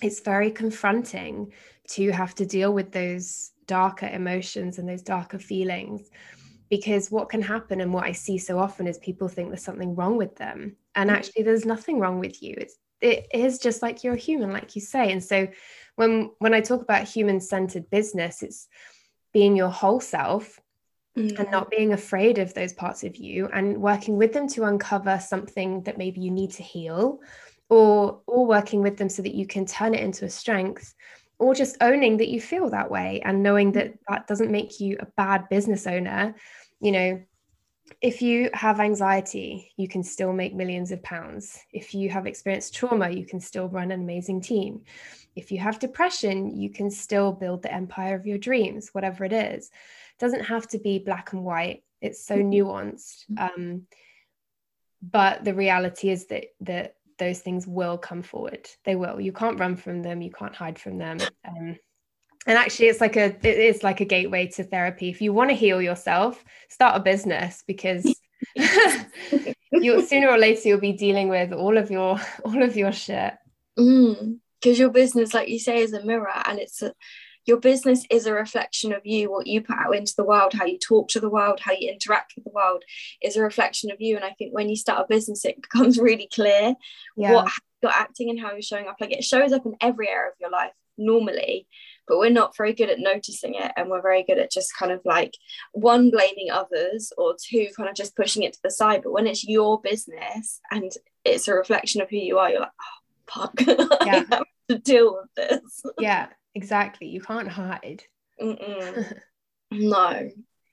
it's 0.01 0.19
very 0.19 0.51
confronting 0.51 1.53
to 1.87 2.11
have 2.11 2.35
to 2.35 2.45
deal 2.45 2.73
with 2.73 2.91
those 2.91 3.51
darker 3.67 4.07
emotions 4.07 4.77
and 4.77 4.87
those 4.87 5.01
darker 5.01 5.39
feelings 5.39 6.09
because 6.69 7.11
what 7.11 7.29
can 7.29 7.41
happen 7.41 7.81
and 7.81 7.93
what 7.93 8.05
i 8.05 8.11
see 8.11 8.37
so 8.37 8.59
often 8.59 8.87
is 8.87 8.97
people 8.99 9.27
think 9.27 9.49
there's 9.49 9.63
something 9.63 9.95
wrong 9.95 10.17
with 10.17 10.35
them 10.35 10.75
and 10.95 11.09
mm. 11.09 11.13
actually 11.13 11.43
there's 11.43 11.65
nothing 11.65 11.99
wrong 11.99 12.19
with 12.19 12.41
you 12.41 12.53
it's 12.57 12.77
it 13.01 13.27
is 13.33 13.59
just 13.59 13.81
like 13.81 14.03
you're 14.03 14.13
a 14.13 14.17
human 14.17 14.51
like 14.51 14.75
you 14.75 14.81
say 14.81 15.11
and 15.11 15.23
so 15.23 15.47
when 15.95 16.31
when 16.39 16.53
i 16.53 16.61
talk 16.61 16.81
about 16.81 17.07
human 17.07 17.39
centered 17.39 17.89
business 17.89 18.41
it's 18.41 18.67
being 19.33 19.55
your 19.55 19.69
whole 19.69 19.99
self 19.99 20.59
mm-hmm. 21.17 21.39
and 21.39 21.51
not 21.51 21.69
being 21.69 21.93
afraid 21.93 22.37
of 22.37 22.53
those 22.53 22.73
parts 22.73 23.03
of 23.03 23.15
you 23.15 23.47
and 23.53 23.81
working 23.81 24.17
with 24.17 24.33
them 24.33 24.47
to 24.47 24.63
uncover 24.63 25.19
something 25.19 25.81
that 25.83 25.97
maybe 25.97 26.21
you 26.21 26.31
need 26.31 26.51
to 26.51 26.63
heal 26.63 27.19
or 27.69 28.21
or 28.27 28.45
working 28.45 28.81
with 28.81 28.97
them 28.97 29.09
so 29.09 29.21
that 29.21 29.35
you 29.35 29.47
can 29.47 29.65
turn 29.65 29.93
it 29.93 30.03
into 30.03 30.25
a 30.25 30.29
strength 30.29 30.93
or 31.37 31.53
just 31.53 31.77
owning 31.81 32.17
that 32.17 32.29
you 32.29 32.39
feel 32.39 32.69
that 32.69 32.89
way 32.89 33.21
and 33.25 33.43
knowing 33.43 33.71
that 33.73 33.93
that 34.07 34.27
doesn't 34.27 34.51
make 34.51 34.79
you 34.79 34.95
a 34.99 35.07
bad 35.17 35.47
business 35.49 35.87
owner 35.87 36.35
you 36.79 36.91
know 36.91 37.21
if 38.01 38.21
you 38.21 38.49
have 38.53 38.79
anxiety, 38.79 39.71
you 39.77 39.87
can 39.87 40.03
still 40.03 40.33
make 40.33 40.55
millions 40.55 40.91
of 40.91 41.03
pounds. 41.03 41.59
If 41.71 41.93
you 41.93 42.09
have 42.09 42.25
experienced 42.25 42.73
trauma, 42.73 43.09
you 43.09 43.25
can 43.25 43.39
still 43.39 43.69
run 43.69 43.91
an 43.91 44.01
amazing 44.01 44.41
team. 44.41 44.81
If 45.35 45.51
you 45.51 45.59
have 45.59 45.79
depression, 45.79 46.55
you 46.55 46.69
can 46.69 46.89
still 46.89 47.31
build 47.31 47.61
the 47.61 47.73
empire 47.73 48.15
of 48.15 48.25
your 48.25 48.37
dreams, 48.37 48.89
whatever 48.93 49.23
it 49.25 49.33
is. 49.33 49.65
It 49.67 50.19
doesn't 50.19 50.45
have 50.45 50.67
to 50.69 50.79
be 50.79 50.99
black 50.99 51.33
and 51.33 51.43
white. 51.43 51.83
It's 52.01 52.25
so 52.25 52.37
mm-hmm. 52.37 52.51
nuanced. 52.51 53.25
Um, 53.37 53.83
but 55.01 55.43
the 55.43 55.53
reality 55.53 56.09
is 56.09 56.27
that 56.27 56.45
that 56.61 56.95
those 57.17 57.39
things 57.39 57.65
will 57.65 57.97
come 57.97 58.21
forward. 58.21 58.67
They 58.83 58.95
will. 58.95 59.19
You 59.19 59.31
can't 59.31 59.59
run 59.59 59.75
from 59.75 60.01
them. 60.01 60.21
You 60.21 60.31
can't 60.31 60.55
hide 60.55 60.79
from 60.79 60.97
them. 60.97 61.17
Um, 61.47 61.77
and 62.45 62.57
actually 62.57 62.87
it's 62.87 63.01
like 63.01 63.15
a 63.15 63.25
it 63.25 63.45
is 63.45 63.83
like 63.83 64.01
a 64.01 64.05
gateway 64.05 64.47
to 64.47 64.63
therapy 64.63 65.09
if 65.09 65.21
you 65.21 65.33
want 65.33 65.49
to 65.49 65.55
heal 65.55 65.81
yourself 65.81 66.43
start 66.69 66.95
a 66.95 66.99
business 66.99 67.63
because 67.65 68.05
you 69.71 70.05
sooner 70.05 70.29
or 70.29 70.37
later 70.37 70.69
you'll 70.69 70.79
be 70.79 70.93
dealing 70.93 71.27
with 71.27 71.51
all 71.51 71.77
of 71.77 71.89
your 71.89 72.19
all 72.45 72.61
of 72.61 72.75
your 72.75 72.91
shit 72.91 73.33
because 73.75 73.87
mm, 73.87 74.77
your 74.77 74.89
business 74.89 75.33
like 75.33 75.49
you 75.49 75.59
say 75.59 75.79
is 75.79 75.93
a 75.93 76.05
mirror 76.05 76.41
and 76.45 76.59
it's 76.59 76.81
a, 76.81 76.93
your 77.45 77.57
business 77.57 78.05
is 78.09 78.25
a 78.25 78.33
reflection 78.33 78.91
of 78.93 79.05
you 79.05 79.31
what 79.31 79.47
you 79.47 79.61
put 79.61 79.77
out 79.77 79.95
into 79.95 80.13
the 80.17 80.23
world 80.23 80.53
how 80.53 80.65
you 80.65 80.77
talk 80.77 81.07
to 81.07 81.19
the 81.19 81.29
world 81.29 81.59
how 81.59 81.71
you 81.71 81.89
interact 81.91 82.33
with 82.35 82.43
the 82.43 82.51
world 82.51 82.83
is 83.21 83.35
a 83.35 83.41
reflection 83.41 83.91
of 83.91 84.01
you. 84.01 84.15
And 84.15 84.25
i 84.25 84.31
think 84.31 84.53
when 84.53 84.69
you 84.69 84.75
start 84.75 85.01
a 85.01 85.07
business 85.07 85.45
it 85.45 85.61
becomes 85.61 85.99
really 85.99 86.27
clear 86.33 86.75
yeah. 87.15 87.33
what 87.33 87.51
you're 87.81 87.91
acting 87.91 88.29
and 88.29 88.39
how 88.39 88.51
you're 88.51 88.61
showing 88.61 88.87
up. 88.87 88.97
Like 88.99 89.11
it 89.11 89.23
shows 89.23 89.53
up 89.53 89.65
in 89.65 89.75
every 89.79 90.09
area 90.09 90.29
of 90.29 90.35
your 90.39 90.49
life 90.49 90.71
normally 90.97 91.67
but 92.07 92.19
we're 92.19 92.29
not 92.29 92.55
very 92.55 92.71
good 92.71 92.89
at 92.89 92.99
noticing 92.99 93.55
it. 93.55 93.71
And 93.75 93.89
we're 93.89 94.01
very 94.01 94.23
good 94.23 94.37
at 94.37 94.51
just 94.51 94.77
kind 94.77 94.91
of 94.91 95.01
like 95.05 95.33
one 95.71 96.11
blaming 96.11 96.51
others 96.51 97.11
or 97.17 97.35
two 97.41 97.67
kind 97.75 97.89
of 97.89 97.95
just 97.95 98.15
pushing 98.15 98.43
it 98.43 98.53
to 98.53 98.59
the 98.63 98.69
side. 98.69 99.01
But 99.03 99.11
when 99.11 99.25
it's 99.25 99.43
your 99.43 99.81
business 99.81 100.59
and 100.69 100.91
it's 101.23 101.47
a 101.47 101.55
reflection 101.55 102.01
of 102.01 102.09
who 102.09 102.17
you 102.17 102.37
are 102.37 102.51
you're 102.51 102.59
like 102.61 102.71
oh 102.79 103.47
fuck. 103.47 103.59
Yeah. 104.05 104.23
I 104.31 104.35
have 104.35 104.43
to 104.69 104.77
deal 104.77 105.19
with 105.19 105.33
this. 105.35 105.83
Yeah 105.99 106.27
exactly 106.55 107.07
you 107.07 107.21
can't 107.21 107.49
hide. 107.49 108.03
No. 109.71 110.29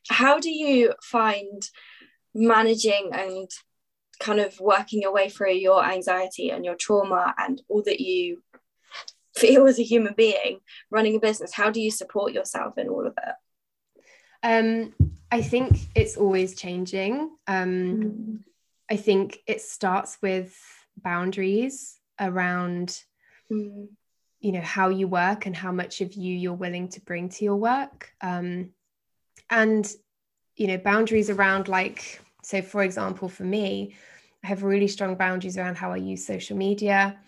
How 0.08 0.38
do 0.38 0.50
you 0.50 0.92
find 1.02 1.62
managing 2.34 3.10
and 3.12 3.50
kind 4.20 4.40
of 4.40 4.58
working 4.60 5.02
your 5.02 5.12
way 5.12 5.28
through 5.28 5.54
your 5.54 5.84
anxiety 5.84 6.50
and 6.50 6.64
your 6.64 6.76
trauma 6.76 7.34
and 7.38 7.60
all 7.68 7.82
that 7.84 8.00
you 8.00 8.42
feel 9.34 9.66
as 9.66 9.78
a 9.78 9.84
human 9.84 10.14
being 10.14 10.60
running 10.90 11.16
a 11.16 11.20
business? 11.20 11.54
How 11.54 11.70
do 11.70 11.80
you 11.80 11.90
support 11.90 12.32
yourself 12.32 12.78
in 12.78 12.88
all 12.88 13.06
of 13.06 13.14
it? 13.16 13.34
Um 14.42 14.94
i 15.30 15.40
think 15.40 15.78
it's 15.94 16.16
always 16.16 16.54
changing. 16.54 17.30
Um 17.46 17.66
mm. 17.66 18.38
i 18.90 18.96
think 18.96 19.38
it 19.46 19.60
starts 19.62 20.18
with 20.20 20.54
boundaries 20.96 21.98
around 22.20 22.98
mm. 23.50 23.88
You 24.42 24.52
know 24.52 24.60
how 24.60 24.88
you 24.88 25.08
work 25.08 25.46
and 25.46 25.56
how 25.56 25.72
much 25.72 26.00
of 26.00 26.12
you 26.14 26.36
you're 26.36 26.52
willing 26.52 26.88
to 26.88 27.00
bring 27.00 27.28
to 27.28 27.44
your 27.44 27.56
work 27.56 28.12
um 28.20 28.70
and 29.48 29.94
you 30.56 30.66
know 30.66 30.76
boundaries 30.76 31.30
around 31.30 31.68
like 31.68 32.20
so 32.42 32.60
for 32.60 32.82
example 32.82 33.28
for 33.28 33.44
me 33.44 33.94
i 34.44 34.46
have 34.46 34.62
really 34.62 34.88
strong 34.88 35.14
boundaries 35.14 35.56
around 35.56 35.76
how 35.76 35.92
i 35.92 35.96
use 35.96 36.26
social 36.26 36.56
media 36.56 37.18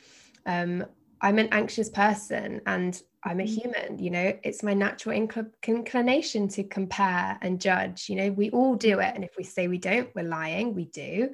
um, 0.46 0.84
I'm 1.24 1.38
an 1.38 1.48
anxious 1.52 1.88
person 1.88 2.60
and 2.66 3.00
I'm 3.22 3.40
a 3.40 3.44
mm. 3.44 3.48
human, 3.48 3.98
you 3.98 4.10
know, 4.10 4.38
it's 4.42 4.62
my 4.62 4.74
natural 4.74 5.18
incl- 5.18 5.50
inclination 5.66 6.48
to 6.48 6.64
compare 6.64 7.38
and 7.40 7.60
judge. 7.60 8.10
You 8.10 8.16
know, 8.16 8.30
we 8.32 8.50
all 8.50 8.74
do 8.74 9.00
it. 9.00 9.12
And 9.14 9.24
if 9.24 9.36
we 9.38 9.44
say 9.44 9.66
we 9.66 9.78
don't, 9.78 10.14
we're 10.14 10.24
lying, 10.24 10.74
we 10.74 10.84
do. 10.84 11.30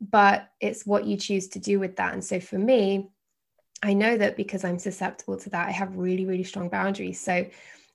But 0.00 0.48
it's 0.60 0.86
what 0.86 1.06
you 1.06 1.16
choose 1.16 1.48
to 1.48 1.58
do 1.58 1.80
with 1.80 1.96
that. 1.96 2.12
And 2.12 2.24
so 2.24 2.38
for 2.38 2.58
me, 2.58 3.08
I 3.82 3.92
know 3.92 4.16
that 4.16 4.36
because 4.36 4.64
I'm 4.64 4.78
susceptible 4.78 5.36
to 5.38 5.50
that, 5.50 5.68
I 5.68 5.72
have 5.72 5.96
really, 5.96 6.24
really 6.24 6.44
strong 6.44 6.68
boundaries. 6.68 7.20
So 7.20 7.46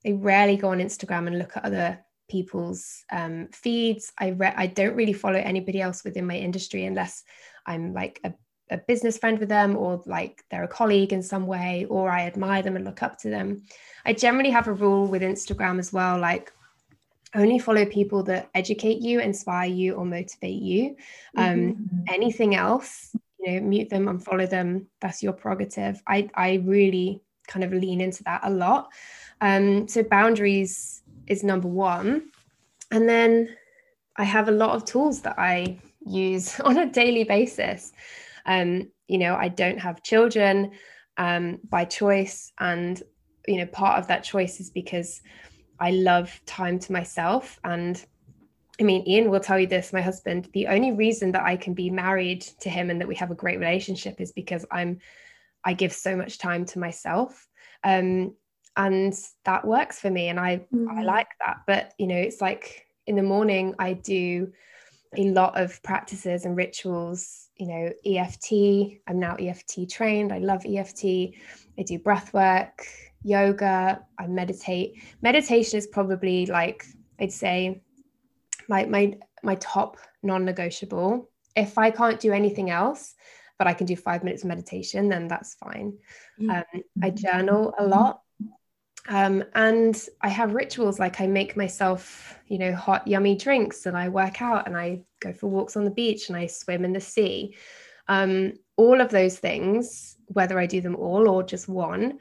I 0.06 0.12
rarely 0.12 0.58
go 0.58 0.70
on 0.70 0.80
Instagram 0.80 1.28
and 1.28 1.38
look 1.38 1.58
at 1.58 1.66
other 1.66 2.00
people's 2.30 3.04
um, 3.12 3.48
feeds. 3.52 4.14
I 4.18 4.30
re- 4.30 4.54
I 4.56 4.68
don't 4.68 4.96
really 4.96 5.14
follow 5.14 5.40
anybody 5.40 5.82
else 5.82 6.04
within 6.04 6.26
my 6.26 6.38
industry 6.38 6.86
unless 6.86 7.24
I'm 7.66 7.94
like 7.94 8.20
a 8.24 8.34
a 8.72 8.78
business 8.78 9.18
friend 9.18 9.38
with 9.38 9.50
them 9.50 9.76
or 9.76 10.02
like 10.06 10.46
they're 10.50 10.64
a 10.64 10.68
colleague 10.68 11.12
in 11.12 11.22
some 11.22 11.46
way 11.46 11.86
or 11.90 12.10
I 12.10 12.22
admire 12.22 12.62
them 12.62 12.78
and 12.78 12.86
look 12.86 13.04
up 13.04 13.18
to 13.20 13.30
them. 13.30 13.64
I 14.06 14.14
generally 14.14 14.50
have 14.50 14.70
a 14.70 14.74
rule 14.74 15.08
with 15.08 15.22
Instagram 15.22 15.78
as 15.78 15.92
well 15.92 16.18
like 16.18 16.54
only 17.36 17.60
follow 17.60 17.86
people 17.86 18.24
that 18.24 18.50
educate 18.56 19.02
you, 19.02 19.20
inspire 19.20 19.70
you, 19.70 19.94
or 19.94 20.06
motivate 20.06 20.62
you. 20.62 20.96
Um, 21.38 21.60
mm-hmm. 21.60 22.04
Anything 22.10 22.56
else, 22.56 23.16
you 23.44 23.54
know, 23.54 23.68
mute 23.68 23.90
them, 23.90 24.06
unfollow 24.06 24.50
them. 24.50 24.88
That's 25.00 25.24
your 25.24 25.34
prerogative. 25.34 26.02
I 26.08 26.30
I 26.36 26.62
really 26.66 27.22
kind 27.48 27.64
of 27.64 27.74
lean 27.74 28.02
into 28.02 28.24
that 28.24 28.42
a 28.44 28.50
lot. 28.50 28.90
Um, 29.42 29.88
so 29.88 30.04
boundaries 30.04 31.02
is 31.28 31.44
number 31.44 31.68
one, 31.68 32.32
and 32.92 33.08
then 33.10 33.56
I 34.18 34.24
have 34.24 34.50
a 34.50 34.52
lot 34.52 34.76
of 34.76 34.86
tools 34.86 35.22
that 35.22 35.40
I 35.40 35.80
use 36.06 36.60
on 36.66 36.78
a 36.78 36.90
daily 36.90 37.24
basis. 37.24 37.94
Um, 38.46 38.92
you 39.08 39.18
know, 39.18 39.36
I 39.36 39.50
don't 39.50 39.80
have 39.80 40.04
children 40.04 40.72
um, 41.18 41.60
by 41.70 41.86
choice. 41.86 42.52
And, 42.60 43.02
you 43.48 43.58
know, 43.58 43.66
part 43.66 44.00
of 44.00 44.08
that 44.08 44.24
choice 44.24 44.60
is 44.60 44.70
because 44.70 45.22
I 45.80 45.92
love 45.92 46.40
time 46.46 46.80
to 46.80 46.92
myself. 46.92 47.60
And 47.64 48.04
I 48.80 48.84
mean, 48.84 49.08
Ian 49.08 49.30
will 49.30 49.40
tell 49.40 49.60
you 49.60 49.68
this, 49.68 49.94
my 49.94 50.02
husband, 50.02 50.50
the 50.54 50.68
only 50.68 50.92
reason 50.92 51.32
that 51.34 51.44
I 51.44 51.56
can 51.56 51.74
be 51.74 51.90
married 51.90 52.42
to 52.62 52.70
him 52.70 52.90
and 52.90 53.00
that 53.00 53.08
we 53.08 53.16
have 53.16 53.32
a 53.32 53.36
great 53.36 53.60
relationship 53.60 54.20
is 54.20 54.32
because 54.32 54.66
I'm, 54.72 55.00
I 55.64 55.74
give 55.74 55.94
so 55.94 56.16
much 56.16 56.38
time 56.38 56.66
to 56.66 56.80
myself. 56.80 57.48
Um, 57.84 58.34
and 58.78 59.14
that 59.44 59.68
works 59.68 60.00
for 60.00 60.10
me. 60.10 60.30
And 60.30 60.40
I, 60.40 60.66
mm. 60.74 60.88
I 60.90 61.04
like 61.04 61.28
that. 61.46 61.58
But, 61.68 61.94
you 61.98 62.08
know, 62.08 62.16
it's 62.16 62.42
like 62.42 62.88
in 63.06 63.16
the 63.16 63.24
morning, 63.24 63.76
I 63.78 63.94
do 63.94 64.52
a 65.18 65.30
lot 65.32 65.60
of 65.60 65.82
practices 65.84 66.46
and 66.46 66.56
rituals 66.56 67.50
you 67.58 67.68
know 67.68 67.92
eft 68.06 68.48
i'm 69.08 69.20
now 69.20 69.36
eft 69.36 69.78
trained 69.90 70.32
i 70.32 70.38
love 70.38 70.66
eft 70.66 71.04
i 71.04 71.84
do 71.86 72.00
breath 72.00 72.34
work 72.34 72.86
yoga 73.24 74.02
i 74.18 74.28
meditate 74.28 75.04
meditation 75.22 75.78
is 75.78 75.88
probably 75.88 76.46
like 76.46 76.86
i'd 77.20 77.32
say 77.32 77.82
my 78.72 78.86
my 78.86 79.14
my 79.44 79.56
top 79.56 79.98
non-negotiable 80.24 81.30
if 81.56 81.78
i 81.78 81.92
can't 81.92 82.20
do 82.20 82.32
anything 82.32 82.72
else 82.72 83.14
but 83.60 83.68
i 83.68 83.74
can 83.74 83.86
do 83.86 83.96
five 83.96 84.24
minutes 84.24 84.44
of 84.44 84.50
meditation 84.50 85.10
then 85.10 85.28
that's 85.28 85.54
fine 85.56 85.94
mm. 86.40 86.50
um, 86.50 86.82
i 87.04 87.10
journal 87.10 87.74
a 87.78 87.86
lot 87.86 88.22
um, 89.10 89.44
and 89.56 90.00
I 90.22 90.30
have 90.30 90.54
rituals 90.54 91.00
like 91.00 91.22
I 91.22 91.28
make 91.28 91.58
myself, 91.58 92.38
you 92.48 92.60
know, 92.60 92.74
hot, 92.76 93.08
yummy 93.08 93.36
drinks 93.36 93.86
and 93.86 93.98
I 93.98 94.10
work 94.10 94.42
out 94.42 94.68
and 94.68 94.78
I 94.78 95.02
go 95.20 95.34
for 95.34 95.48
walks 95.48 95.76
on 95.76 95.86
the 95.86 95.92
beach 95.92 96.30
and 96.30 96.38
I 96.38 96.46
swim 96.46 96.86
in 96.86 96.94
the 96.94 97.02
sea. 97.02 97.56
Um, 98.08 98.54
all 98.78 99.02
of 99.02 99.10
those 99.10 99.40
things, 99.40 100.18
whether 100.28 100.60
I 100.60 100.68
do 100.68 100.82
them 100.82 100.96
all 100.96 101.28
or 101.28 101.42
just 101.42 101.68
one, 101.68 102.20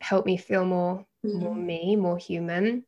help 0.00 0.26
me 0.26 0.36
feel 0.36 0.64
more, 0.64 1.06
mm-hmm. 1.24 1.38
more 1.38 1.54
me, 1.54 1.96
more 1.96 2.18
human. 2.18 2.84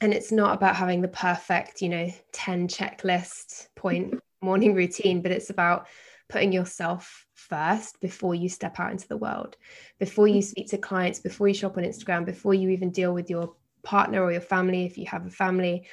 And 0.00 0.12
it's 0.12 0.32
not 0.32 0.54
about 0.54 0.76
having 0.76 1.00
the 1.00 1.08
perfect, 1.08 1.80
you 1.80 1.88
know, 1.88 2.12
10 2.32 2.68
checklist 2.68 3.68
point 3.76 4.14
morning 4.42 4.74
routine, 4.74 5.22
but 5.22 5.32
it's 5.32 5.50
about 5.50 5.86
putting 6.28 6.52
yourself 6.52 7.26
first 7.34 8.00
before 8.00 8.34
you 8.34 8.48
step 8.48 8.80
out 8.80 8.90
into 8.90 9.08
the 9.08 9.16
world, 9.16 9.56
before 9.98 10.26
you 10.26 10.42
speak 10.42 10.68
to 10.68 10.78
clients, 10.78 11.20
before 11.20 11.48
you 11.48 11.54
shop 11.54 11.76
on 11.76 11.84
Instagram, 11.84 12.24
before 12.24 12.54
you 12.54 12.70
even 12.70 12.90
deal 12.90 13.14
with 13.14 13.30
your 13.30 13.54
partner 13.82 14.22
or 14.22 14.32
your 14.32 14.40
family, 14.40 14.84
if 14.84 14.98
you 14.98 15.06
have 15.06 15.26
a 15.26 15.30
family. 15.30 15.86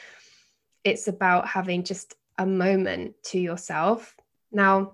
It's 0.84 1.08
about 1.08 1.48
having 1.48 1.84
just 1.84 2.16
a 2.38 2.46
moment 2.46 3.16
to 3.26 3.40
yourself. 3.40 4.16
Now, 4.52 4.94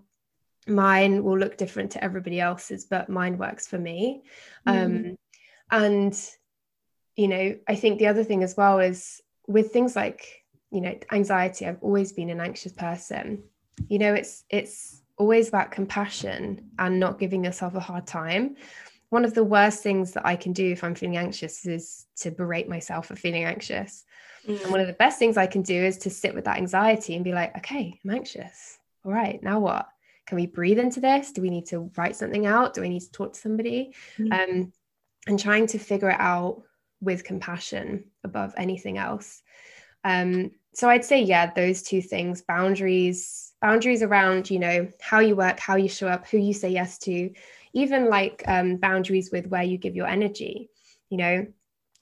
mine 0.67 1.23
will 1.23 1.37
look 1.37 1.57
different 1.57 1.91
to 1.91 2.03
everybody 2.03 2.39
else's, 2.39 2.85
but 2.85 3.09
mine 3.09 3.37
works 3.37 3.67
for 3.67 3.77
me. 3.77 4.23
Mm. 4.67 4.85
Um, 4.85 5.17
and, 5.71 6.29
you 7.17 7.27
know, 7.27 7.57
I 7.67 7.75
think 7.75 7.99
the 7.99 8.07
other 8.07 8.23
thing 8.23 8.43
as 8.43 8.55
well 8.55 8.79
is 8.79 9.21
with 9.47 9.71
things 9.71 9.95
like, 9.95 10.45
you 10.71 10.79
know, 10.79 10.97
anxiety, 11.11 11.65
I've 11.65 11.81
always 11.81 12.13
been 12.13 12.29
an 12.29 12.39
anxious 12.39 12.71
person. 12.71 13.43
You 13.89 13.99
know, 13.99 14.13
it's, 14.13 14.45
it's, 14.49 15.01
always 15.17 15.47
about 15.47 15.71
compassion 15.71 16.69
and 16.77 16.99
not 16.99 17.19
giving 17.19 17.43
yourself 17.43 17.75
a 17.75 17.79
hard 17.79 18.05
time. 18.05 18.55
One 19.09 19.25
of 19.25 19.33
the 19.33 19.43
worst 19.43 19.81
things 19.81 20.11
that 20.13 20.25
I 20.25 20.35
can 20.35 20.53
do 20.53 20.71
if 20.71 20.83
I'm 20.83 20.95
feeling 20.95 21.17
anxious 21.17 21.65
is 21.65 22.05
to 22.17 22.31
berate 22.31 22.69
myself 22.69 23.07
for 23.07 23.15
feeling 23.15 23.43
anxious. 23.43 24.05
Mm. 24.47 24.61
And 24.63 24.71
one 24.71 24.79
of 24.79 24.87
the 24.87 24.93
best 24.93 25.17
things 25.17 25.37
I 25.37 25.47
can 25.47 25.61
do 25.61 25.73
is 25.73 25.97
to 25.99 26.09
sit 26.09 26.35
with 26.35 26.45
that 26.45 26.57
anxiety 26.57 27.15
and 27.15 27.23
be 27.23 27.33
like, 27.33 27.57
okay, 27.57 27.99
I'm 28.03 28.11
anxious. 28.11 28.77
All 29.05 29.11
right, 29.11 29.41
now 29.41 29.59
what? 29.59 29.87
Can 30.27 30.35
we 30.35 30.45
breathe 30.45 30.79
into 30.79 30.99
this? 30.99 31.31
Do 31.31 31.41
we 31.41 31.49
need 31.49 31.67
to 31.67 31.89
write 31.95 32.15
something 32.15 32.45
out? 32.45 32.73
Do 32.73 32.81
we 32.81 32.89
need 32.89 33.01
to 33.01 33.11
talk 33.11 33.33
to 33.33 33.39
somebody? 33.39 33.95
Mm. 34.19 34.31
Um, 34.31 34.73
and 35.25 35.39
trying 35.39 35.67
to 35.67 35.79
figure 35.79 36.09
it 36.09 36.19
out 36.19 36.63
with 37.01 37.23
compassion 37.23 38.05
above 38.23 38.53
anything 38.57 38.97
else. 38.97 39.41
Um, 40.03 40.51
so 40.73 40.89
I'd 40.89 41.05
say, 41.05 41.21
yeah, 41.21 41.51
those 41.53 41.81
two 41.81 42.01
things 42.01 42.41
boundaries, 42.41 43.53
boundaries 43.61 44.03
around, 44.03 44.49
you 44.49 44.59
know, 44.59 44.87
how 45.01 45.19
you 45.19 45.35
work, 45.35 45.59
how 45.59 45.75
you 45.75 45.89
show 45.89 46.07
up, 46.07 46.27
who 46.27 46.37
you 46.37 46.53
say 46.53 46.69
yes 46.69 46.97
to, 46.99 47.31
even 47.73 48.09
like 48.09 48.43
um, 48.47 48.77
boundaries 48.77 49.29
with 49.31 49.47
where 49.47 49.63
you 49.63 49.77
give 49.77 49.95
your 49.95 50.07
energy. 50.07 50.69
You 51.09 51.17
know, 51.17 51.47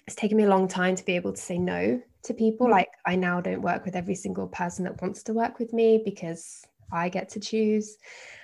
it's 0.07 0.15
taken 0.15 0.37
me 0.37 0.43
a 0.43 0.49
long 0.49 0.67
time 0.67 0.95
to 0.95 1.05
be 1.05 1.15
able 1.15 1.33
to 1.33 1.41
say 1.41 1.57
no 1.57 2.01
to 2.23 2.33
people. 2.33 2.67
Mm. 2.67 2.71
Like, 2.71 2.89
I 3.05 3.15
now 3.15 3.41
don't 3.41 3.61
work 3.61 3.85
with 3.85 3.95
every 3.95 4.15
single 4.15 4.47
person 4.47 4.85
that 4.85 5.01
wants 5.01 5.23
to 5.23 5.33
work 5.33 5.57
with 5.57 5.73
me 5.73 6.01
because 6.03 6.65
I 6.91 7.09
get 7.09 7.29
to 7.29 7.39
choose. 7.39 7.97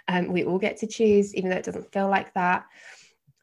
Um, 0.07 0.31
we 0.31 0.43
all 0.43 0.59
get 0.59 0.77
to 0.77 0.87
choose, 0.87 1.35
even 1.35 1.49
though 1.49 1.57
it 1.57 1.65
doesn't 1.65 1.91
feel 1.91 2.09
like 2.09 2.33
that. 2.33 2.65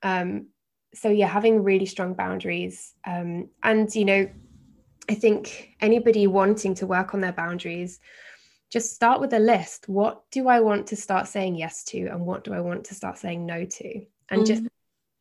Um, 0.02 0.48
so, 0.94 1.08
yeah, 1.08 1.26
having 1.26 1.62
really 1.62 1.86
strong 1.86 2.14
boundaries. 2.14 2.94
Um, 3.06 3.48
and, 3.62 3.94
you 3.94 4.04
know, 4.04 4.28
I 5.08 5.14
think 5.14 5.74
anybody 5.80 6.26
wanting 6.26 6.74
to 6.76 6.86
work 6.86 7.14
on 7.14 7.20
their 7.20 7.32
boundaries, 7.32 8.00
just 8.70 8.94
start 8.94 9.20
with 9.20 9.32
a 9.32 9.38
list. 9.38 9.88
What 9.88 10.30
do 10.30 10.48
I 10.48 10.60
want 10.60 10.86
to 10.88 10.96
start 10.96 11.26
saying 11.26 11.56
yes 11.56 11.84
to? 11.84 12.06
And 12.06 12.26
what 12.26 12.44
do 12.44 12.52
I 12.52 12.60
want 12.60 12.84
to 12.84 12.94
start 12.94 13.18
saying 13.18 13.46
no 13.46 13.64
to? 13.64 14.04
And 14.30 14.42
mm-hmm. 14.42 14.44
just, 14.44 14.62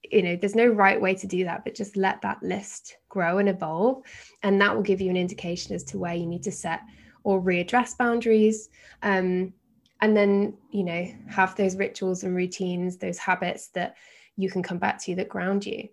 you 0.03 0.22
know, 0.22 0.36
there's 0.36 0.55
no 0.55 0.68
right 0.68 0.99
way 0.99 1.15
to 1.15 1.28
do 1.28 1.45
that, 1.45 1.63
but 1.63 1.76
just 1.76 1.95
let 1.95 2.22
that 2.22 2.43
list 2.43 2.97
grow 3.07 3.38
and 3.38 3.47
evolve. 3.47 4.03
And 4.43 4.59
that 4.59 4.76
will 4.76 4.84
give 4.84 4.99
you 4.99 5.09
an 5.09 5.18
indication 5.18 5.76
as 5.76 5.84
to 5.86 5.97
where 5.97 6.15
you 6.15 6.26
need 6.26 6.43
to 6.43 6.51
set 6.51 6.82
or 7.24 7.41
readdress 7.41 7.97
boundaries. 7.97 8.70
Um, 9.03 9.53
and 10.01 10.15
then, 10.15 10.57
you 10.72 10.84
know, 10.84 11.07
have 11.30 11.55
those 11.55 11.76
rituals 11.78 12.24
and 12.24 12.36
routines, 12.36 12.97
those 12.97 13.18
habits 13.18 13.70
that 13.70 13.95
you 14.38 14.49
can 14.49 14.63
come 14.63 14.77
back 14.77 15.01
to 15.03 15.15
that 15.15 15.29
ground 15.29 15.65
you. 15.65 15.89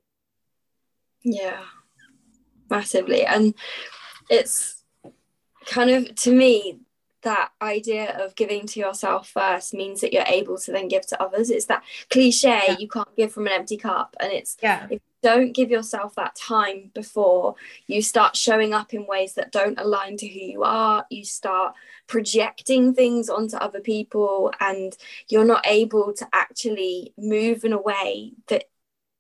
Yeah, 1.23 1.63
massively 2.71 3.25
and 3.25 3.55
it's 4.31 4.83
kind 5.67 5.91
of 5.91 6.15
to 6.15 6.35
me 6.35 6.79
that 7.23 7.51
idea 7.63 8.23
of 8.23 8.35
giving 8.35 8.67
to 8.67 8.81
yourself 8.81 9.29
first 9.29 9.73
means 9.73 10.01
that 10.03 10.13
you're 10.13 10.25
able 10.27 10.59
to 10.59 10.73
then 10.73 10.89
give 10.89 11.07
to 11.07 11.23
others 11.23 11.51
it's 11.51 11.67
that 11.67 11.83
cliche 12.11 12.61
yeah. 12.69 12.77
you 12.79 12.87
can't 12.87 13.17
give 13.17 13.33
from 13.33 13.47
an 13.47 13.53
empty 13.53 13.77
cup 13.77 14.15
and 14.21 14.31
it's 14.31 14.57
yeah 14.63 14.87
if 14.91 15.01
don't 15.25 15.53
give 15.53 15.71
yourself 15.71 16.15
that 16.17 16.37
time 16.37 16.91
before 16.93 17.55
you 17.87 18.03
start 18.03 18.37
showing 18.37 18.75
up 18.75 18.93
in 18.93 19.07
ways 19.07 19.33
that 19.33 19.51
don't 19.51 19.81
align 19.81 20.19
to 20.19 20.29
who 20.29 20.39
you 20.39 20.63
are. 20.65 21.07
You 21.09 21.25
start 21.25 21.75
projecting 22.07 22.93
things 22.93 23.31
onto 23.31 23.57
other 23.57 23.81
people 23.81 24.53
and 24.61 24.95
you're 25.31 25.47
not 25.47 25.67
able 25.67 26.13
to 26.13 26.29
actually 26.35 27.15
move 27.17 27.65
in 27.65 27.73
a 27.73 27.81
way 27.81 28.33
that 28.49 28.65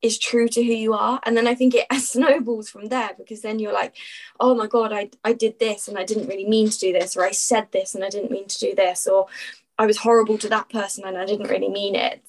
is 0.02 0.18
true 0.18 0.46
to 0.46 0.62
who 0.62 0.74
you 0.74 0.92
are. 0.92 1.20
And 1.24 1.34
then 1.34 1.46
i 1.46 1.54
think 1.54 1.74
it 1.74 1.86
snowballs 1.98 2.68
from 2.68 2.88
there 2.88 3.12
because 3.16 3.40
then 3.40 3.58
you're 3.58 3.72
like 3.72 3.96
oh 4.38 4.54
my 4.54 4.66
god 4.66 4.92
I, 4.92 5.08
I 5.24 5.32
did 5.32 5.58
this 5.58 5.88
and 5.88 5.96
i 5.96 6.04
didn't 6.04 6.28
really 6.28 6.46
mean 6.46 6.68
to 6.68 6.78
do 6.78 6.92
this 6.92 7.16
or 7.16 7.24
i 7.24 7.30
said 7.30 7.68
this 7.72 7.94
and 7.94 8.04
i 8.04 8.10
didn't 8.10 8.30
mean 8.30 8.46
to 8.48 8.58
do 8.58 8.74
this 8.74 9.06
or 9.06 9.28
i 9.78 9.86
was 9.86 9.96
horrible 9.96 10.36
to 10.38 10.50
that 10.50 10.68
person 10.68 11.04
and 11.06 11.16
i 11.16 11.24
didn't 11.24 11.48
really 11.48 11.70
mean 11.70 11.94
it 11.94 12.20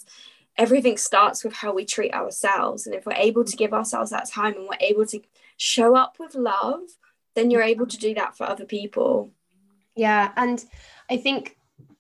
everything 0.58 0.98
starts 0.98 1.44
with 1.44 1.54
how 1.54 1.74
we 1.74 1.86
treat 1.86 2.14
ourselves 2.14 2.86
and 2.86 2.96
if 2.96 3.06
we're 3.06 3.14
able 3.14 3.44
to 3.44 3.58
give 3.58 3.74
ourselves 3.74 4.12
that 4.12 4.30
time 4.30 4.54
and 4.56 4.68
we're 4.68 4.88
able 4.88 5.06
to 5.06 5.20
show 5.58 5.96
up 5.96 6.18
with 6.20 6.36
love 6.36 6.82
then 7.36 7.52
you're 7.52 7.62
able 7.62 7.86
to 7.86 7.98
do 7.98 8.14
that 8.14 8.38
for 8.38 8.46
other 8.46 8.66
people 8.66 9.30
yeah 9.96 10.32
and 10.38 10.66
i 11.10 11.18
think 11.18 11.58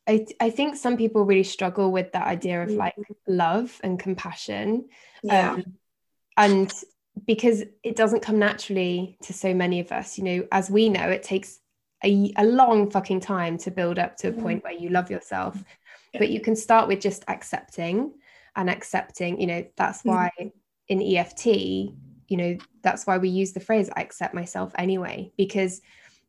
I, 0.07 0.25
I 0.39 0.49
think 0.49 0.75
some 0.75 0.97
people 0.97 1.25
really 1.25 1.43
struggle 1.43 1.91
with 1.91 2.11
that 2.11 2.27
idea 2.27 2.61
of 2.61 2.71
like 2.71 2.95
love 3.27 3.79
and 3.83 3.99
compassion. 3.99 4.85
Yeah. 5.23 5.53
Um, 5.53 5.77
and 6.37 6.71
because 7.25 7.63
it 7.81 7.95
doesn't 7.95 8.21
come 8.21 8.37
naturally 8.37 9.17
to 9.23 9.33
so 9.33 9.53
many 9.53 9.79
of 9.79 9.91
us, 9.91 10.17
you 10.17 10.23
know, 10.23 10.47
as 10.51 10.69
we 10.69 10.89
know, 10.89 11.09
it 11.09 11.23
takes 11.23 11.59
a, 12.03 12.31
a 12.37 12.43
long 12.43 12.91
fucking 12.91 13.21
time 13.21 13.57
to 13.59 13.71
build 13.71 13.97
up 13.97 14.17
to 14.17 14.27
a 14.27 14.31
point 14.31 14.63
where 14.63 14.73
you 14.73 14.89
love 14.89 15.09
yourself. 15.09 15.55
Yeah. 16.13 16.19
But 16.19 16.29
you 16.29 16.39
can 16.39 16.55
start 16.55 16.87
with 16.87 16.99
just 16.99 17.23
accepting 17.27 18.13
and 18.55 18.69
accepting, 18.69 19.39
you 19.39 19.47
know, 19.47 19.65
that's 19.75 20.03
why 20.03 20.31
mm-hmm. 20.39 20.49
in 20.87 21.17
EFT, 21.17 21.45
you 22.27 22.37
know, 22.37 22.57
that's 22.81 23.05
why 23.05 23.17
we 23.17 23.29
use 23.29 23.53
the 23.53 23.59
phrase 23.59 23.89
I 23.95 24.01
accept 24.01 24.33
myself 24.33 24.71
anyway, 24.77 25.31
because 25.37 25.81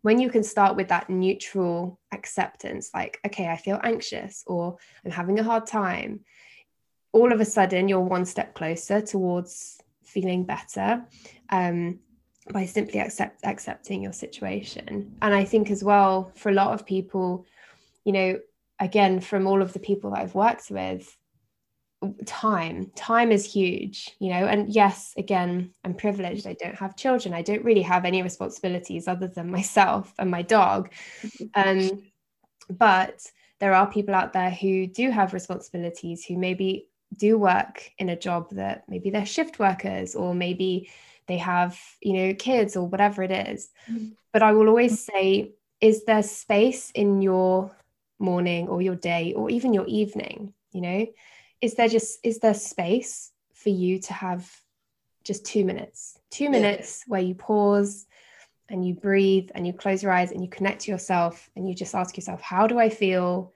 when 0.02 0.20
you 0.20 0.30
can 0.30 0.44
start 0.44 0.76
with 0.76 0.88
that 0.88 1.10
neutral 1.10 1.98
acceptance, 2.12 2.90
like, 2.94 3.18
okay, 3.26 3.48
I 3.48 3.56
feel 3.56 3.80
anxious 3.82 4.44
or 4.46 4.76
I'm 5.04 5.10
having 5.10 5.38
a 5.38 5.44
hard 5.44 5.66
time, 5.66 6.20
all 7.12 7.32
of 7.32 7.40
a 7.40 7.44
sudden 7.44 7.88
you're 7.88 8.00
one 8.00 8.24
step 8.24 8.54
closer 8.54 9.00
towards 9.00 9.80
feeling 10.04 10.44
better 10.44 11.04
um, 11.50 11.98
by 12.52 12.66
simply 12.66 13.00
accept 13.00 13.40
accepting 13.44 14.02
your 14.02 14.12
situation. 14.12 15.16
And 15.22 15.34
I 15.34 15.44
think 15.44 15.70
as 15.70 15.82
well, 15.82 16.30
for 16.36 16.50
a 16.50 16.54
lot 16.54 16.72
of 16.72 16.86
people, 16.86 17.46
you 18.04 18.12
know, 18.12 18.38
again, 18.78 19.20
from 19.20 19.46
all 19.46 19.62
of 19.62 19.72
the 19.72 19.78
people 19.78 20.10
that 20.10 20.20
I've 20.20 20.34
worked 20.34 20.70
with, 20.70 21.16
time. 22.26 22.90
Time 22.94 23.32
is 23.32 23.44
huge 23.44 24.14
you 24.18 24.30
know 24.30 24.46
and 24.46 24.72
yes 24.72 25.14
again 25.16 25.72
i'm 25.84 25.94
privileged. 25.94 26.46
I 26.46 26.54
don't 26.54 26.74
have 26.76 26.96
children. 26.96 27.34
I 27.34 27.42
don't 27.42 27.64
really 27.64 27.82
have 27.82 28.04
any 28.04 28.22
responsibilities 28.22 29.08
other 29.08 29.28
than 29.28 29.50
myself 29.50 30.12
and 30.18 30.30
my 30.30 30.42
dog. 30.42 30.92
Um 31.54 32.02
but 32.68 33.20
there 33.60 33.74
are 33.74 33.90
people 33.90 34.14
out 34.14 34.32
there 34.32 34.50
who 34.50 34.86
do 34.86 35.10
have 35.10 35.32
responsibilities 35.32 36.24
who 36.24 36.36
maybe 36.36 36.88
do 37.16 37.38
work 37.38 37.90
in 37.98 38.08
a 38.08 38.16
job 38.16 38.50
that 38.50 38.84
maybe 38.88 39.10
they're 39.10 39.24
shift 39.24 39.58
workers 39.58 40.14
or 40.14 40.34
maybe 40.34 40.90
they 41.26 41.38
have 41.38 41.78
you 42.02 42.12
know 42.12 42.34
kids 42.34 42.76
or 42.76 42.86
whatever 42.86 43.22
it 43.22 43.30
is. 43.30 43.70
Mm-hmm. 43.90 44.08
but 44.32 44.42
i 44.42 44.52
will 44.52 44.68
always 44.68 45.04
say 45.04 45.52
is 45.80 46.04
there 46.04 46.22
space 46.22 46.90
in 46.90 47.22
your 47.22 47.74
morning 48.18 48.68
or 48.68 48.82
your 48.82 48.96
day 48.96 49.32
or 49.34 49.50
even 49.50 49.72
your 49.72 49.86
evening 49.86 50.52
you 50.72 50.80
know 50.80 51.06
is 51.60 51.74
there 51.74 51.88
just 51.88 52.18
is 52.22 52.38
there 52.38 52.54
space 52.54 53.32
for 53.54 53.70
you 53.70 53.98
to 54.00 54.12
have 54.12 54.50
just 55.24 55.44
two 55.44 55.64
minutes? 55.64 56.18
Two 56.30 56.50
minutes 56.50 57.02
yeah. 57.06 57.12
where 57.12 57.20
you 57.20 57.34
pause 57.34 58.06
and 58.68 58.86
you 58.86 58.94
breathe 58.94 59.50
and 59.54 59.66
you 59.66 59.72
close 59.72 60.02
your 60.02 60.12
eyes 60.12 60.32
and 60.32 60.42
you 60.42 60.48
connect 60.48 60.82
to 60.82 60.90
yourself 60.90 61.48
and 61.56 61.68
you 61.68 61.74
just 61.74 61.94
ask 61.94 62.16
yourself 62.16 62.40
how 62.40 62.66
do 62.66 62.78
i 62.78 62.88
feel? 62.88 63.52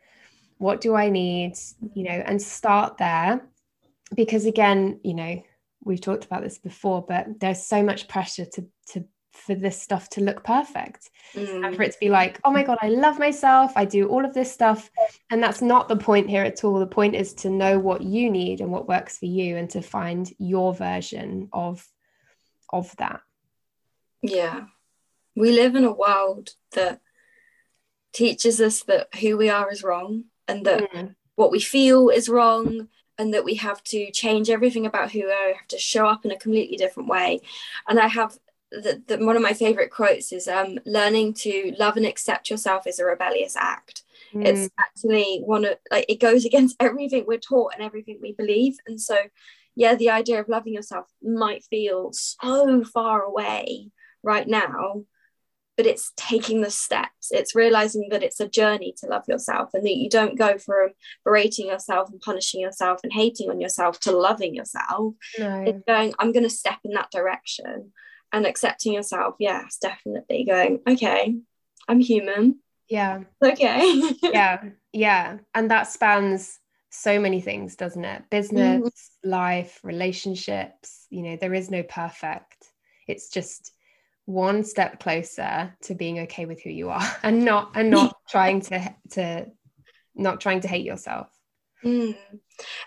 What 0.58 0.80
do 0.80 0.94
i 0.94 1.10
need? 1.10 1.54
You 1.94 2.04
know 2.04 2.22
and 2.26 2.40
start 2.40 2.98
there. 2.98 3.42
Because 4.14 4.46
again 4.46 5.00
you 5.04 5.14
know 5.14 5.42
we've 5.84 6.00
talked 6.00 6.24
about 6.24 6.42
this 6.42 6.58
before 6.58 7.04
but 7.06 7.40
there's 7.40 7.62
so 7.62 7.82
much 7.82 8.08
pressure 8.08 8.44
to 8.44 8.66
to 8.88 9.04
for 9.32 9.54
this 9.54 9.80
stuff 9.80 10.08
to 10.10 10.20
look 10.20 10.42
perfect. 10.44 11.10
Mm. 11.34 11.66
and 11.66 11.76
for 11.76 11.82
it 11.82 11.92
to 11.92 11.98
be 12.00 12.08
like 12.08 12.40
oh 12.42 12.50
my 12.50 12.64
god 12.64 12.78
i 12.82 12.88
love 12.88 13.18
myself. 13.18 13.72
I 13.76 13.84
do 13.84 14.08
all 14.08 14.24
of 14.24 14.34
this 14.34 14.52
stuff. 14.52 14.90
And 15.30 15.42
that's 15.42 15.62
not 15.62 15.88
the 15.88 15.96
point 15.96 16.28
here 16.28 16.42
at 16.42 16.64
all. 16.64 16.78
The 16.78 16.86
point 16.86 17.14
is 17.14 17.34
to 17.34 17.50
know 17.50 17.78
what 17.78 18.02
you 18.02 18.30
need 18.30 18.60
and 18.60 18.72
what 18.72 18.88
works 18.88 19.18
for 19.18 19.26
you 19.26 19.56
and 19.56 19.70
to 19.70 19.82
find 19.82 20.30
your 20.38 20.74
version 20.74 21.48
of 21.52 21.86
of 22.72 22.94
that. 22.96 23.20
Yeah. 24.22 24.66
We 25.36 25.52
live 25.52 25.76
in 25.76 25.84
a 25.84 25.92
world 25.92 26.50
that 26.72 27.00
teaches 28.12 28.60
us 28.60 28.82
that 28.84 29.14
who 29.20 29.36
we 29.36 29.48
are 29.48 29.70
is 29.70 29.82
wrong 29.82 30.24
and 30.48 30.66
that 30.66 30.90
mm. 30.92 31.14
what 31.36 31.50
we 31.50 31.60
feel 31.60 32.08
is 32.08 32.28
wrong 32.28 32.88
and 33.18 33.34
that 33.34 33.44
we 33.44 33.54
have 33.54 33.82
to 33.84 34.10
change 34.10 34.50
everything 34.50 34.86
about 34.86 35.12
who 35.12 35.20
we 35.20 35.32
are, 35.32 35.48
we 35.48 35.54
have 35.54 35.68
to 35.68 35.78
show 35.78 36.06
up 36.06 36.24
in 36.24 36.30
a 36.30 36.38
completely 36.38 36.76
different 36.76 37.08
way. 37.08 37.40
And 37.86 38.00
I 38.00 38.08
have 38.08 38.38
the, 38.70 39.02
the, 39.06 39.24
one 39.24 39.36
of 39.36 39.42
my 39.42 39.52
favorite 39.52 39.90
quotes 39.90 40.32
is 40.32 40.48
um, 40.48 40.78
learning 40.86 41.34
to 41.34 41.74
love 41.78 41.96
and 41.96 42.06
accept 42.06 42.50
yourself 42.50 42.86
is 42.86 42.98
a 42.98 43.04
rebellious 43.04 43.56
act. 43.56 44.02
Mm. 44.34 44.46
it's 44.46 44.70
actually 44.78 45.42
one 45.44 45.64
of 45.64 45.78
like 45.90 46.04
it 46.08 46.20
goes 46.20 46.44
against 46.50 46.76
everything 46.78 47.24
we're 47.26 47.38
taught 47.38 47.72
and 47.74 47.82
everything 47.82 48.18
we 48.22 48.32
believe. 48.32 48.76
And 48.86 49.00
so 49.00 49.16
yeah 49.76 49.94
the 49.94 50.10
idea 50.10 50.40
of 50.40 50.48
loving 50.48 50.74
yourself 50.74 51.06
might 51.22 51.64
feel 51.64 52.10
so 52.12 52.84
far 52.84 53.22
away 53.22 53.90
right 54.22 54.46
now 54.46 55.04
but 55.80 55.86
it's 55.86 56.12
taking 56.14 56.60
the 56.60 56.70
steps. 56.70 57.28
It's 57.30 57.54
realizing 57.54 58.08
that 58.10 58.22
it's 58.22 58.38
a 58.38 58.46
journey 58.46 58.92
to 58.98 59.06
love 59.06 59.24
yourself 59.26 59.70
and 59.72 59.82
that 59.86 59.96
you 59.96 60.10
don't 60.10 60.36
go 60.36 60.58
from 60.58 60.90
berating 61.24 61.68
yourself 61.68 62.10
and 62.10 62.20
punishing 62.20 62.60
yourself 62.60 63.00
and 63.02 63.10
hating 63.10 63.48
on 63.48 63.62
yourself 63.62 63.98
to 64.00 64.12
loving 64.12 64.54
yourself. 64.54 65.14
No. 65.38 65.64
it's 65.66 65.82
going 65.86 66.12
i'm 66.18 66.32
going 66.32 66.42
to 66.42 66.50
step 66.50 66.80
in 66.84 66.92
that 66.92 67.10
direction 67.10 67.92
and 68.32 68.46
accepting 68.46 68.92
yourself. 68.92 69.34
Yes 69.38 69.78
definitely 69.80 70.44
going 70.44 70.80
okay 70.86 71.36
i'm 71.88 72.00
human. 72.00 72.60
Yeah. 72.88 73.20
Okay. 73.42 74.02
Yeah. 74.22 74.64
Yeah. 74.92 75.38
And 75.54 75.70
that 75.70 75.84
spans 75.84 76.58
so 76.90 77.20
many 77.20 77.40
things 77.40 77.76
doesn't 77.76 78.04
it? 78.04 78.22
Business 78.30 78.80
mm-hmm. 78.80 79.30
life 79.30 79.78
relationships 79.82 81.06
you 81.10 81.22
know 81.22 81.36
there 81.36 81.54
is 81.54 81.70
no 81.70 81.82
perfect. 81.82 82.66
It's 83.06 83.30
just 83.30 83.72
one 84.26 84.62
step 84.64 85.00
closer 85.00 85.74
to 85.82 85.94
being 85.94 86.20
okay 86.20 86.46
with 86.46 86.62
who 86.62 86.70
you 86.70 86.90
are 86.90 87.02
and 87.22 87.44
not 87.44 87.72
and 87.74 87.90
not 87.90 88.16
trying 88.28 88.60
to 88.62 88.94
to 89.10 89.46
not 90.14 90.40
trying 90.40 90.60
to 90.60 90.68
hate 90.68 90.84
yourself. 90.84 91.28
Mm. 91.82 92.14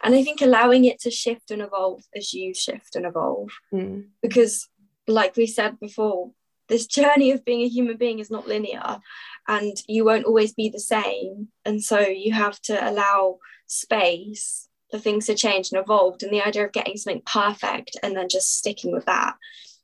and 0.03 0.13
i 0.13 0.23
think 0.23 0.41
allowing 0.41 0.85
it 0.85 0.99
to 0.99 1.09
shift 1.09 1.49
and 1.49 1.63
evolve 1.63 2.03
as 2.15 2.31
you 2.31 2.53
shift 2.53 2.95
and 2.95 3.07
evolve. 3.07 3.49
Mm. 3.73 4.09
because 4.21 4.69
like 5.07 5.35
we 5.35 5.47
said 5.47 5.79
before, 5.79 6.31
this 6.67 6.87
journey 6.87 7.31
of 7.31 7.45
being 7.45 7.61
a 7.61 7.69
human 7.69 7.97
being 7.97 8.19
is 8.19 8.31
not 8.31 8.47
linear 8.47 8.99
and 9.47 9.75
you 9.87 10.05
won't 10.05 10.25
always 10.25 10.53
be 10.53 10.69
the 10.69 10.79
same 10.79 11.49
and 11.65 11.83
so 11.83 11.99
you 11.99 12.33
have 12.33 12.59
to 12.61 12.89
allow 12.89 13.37
space 13.67 14.69
for 14.89 14.97
things 14.97 15.25
to 15.25 15.35
change 15.35 15.71
and 15.71 15.81
evolve 15.81 16.15
and 16.21 16.31
the 16.31 16.45
idea 16.45 16.65
of 16.65 16.71
getting 16.71 16.95
something 16.95 17.21
perfect 17.25 17.97
and 18.01 18.15
then 18.15 18.29
just 18.29 18.57
sticking 18.57 18.91
with 18.91 19.05
that 19.05 19.35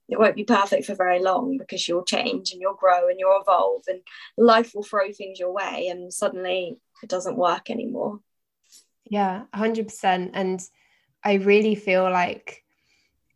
it 0.07 0.17
won't 0.17 0.35
be 0.35 0.43
perfect 0.43 0.85
for 0.85 0.95
very 0.95 1.21
long 1.21 1.57
because 1.57 1.87
you'll 1.87 2.03
change 2.03 2.51
and 2.51 2.61
you'll 2.61 2.73
grow 2.73 3.09
and 3.09 3.19
you'll 3.19 3.39
evolve 3.41 3.83
and 3.87 3.99
life 4.37 4.71
will 4.73 4.83
throw 4.83 5.11
things 5.11 5.39
your 5.39 5.51
way 5.51 5.87
and 5.89 6.11
suddenly 6.11 6.77
it 7.03 7.09
doesn't 7.09 7.37
work 7.37 7.69
anymore. 7.69 8.19
Yeah 9.05 9.43
100% 9.53 10.31
and 10.33 10.61
i 11.23 11.33
really 11.33 11.75
feel 11.75 12.03
like 12.03 12.63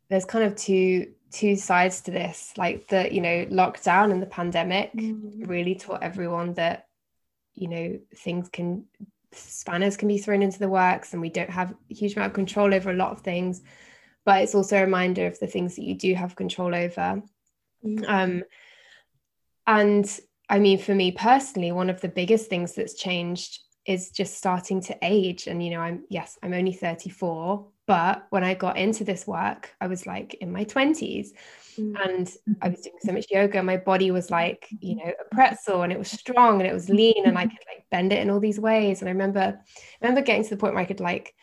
there's 0.09 0.25
kind 0.25 0.45
of 0.45 0.55
two 0.55 1.11
two 1.33 1.55
sides 1.55 2.01
to 2.01 2.11
this 2.11 2.53
like 2.57 2.87
the 2.87 3.11
you 3.13 3.19
know 3.19 3.45
lockdown 3.47 4.11
and 4.11 4.21
the 4.21 4.27
pandemic 4.27 4.93
mm. 4.93 5.49
really 5.49 5.73
taught 5.73 6.03
everyone 6.03 6.53
that 6.53 6.87
you 7.55 7.67
know 7.67 7.99
things 8.15 8.47
can 8.49 8.85
spanners 9.31 9.97
can 9.97 10.07
be 10.07 10.19
thrown 10.19 10.43
into 10.43 10.59
the 10.59 10.69
works 10.69 11.11
and 11.11 11.21
we 11.21 11.29
don't 11.29 11.49
have 11.49 11.71
a 11.71 11.93
huge 11.93 12.15
amount 12.15 12.29
of 12.29 12.35
control 12.35 12.71
over 12.71 12.91
a 12.91 12.95
lot 12.95 13.11
of 13.11 13.21
things 13.21 13.63
but 14.25 14.43
it's 14.43 14.53
also 14.53 14.77
a 14.77 14.81
reminder 14.81 15.25
of 15.25 15.37
the 15.39 15.47
things 15.47 15.75
that 15.75 15.83
you 15.83 15.95
do 15.95 16.13
have 16.13 16.35
control 16.35 16.75
over 16.75 17.19
mm. 17.83 18.05
um 18.07 18.43
and 19.65 20.19
i 20.49 20.59
mean 20.59 20.77
for 20.77 20.93
me 20.93 21.11
personally 21.11 21.71
one 21.71 21.89
of 21.89 21.99
the 22.01 22.09
biggest 22.09 22.47
things 22.47 22.75
that's 22.75 22.93
changed 22.93 23.59
is 23.87 24.11
just 24.11 24.35
starting 24.37 24.79
to 24.79 24.95
age 25.01 25.47
and 25.47 25.65
you 25.65 25.71
know 25.71 25.79
i'm 25.79 26.05
yes 26.09 26.37
i'm 26.43 26.53
only 26.53 26.73
34 26.73 27.65
but 27.85 28.25
when 28.29 28.43
I 28.43 28.53
got 28.53 28.77
into 28.77 29.03
this 29.03 29.27
work, 29.27 29.71
I 29.81 29.87
was 29.87 30.05
like 30.05 30.35
in 30.35 30.51
my 30.51 30.63
20s 30.63 31.29
mm-hmm. 31.77 31.95
and 31.95 32.31
I 32.61 32.69
was 32.69 32.81
doing 32.81 32.95
so 33.01 33.11
much 33.13 33.25
yoga. 33.29 33.61
My 33.61 33.77
body 33.77 34.11
was 34.11 34.31
like, 34.31 34.67
you 34.79 34.95
know, 34.95 35.11
a 35.19 35.35
pretzel 35.35 35.81
and 35.81 35.91
it 35.91 35.99
was 35.99 36.09
strong 36.09 36.61
and 36.61 36.69
it 36.69 36.73
was 36.73 36.89
lean 36.89 37.25
and 37.25 37.37
I 37.37 37.43
could 37.47 37.65
like 37.67 37.85
bend 37.91 38.13
it 38.13 38.21
in 38.21 38.29
all 38.29 38.39
these 38.39 38.59
ways. 38.59 39.01
And 39.01 39.09
I 39.09 39.11
remember, 39.11 39.39
I 39.39 40.05
remember 40.05 40.21
getting 40.21 40.43
to 40.43 40.49
the 40.49 40.57
point 40.57 40.73
where 40.73 40.83
I 40.83 40.87
could 40.87 41.01
like, 41.01 41.33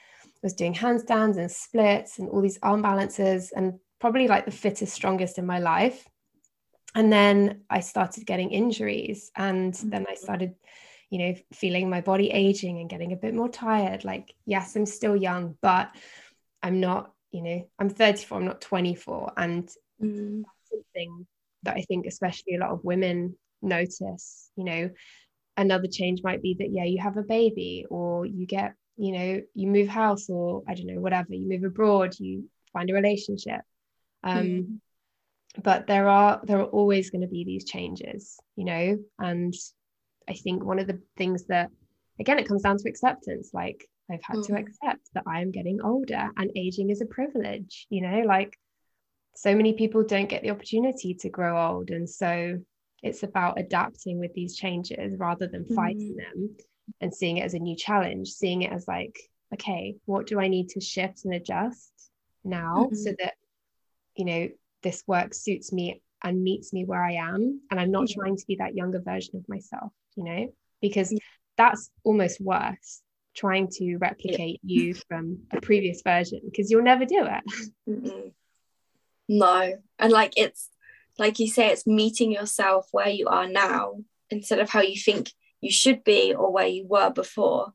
was 0.43 0.55
doing 0.55 0.73
handstands 0.73 1.37
and 1.37 1.51
splits 1.51 2.19
and 2.19 2.31
all 2.31 2.41
these 2.41 2.59
arm 2.63 2.81
balances 2.81 3.53
and 3.55 3.79
probably 3.99 4.27
like 4.27 4.47
the 4.47 4.51
fittest, 4.51 4.95
strongest 4.95 5.37
in 5.37 5.45
my 5.45 5.59
life. 5.59 6.09
And 6.95 7.13
then 7.13 7.61
I 7.69 7.81
started 7.81 8.25
getting 8.25 8.51
injuries 8.51 9.31
and 9.37 9.75
then 9.75 10.07
I 10.09 10.15
started 10.15 10.55
you 11.11 11.19
know 11.19 11.35
feeling 11.53 11.91
my 11.91 12.01
body 12.01 12.31
aging 12.31 12.79
and 12.79 12.89
getting 12.89 13.13
a 13.13 13.17
bit 13.17 13.35
more 13.35 13.49
tired 13.49 14.05
like 14.05 14.33
yes 14.47 14.77
i'm 14.77 14.87
still 14.87 15.17
young 15.17 15.57
but 15.61 15.91
I'm 16.63 16.81
not, 16.81 17.13
you 17.31 17.43
know, 17.43 17.69
I'm 17.79 17.91
34, 17.91 18.39
I'm 18.39 18.45
not 18.45 18.61
24. 18.61 19.33
And 19.37 19.69
mm. 20.03 20.43
that's 20.43 20.71
something 20.71 21.27
that 21.63 21.77
I 21.77 21.83
think, 21.83 22.07
especially 22.07 22.55
a 22.55 22.61
lot 22.61 22.71
of 22.71 22.85
women 22.85 23.37
notice, 23.63 24.51
you 24.57 24.65
know, 24.65 24.91
another 25.57 25.89
change 25.89 26.23
might 26.23 26.43
be 26.43 26.57
that, 26.59 26.71
yeah, 26.71 26.85
you 26.85 27.01
have 27.01 27.17
a 27.17 27.23
baby 27.23 27.87
or 27.91 28.27
you 28.27 28.47
get, 28.47 28.75
you 28.97 29.13
know, 29.13 29.41
you 29.55 29.67
move 29.67 29.89
house 29.89 30.29
or 30.29 30.63
I 30.69 30.75
don't 30.75 30.87
know, 30.87 31.01
whatever, 31.01 31.35
you 31.35 31.49
move 31.49 31.65
abroad, 31.65 32.15
you 32.19 32.49
find 32.73 32.91
a 32.91 32.95
relationship. 32.95 33.61
Um, 34.23 34.45
mm. 34.45 34.79
But 35.63 35.87
there 35.87 36.09
are 36.09 36.41
there 36.45 36.61
are 36.61 36.65
always 36.65 37.11
going 37.11 37.23
to 37.23 37.27
be 37.27 37.45
these 37.45 37.65
changes, 37.65 38.39
you 38.55 38.65
know, 38.65 38.99
and 39.19 39.53
I 40.29 40.35
think 40.35 40.65
one 40.65 40.79
of 40.79 40.87
the 40.87 41.01
things 41.17 41.47
that 41.47 41.71
again 42.21 42.39
it 42.39 42.47
comes 42.47 42.63
down 42.63 42.79
to 42.79 42.89
acceptance 42.89 43.51
like 43.53 43.85
I've 44.13 44.23
had 44.23 44.37
mm. 44.37 44.47
to 44.47 44.57
accept 44.57 45.11
that 45.15 45.25
I 45.27 45.41
am 45.41 45.51
getting 45.51 45.81
older 45.83 46.31
and 46.37 46.51
aging 46.57 46.91
is 46.91 47.01
a 47.01 47.07
privilege, 47.07 47.87
you 47.91 48.03
know, 48.03 48.23
like 48.27 48.57
so 49.35 49.55
many 49.55 49.75
people 49.75 50.05
don't 50.05 50.29
get 50.29 50.43
the 50.43 50.51
opportunity 50.51 51.15
to 51.15 51.29
grow 51.29 51.75
old. 51.75 51.91
And 51.91 52.09
so 52.09 52.59
it's 53.03 53.23
about 53.23 53.59
adapting 53.59 54.19
with 54.19 54.35
these 54.35 54.57
changes 54.57 55.17
rather 55.19 55.47
than 55.47 55.65
fighting 55.75 56.17
mm. 56.17 56.17
them 56.17 56.57
and 57.01 57.15
seeing 57.15 57.39
it 57.39 57.45
as 57.45 57.55
a 57.55 57.59
new 57.59 57.77
challenge, 57.77 58.29
seeing 58.29 58.63
it 58.63 58.73
as 58.73 58.87
like, 58.87 59.19
okay, 59.55 59.97
what 60.05 60.27
do 60.27 60.41
I 60.41 60.49
need 60.49 60.69
to 60.71 60.81
shift 60.81 61.25
and 61.25 61.35
adjust 61.35 61.93
now 62.45 62.87
mm-hmm. 62.87 62.95
so 62.95 63.15
that, 63.19 63.35
you 64.17 64.25
know, 64.25 64.49
this 64.83 65.03
work 65.07 65.35
suits 65.35 65.73
me 65.73 66.03
and 66.23 66.43
meets 66.43 66.73
me 66.73 66.85
where 66.85 67.03
I 67.03 67.13
am. 67.13 67.61
And 67.71 67.81
I'm 67.81 67.91
not 67.91 68.05
mm-hmm. 68.05 68.21
trying 68.21 68.37
to 68.37 68.47
be 68.47 68.57
that 68.57 68.75
younger 68.75 69.01
version 69.01 69.37
of 69.37 69.49
myself, 69.49 69.93
you 70.17 70.25
know, 70.25 70.53
because 70.81 71.15
that's 71.57 71.91
almost 72.05 72.41
worse 72.41 73.03
trying 73.35 73.69
to 73.69 73.97
replicate 73.97 74.61
yeah. 74.63 74.83
you 74.83 74.95
from 74.95 75.41
a 75.53 75.61
previous 75.61 76.03
version 76.03 76.41
because 76.45 76.71
you'll 76.71 76.83
never 76.83 77.05
do 77.05 77.27
it. 77.27 77.73
Mm-mm. 77.89 78.33
No. 79.29 79.79
And 79.99 80.13
like 80.13 80.33
it's 80.37 80.69
like 81.19 81.39
you 81.39 81.49
say, 81.49 81.69
it's 81.69 81.87
meeting 81.87 82.33
yourself 82.33 82.89
where 82.93 83.09
you 83.09 83.29
are 83.29 83.49
now 83.49 83.97
instead 84.31 84.59
of 84.59 84.71
how 84.71 84.81
you 84.81 84.97
think 85.01 85.31
you 85.61 85.71
should 85.71 86.03
be 86.05 86.35
or 86.35 86.53
where 86.53 86.67
you 86.67 86.87
were 86.87 87.11
before. 87.11 87.73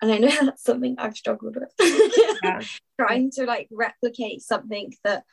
And 0.00 0.12
I 0.12 0.18
know 0.18 0.28
that's 0.40 0.64
something 0.64 0.96
I've 0.98 1.16
struggled 1.16 1.56
with. 1.56 2.38
Yeah. 2.42 2.60
Trying 3.00 3.30
to 3.32 3.44
like 3.44 3.68
replicate 3.70 4.42
something 4.42 4.94
that 5.04 5.24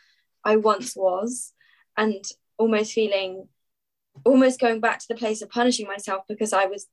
I 0.43 0.55
once 0.55 0.95
was 0.95 1.53
and 1.97 2.23
almost 2.57 2.93
feeling 2.93 3.47
almost 4.25 4.59
going 4.59 4.79
back 4.79 4.99
to 4.99 5.07
the 5.07 5.15
place 5.15 5.41
of 5.41 5.49
punishing 5.49 5.87
myself 5.87 6.23
because 6.27 6.53
I 6.53 6.65
was 6.65 6.87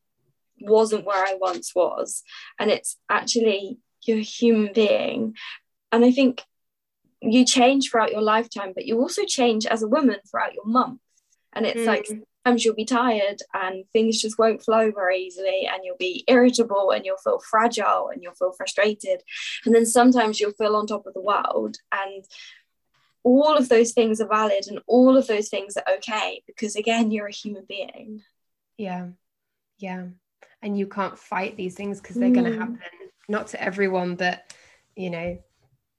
wasn't 0.60 1.04
where 1.04 1.24
I 1.24 1.36
once 1.40 1.74
was. 1.74 2.22
And 2.58 2.70
it's 2.70 2.96
actually 3.08 3.78
you're 4.06 4.18
a 4.18 4.22
human 4.22 4.72
being. 4.72 5.34
And 5.92 6.04
I 6.04 6.10
think 6.10 6.42
you 7.20 7.44
change 7.44 7.90
throughout 7.90 8.12
your 8.12 8.22
lifetime, 8.22 8.72
but 8.74 8.86
you 8.86 9.00
also 9.00 9.24
change 9.24 9.66
as 9.66 9.82
a 9.82 9.88
woman 9.88 10.16
throughout 10.30 10.54
your 10.54 10.66
month. 10.66 11.00
And 11.52 11.66
it's 11.66 11.80
mm. 11.80 11.86
like 11.86 12.06
sometimes 12.06 12.64
you'll 12.64 12.74
be 12.74 12.84
tired 12.84 13.38
and 13.54 13.84
things 13.92 14.20
just 14.20 14.38
won't 14.38 14.62
flow 14.62 14.90
very 14.90 15.20
easily, 15.20 15.68
and 15.70 15.82
you'll 15.82 15.96
be 15.96 16.24
irritable 16.28 16.90
and 16.90 17.04
you'll 17.04 17.16
feel 17.16 17.40
fragile 17.40 18.10
and 18.12 18.22
you'll 18.22 18.34
feel 18.34 18.52
frustrated. 18.52 19.22
And 19.64 19.74
then 19.74 19.86
sometimes 19.86 20.38
you'll 20.38 20.52
feel 20.52 20.76
on 20.76 20.86
top 20.86 21.06
of 21.06 21.14
the 21.14 21.20
world. 21.20 21.76
And 21.92 22.24
all 23.22 23.56
of 23.56 23.68
those 23.68 23.92
things 23.92 24.20
are 24.20 24.28
valid 24.28 24.66
and 24.68 24.78
all 24.86 25.16
of 25.16 25.26
those 25.26 25.48
things 25.48 25.76
are 25.76 25.94
okay 25.94 26.42
because, 26.46 26.76
again, 26.76 27.10
you're 27.10 27.26
a 27.26 27.32
human 27.32 27.64
being. 27.68 28.22
Yeah. 28.76 29.08
Yeah 29.78 30.06
and 30.62 30.78
you 30.78 30.86
can't 30.86 31.18
fight 31.18 31.56
these 31.56 31.74
things 31.74 32.00
because 32.00 32.16
they're 32.16 32.30
mm. 32.30 32.34
going 32.34 32.52
to 32.52 32.58
happen 32.58 32.78
not 33.28 33.46
to 33.48 33.62
everyone 33.62 34.14
but 34.16 34.52
you 34.96 35.10
know 35.10 35.38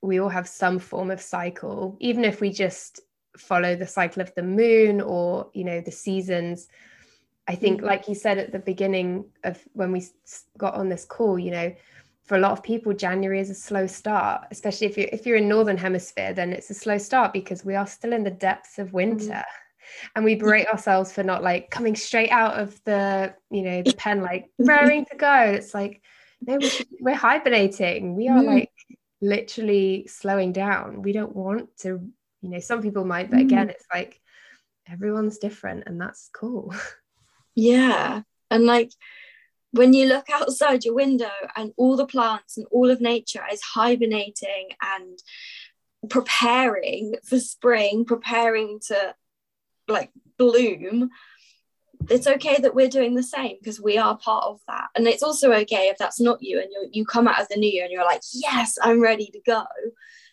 we 0.01 0.19
all 0.19 0.29
have 0.29 0.47
some 0.47 0.79
form 0.79 1.11
of 1.11 1.21
cycle 1.21 1.97
even 1.99 2.23
if 2.23 2.41
we 2.41 2.51
just 2.51 3.01
follow 3.38 3.75
the 3.75 3.88
cycle 3.88 4.21
of 4.21 4.33
the 4.35 4.43
moon 4.43 5.01
or 5.01 5.49
you 5.53 5.63
know 5.63 5.81
the 5.81 5.91
seasons 5.91 6.67
i 7.47 7.55
think 7.55 7.81
mm. 7.81 7.85
like 7.85 8.07
you 8.07 8.15
said 8.15 8.38
at 8.38 8.51
the 8.51 8.59
beginning 8.59 9.25
of 9.43 9.61
when 9.73 9.91
we 9.91 10.05
got 10.57 10.73
on 10.73 10.89
this 10.89 11.05
call 11.05 11.38
you 11.38 11.51
know 11.51 11.73
for 12.23 12.35
a 12.35 12.39
lot 12.39 12.51
of 12.51 12.63
people 12.63 12.93
january 12.93 13.39
is 13.39 13.49
a 13.49 13.55
slow 13.55 13.85
start 13.85 14.45
especially 14.51 14.88
if 14.88 14.97
you're 14.97 15.09
if 15.11 15.25
you're 15.25 15.38
in 15.38 15.47
northern 15.47 15.77
hemisphere 15.77 16.33
then 16.33 16.51
it's 16.51 16.69
a 16.69 16.73
slow 16.73 16.97
start 16.97 17.31
because 17.31 17.63
we 17.63 17.75
are 17.75 17.88
still 17.88 18.13
in 18.13 18.23
the 18.23 18.31
depths 18.31 18.79
of 18.79 18.93
winter 18.93 19.33
mm 19.33 19.43
and 20.15 20.25
we 20.25 20.35
berate 20.35 20.67
ourselves 20.67 21.11
for 21.11 21.23
not 21.23 21.43
like 21.43 21.69
coming 21.69 21.95
straight 21.95 22.31
out 22.31 22.59
of 22.59 22.79
the 22.83 23.33
you 23.49 23.63
know 23.63 23.81
the 23.81 23.93
pen 23.93 24.21
like 24.21 24.49
raring 24.59 25.05
to 25.05 25.15
go. 25.15 25.41
It's 25.41 25.73
like 25.73 26.01
no 26.41 26.57
we 26.57 26.69
should, 26.69 26.88
we're 26.99 27.15
hibernating. 27.15 28.15
We 28.15 28.27
are 28.27 28.41
mm. 28.41 28.47
like 28.47 28.71
literally 29.21 30.07
slowing 30.07 30.51
down. 30.51 31.01
We 31.01 31.11
don't 31.11 31.35
want 31.35 31.75
to 31.79 32.01
you 32.41 32.49
know 32.49 32.59
some 32.59 32.81
people 32.81 33.03
might 33.03 33.31
but 33.31 33.39
again 33.39 33.67
mm. 33.67 33.71
it's 33.71 33.85
like 33.93 34.21
everyone's 34.89 35.38
different 35.38 35.83
and 35.85 35.99
that's 35.99 36.29
cool. 36.33 36.73
Yeah. 37.57 38.21
And 38.51 38.65
like 38.65 38.91
when 39.71 39.91
you 39.93 40.05
look 40.05 40.29
outside 40.29 40.85
your 40.85 40.93
window 40.93 41.31
and 41.55 41.73
all 41.75 41.97
the 41.97 42.05
plants 42.05 42.55
and 42.55 42.67
all 42.71 42.91
of 42.91 43.01
nature 43.01 43.43
is 43.51 43.61
hibernating 43.61 44.69
and 44.81 45.17
preparing 46.09 47.15
for 47.25 47.39
spring 47.39 48.05
preparing 48.05 48.79
to 48.88 49.15
like 49.88 50.11
bloom 50.38 51.09
it's 52.09 52.27
okay 52.27 52.57
that 52.61 52.75
we're 52.75 52.89
doing 52.89 53.15
the 53.15 53.23
same 53.23 53.57
because 53.59 53.81
we 53.81 53.97
are 53.97 54.17
part 54.17 54.45
of 54.45 54.61
that. 54.67 54.88
And 54.95 55.07
it's 55.07 55.23
also 55.23 55.51
okay 55.51 55.88
if 55.88 55.97
that's 55.97 56.19
not 56.19 56.41
you 56.41 56.59
and 56.59 56.69
you 56.71 56.89
you 56.91 57.05
come 57.05 57.27
out 57.27 57.41
of 57.41 57.47
the 57.49 57.57
new 57.57 57.69
year 57.69 57.83
and 57.83 57.91
you're 57.91 58.05
like 58.05 58.21
yes 58.33 58.77
i'm 58.81 59.01
ready 59.01 59.29
to 59.33 59.41
go. 59.45 59.63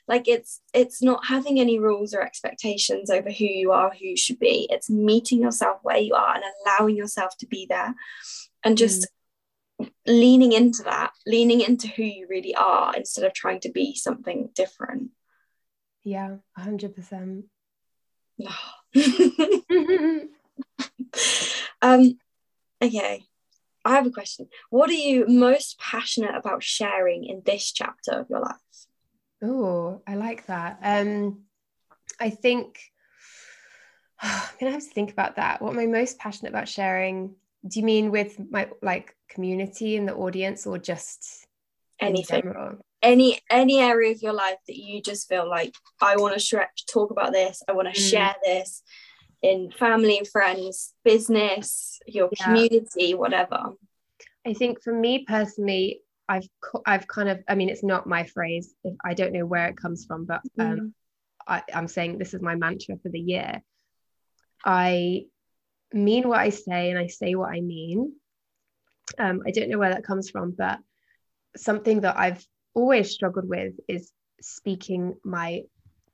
Like 0.06 0.28
it's 0.28 0.60
it's 0.74 1.02
not 1.02 1.24
having 1.24 1.58
any 1.58 1.78
rules 1.78 2.14
or 2.14 2.20
expectations 2.20 3.10
over 3.10 3.30
who 3.30 3.44
you 3.44 3.72
are 3.72 3.90
who 3.90 4.06
you 4.06 4.16
should 4.16 4.38
be. 4.38 4.68
It's 4.70 4.90
meeting 4.90 5.40
yourself 5.40 5.78
where 5.82 5.98
you 5.98 6.14
are 6.14 6.34
and 6.34 6.44
allowing 6.66 6.96
yourself 6.96 7.36
to 7.38 7.46
be 7.46 7.66
there 7.68 7.94
and 8.62 8.76
just 8.76 9.06
mm. 9.80 9.90
leaning 10.06 10.52
into 10.52 10.82
that 10.82 11.12
leaning 11.26 11.62
into 11.62 11.88
who 11.88 12.02
you 12.02 12.26
really 12.28 12.54
are 12.54 12.94
instead 12.94 13.24
of 13.24 13.32
trying 13.32 13.60
to 13.60 13.72
be 13.72 13.94
something 13.94 14.50
different. 14.54 15.10
Yeah 16.04 16.36
100% 16.58 17.44
um, 21.82 22.18
okay, 22.82 23.24
I 23.84 23.94
have 23.94 24.06
a 24.06 24.10
question. 24.10 24.48
What 24.70 24.90
are 24.90 24.94
you 24.94 25.26
most 25.28 25.78
passionate 25.78 26.34
about 26.34 26.62
sharing 26.62 27.24
in 27.24 27.42
this 27.44 27.72
chapter 27.72 28.12
of 28.12 28.30
your 28.30 28.40
life? 28.40 28.56
Oh, 29.42 30.02
I 30.06 30.14
like 30.14 30.46
that. 30.46 30.78
Um, 30.82 31.42
I 32.20 32.30
think 32.30 32.78
I'm 34.22 34.40
gonna 34.60 34.72
have 34.72 34.82
to 34.82 34.88
think 34.88 35.10
about 35.10 35.36
that. 35.36 35.60
What 35.60 35.72
am 35.72 35.80
I 35.80 35.86
most 35.86 36.18
passionate 36.18 36.50
about 36.50 36.68
sharing? 36.68 37.34
Do 37.66 37.80
you 37.80 37.84
mean 37.84 38.10
with 38.10 38.38
my 38.50 38.68
like 38.82 39.16
community 39.28 39.96
and 39.96 40.08
the 40.08 40.14
audience, 40.14 40.66
or 40.66 40.78
just 40.78 41.46
anything? 42.00 42.52
Any 43.04 43.38
any 43.50 43.80
area 43.80 44.12
of 44.12 44.22
your 44.22 44.32
life 44.32 44.56
that 44.66 44.76
you 44.76 45.02
just 45.02 45.28
feel 45.28 45.48
like 45.48 45.74
I 46.00 46.16
want 46.16 46.34
to 46.34 46.40
stretch, 46.40 46.86
talk 46.90 47.10
about 47.10 47.32
this. 47.32 47.62
I 47.68 47.72
want 47.72 47.94
to 47.94 48.00
mm. 48.00 48.10
share 48.10 48.34
this 48.42 48.82
in 49.42 49.70
family 49.70 50.16
and 50.16 50.26
friends, 50.26 50.94
business, 51.04 51.98
your 52.06 52.30
yeah. 52.32 52.44
community, 52.46 53.14
whatever. 53.14 53.74
I 54.46 54.54
think 54.54 54.82
for 54.82 54.92
me 54.92 55.26
personally, 55.28 56.00
I've 56.28 56.48
I've 56.86 57.06
kind 57.06 57.28
of 57.28 57.42
I 57.46 57.54
mean 57.54 57.68
it's 57.68 57.84
not 57.84 58.06
my 58.06 58.24
phrase. 58.24 58.74
I 59.04 59.12
don't 59.12 59.34
know 59.34 59.44
where 59.44 59.66
it 59.66 59.76
comes 59.76 60.06
from, 60.06 60.24
but 60.24 60.40
um, 60.58 60.76
mm. 60.76 60.92
I, 61.46 61.62
I'm 61.74 61.88
saying 61.88 62.16
this 62.16 62.32
is 62.32 62.40
my 62.40 62.54
mantra 62.54 62.96
for 63.02 63.10
the 63.10 63.20
year. 63.20 63.62
I 64.64 65.26
mean 65.92 66.26
what 66.26 66.40
I 66.40 66.48
say 66.48 66.90
and 66.90 66.98
I 66.98 67.08
say 67.08 67.34
what 67.34 67.50
I 67.50 67.60
mean. 67.60 68.14
Um, 69.18 69.42
I 69.46 69.50
don't 69.50 69.68
know 69.68 69.78
where 69.78 69.92
that 69.92 70.04
comes 70.04 70.30
from, 70.30 70.54
but 70.56 70.78
something 71.56 72.00
that 72.00 72.18
I've 72.18 72.44
always 72.74 73.10
struggled 73.10 73.48
with 73.48 73.74
is 73.88 74.12
speaking 74.40 75.14
my 75.24 75.62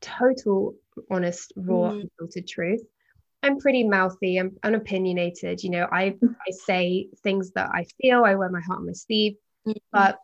total, 0.00 0.74
honest, 1.11 1.52
raw, 1.56 1.90
mm. 1.90 2.02
unfiltered 2.02 2.46
truth. 2.46 2.82
I'm 3.42 3.58
pretty 3.58 3.84
mouthy, 3.84 4.38
I'm 4.38 4.56
unopinionated. 4.62 5.62
You 5.62 5.70
know, 5.70 5.88
I, 5.90 6.16
I 6.48 6.50
say 6.50 7.08
things 7.22 7.52
that 7.52 7.70
I 7.72 7.86
feel, 8.00 8.24
I 8.24 8.34
wear 8.34 8.50
my 8.50 8.61
heart 8.61 8.80
on 8.80 8.86
my 8.86 8.92
sleeve, 8.92 9.36
mm-hmm. 9.66 9.78
but 9.92 10.18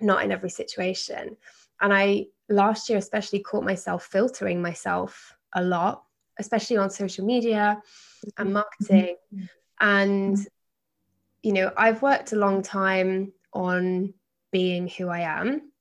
not 0.00 0.24
in 0.24 0.32
every 0.32 0.50
situation. 0.50 1.36
And 1.80 1.92
I 1.92 2.26
last 2.48 2.88
year 2.88 2.98
especially 2.98 3.40
caught 3.40 3.64
myself 3.64 4.04
filtering 4.04 4.60
myself 4.60 5.36
a 5.54 5.62
lot 5.62 6.02
especially 6.38 6.76
on 6.76 6.90
social 6.90 7.24
media 7.24 7.80
and 8.36 8.48
mm-hmm. 8.48 8.52
marketing. 8.54 9.16
Mm-hmm. 9.34 9.44
And, 9.80 10.38
you 11.42 11.52
know, 11.52 11.72
I've 11.76 12.02
worked 12.02 12.32
a 12.32 12.36
long 12.36 12.62
time 12.62 13.32
on 13.52 14.14
being 14.52 14.86
who 14.86 15.08
I 15.08 15.20
am, 15.20 15.72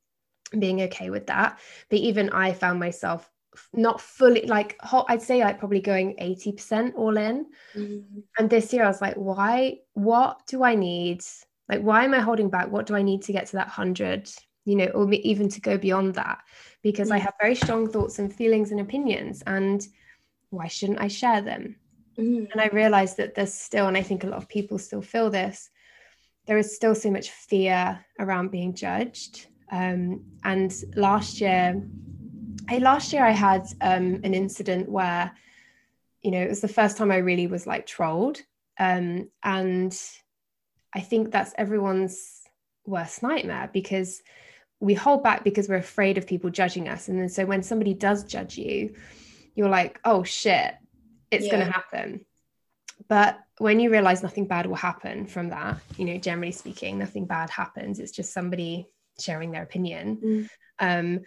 being 0.57 0.81
okay 0.83 1.09
with 1.09 1.27
that. 1.27 1.59
But 1.89 1.99
even 1.99 2.29
I 2.29 2.53
found 2.53 2.79
myself 2.79 3.29
not 3.73 3.99
fully 3.99 4.43
like 4.43 4.77
I'd 5.09 5.21
say 5.21 5.43
like 5.43 5.59
probably 5.59 5.81
going 5.81 6.15
80% 6.15 6.93
all 6.95 7.17
in. 7.17 7.45
Mm-hmm. 7.75 8.19
And 8.37 8.49
this 8.49 8.73
year 8.73 8.83
I 8.83 8.87
was 8.87 9.01
like, 9.01 9.15
why, 9.15 9.79
what 9.93 10.41
do 10.47 10.63
I 10.63 10.75
need? 10.75 11.21
Like, 11.69 11.81
why 11.81 12.03
am 12.03 12.13
I 12.13 12.19
holding 12.19 12.49
back? 12.49 12.71
What 12.71 12.85
do 12.85 12.95
I 12.95 13.01
need 13.01 13.21
to 13.23 13.33
get 13.33 13.47
to 13.47 13.57
that 13.57 13.67
hundred? 13.67 14.29
You 14.65 14.75
know, 14.75 14.85
or 14.87 15.11
even 15.11 15.49
to 15.49 15.61
go 15.61 15.77
beyond 15.77 16.15
that? 16.15 16.39
Because 16.81 17.07
mm-hmm. 17.07 17.15
I 17.15 17.19
have 17.19 17.33
very 17.41 17.55
strong 17.55 17.89
thoughts 17.89 18.19
and 18.19 18.33
feelings 18.33 18.71
and 18.71 18.79
opinions. 18.79 19.43
And 19.47 19.85
why 20.49 20.67
shouldn't 20.67 21.01
I 21.01 21.07
share 21.07 21.41
them? 21.41 21.75
Mm. 22.17 22.51
And 22.51 22.61
I 22.61 22.67
realized 22.67 23.17
that 23.17 23.35
there's 23.35 23.53
still, 23.53 23.87
and 23.87 23.97
I 23.97 24.03
think 24.03 24.23
a 24.23 24.27
lot 24.27 24.37
of 24.37 24.49
people 24.49 24.77
still 24.77 25.01
feel 25.01 25.29
this, 25.29 25.69
there 26.47 26.57
is 26.57 26.75
still 26.75 26.95
so 26.95 27.11
much 27.11 27.29
fear 27.29 28.03
around 28.19 28.51
being 28.51 28.73
judged. 28.73 29.47
Um, 29.71 30.23
and 30.43 30.73
last 30.95 31.39
year, 31.39 31.81
I, 32.69 32.77
last 32.79 33.13
year 33.13 33.23
I 33.25 33.31
had 33.31 33.65
um, 33.79 34.21
an 34.23 34.33
incident 34.33 34.89
where, 34.89 35.31
you 36.21 36.31
know, 36.31 36.41
it 36.41 36.49
was 36.49 36.61
the 36.61 36.67
first 36.67 36.97
time 36.97 37.11
I 37.11 37.17
really 37.17 37.47
was 37.47 37.67
like 37.67 37.85
trolled. 37.85 38.39
Um, 38.79 39.29
and 39.43 39.97
I 40.93 40.99
think 40.99 41.31
that's 41.31 41.53
everyone's 41.57 42.41
worst 42.85 43.23
nightmare 43.23 43.69
because 43.71 44.21
we 44.79 44.93
hold 44.93 45.23
back 45.23 45.43
because 45.43 45.69
we're 45.69 45.75
afraid 45.75 46.17
of 46.17 46.27
people 46.27 46.49
judging 46.49 46.89
us. 46.89 47.07
And 47.07 47.19
then 47.19 47.29
so 47.29 47.45
when 47.45 47.63
somebody 47.63 47.93
does 47.93 48.23
judge 48.23 48.57
you, 48.57 48.95
you're 49.55 49.69
like, 49.69 49.99
oh 50.03 50.23
shit, 50.23 50.73
it's 51.29 51.45
yeah. 51.45 51.51
going 51.51 51.65
to 51.65 51.71
happen. 51.71 52.25
But 53.07 53.39
when 53.61 53.79
you 53.79 53.91
realize 53.91 54.23
nothing 54.23 54.47
bad 54.47 54.65
will 54.65 54.75
happen 54.75 55.27
from 55.27 55.49
that, 55.49 55.77
you 55.95 56.05
know, 56.05 56.17
generally 56.17 56.51
speaking, 56.51 56.97
nothing 56.97 57.25
bad 57.25 57.47
happens. 57.51 57.99
It's 57.99 58.11
just 58.11 58.33
somebody 58.33 58.87
sharing 59.19 59.51
their 59.51 59.61
opinion. 59.61 60.17
Mm. 60.17 60.49
Um, 60.79 61.19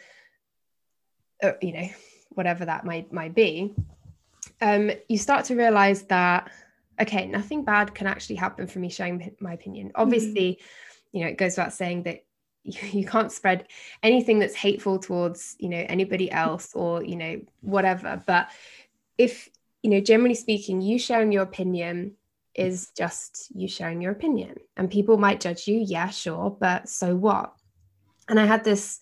or, 1.40 1.56
you 1.62 1.72
know, 1.72 1.88
whatever 2.30 2.64
that 2.64 2.84
might 2.84 3.12
might 3.12 3.36
be. 3.36 3.72
Um, 4.60 4.90
you 5.08 5.16
start 5.16 5.44
to 5.46 5.54
realize 5.54 6.02
that 6.04 6.50
okay, 7.00 7.26
nothing 7.26 7.64
bad 7.64 7.94
can 7.94 8.08
actually 8.08 8.36
happen 8.36 8.66
from 8.66 8.82
me 8.82 8.88
sharing 8.88 9.34
my 9.38 9.52
opinion. 9.52 9.92
Obviously, 9.94 10.58
mm. 10.60 10.64
you 11.12 11.20
know, 11.20 11.28
it 11.28 11.38
goes 11.38 11.52
without 11.52 11.72
saying 11.72 12.02
that 12.02 12.24
you 12.64 13.06
can't 13.06 13.30
spread 13.30 13.68
anything 14.02 14.40
that's 14.40 14.56
hateful 14.56 14.98
towards 14.98 15.54
you 15.60 15.68
know 15.68 15.84
anybody 15.88 16.32
else 16.32 16.74
or 16.74 17.04
you 17.04 17.14
know 17.14 17.40
whatever 17.60 18.22
but 18.26 18.48
if 19.18 19.50
you 19.82 19.90
know 19.90 20.00
generally 20.00 20.34
speaking 20.34 20.80
you 20.80 20.98
sharing 20.98 21.30
your 21.30 21.42
opinion 21.42 22.16
is 22.54 22.90
just 22.96 23.50
you 23.54 23.68
sharing 23.68 24.00
your 24.00 24.12
opinion 24.12 24.56
and 24.76 24.90
people 24.90 25.16
might 25.16 25.40
judge 25.40 25.66
you 25.66 25.78
yeah 25.86 26.08
sure 26.08 26.56
but 26.60 26.88
so 26.88 27.14
what 27.16 27.52
and 28.28 28.38
i 28.38 28.46
had 28.46 28.62
this 28.64 29.00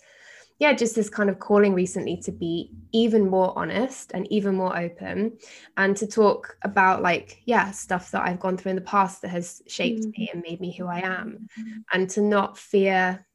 yeah 0.58 0.72
just 0.72 0.94
this 0.94 1.10
kind 1.10 1.28
of 1.28 1.38
calling 1.38 1.74
recently 1.74 2.16
to 2.16 2.32
be 2.32 2.70
even 2.92 3.28
more 3.28 3.52
honest 3.56 4.12
and 4.14 4.30
even 4.32 4.54
more 4.54 4.76
open 4.78 5.36
and 5.76 5.96
to 5.96 6.06
talk 6.06 6.56
about 6.62 7.02
like 7.02 7.42
yeah 7.44 7.70
stuff 7.70 8.10
that 8.10 8.22
i've 8.22 8.40
gone 8.40 8.56
through 8.56 8.70
in 8.70 8.76
the 8.76 8.82
past 8.82 9.22
that 9.22 9.28
has 9.28 9.60
shaped 9.66 10.02
mm-hmm. 10.02 10.22
me 10.22 10.30
and 10.32 10.42
made 10.48 10.60
me 10.60 10.72
who 10.72 10.86
i 10.86 11.00
am 11.00 11.46
mm-hmm. 11.58 11.78
and 11.92 12.08
to 12.08 12.20
not 12.20 12.56
fear 12.56 13.26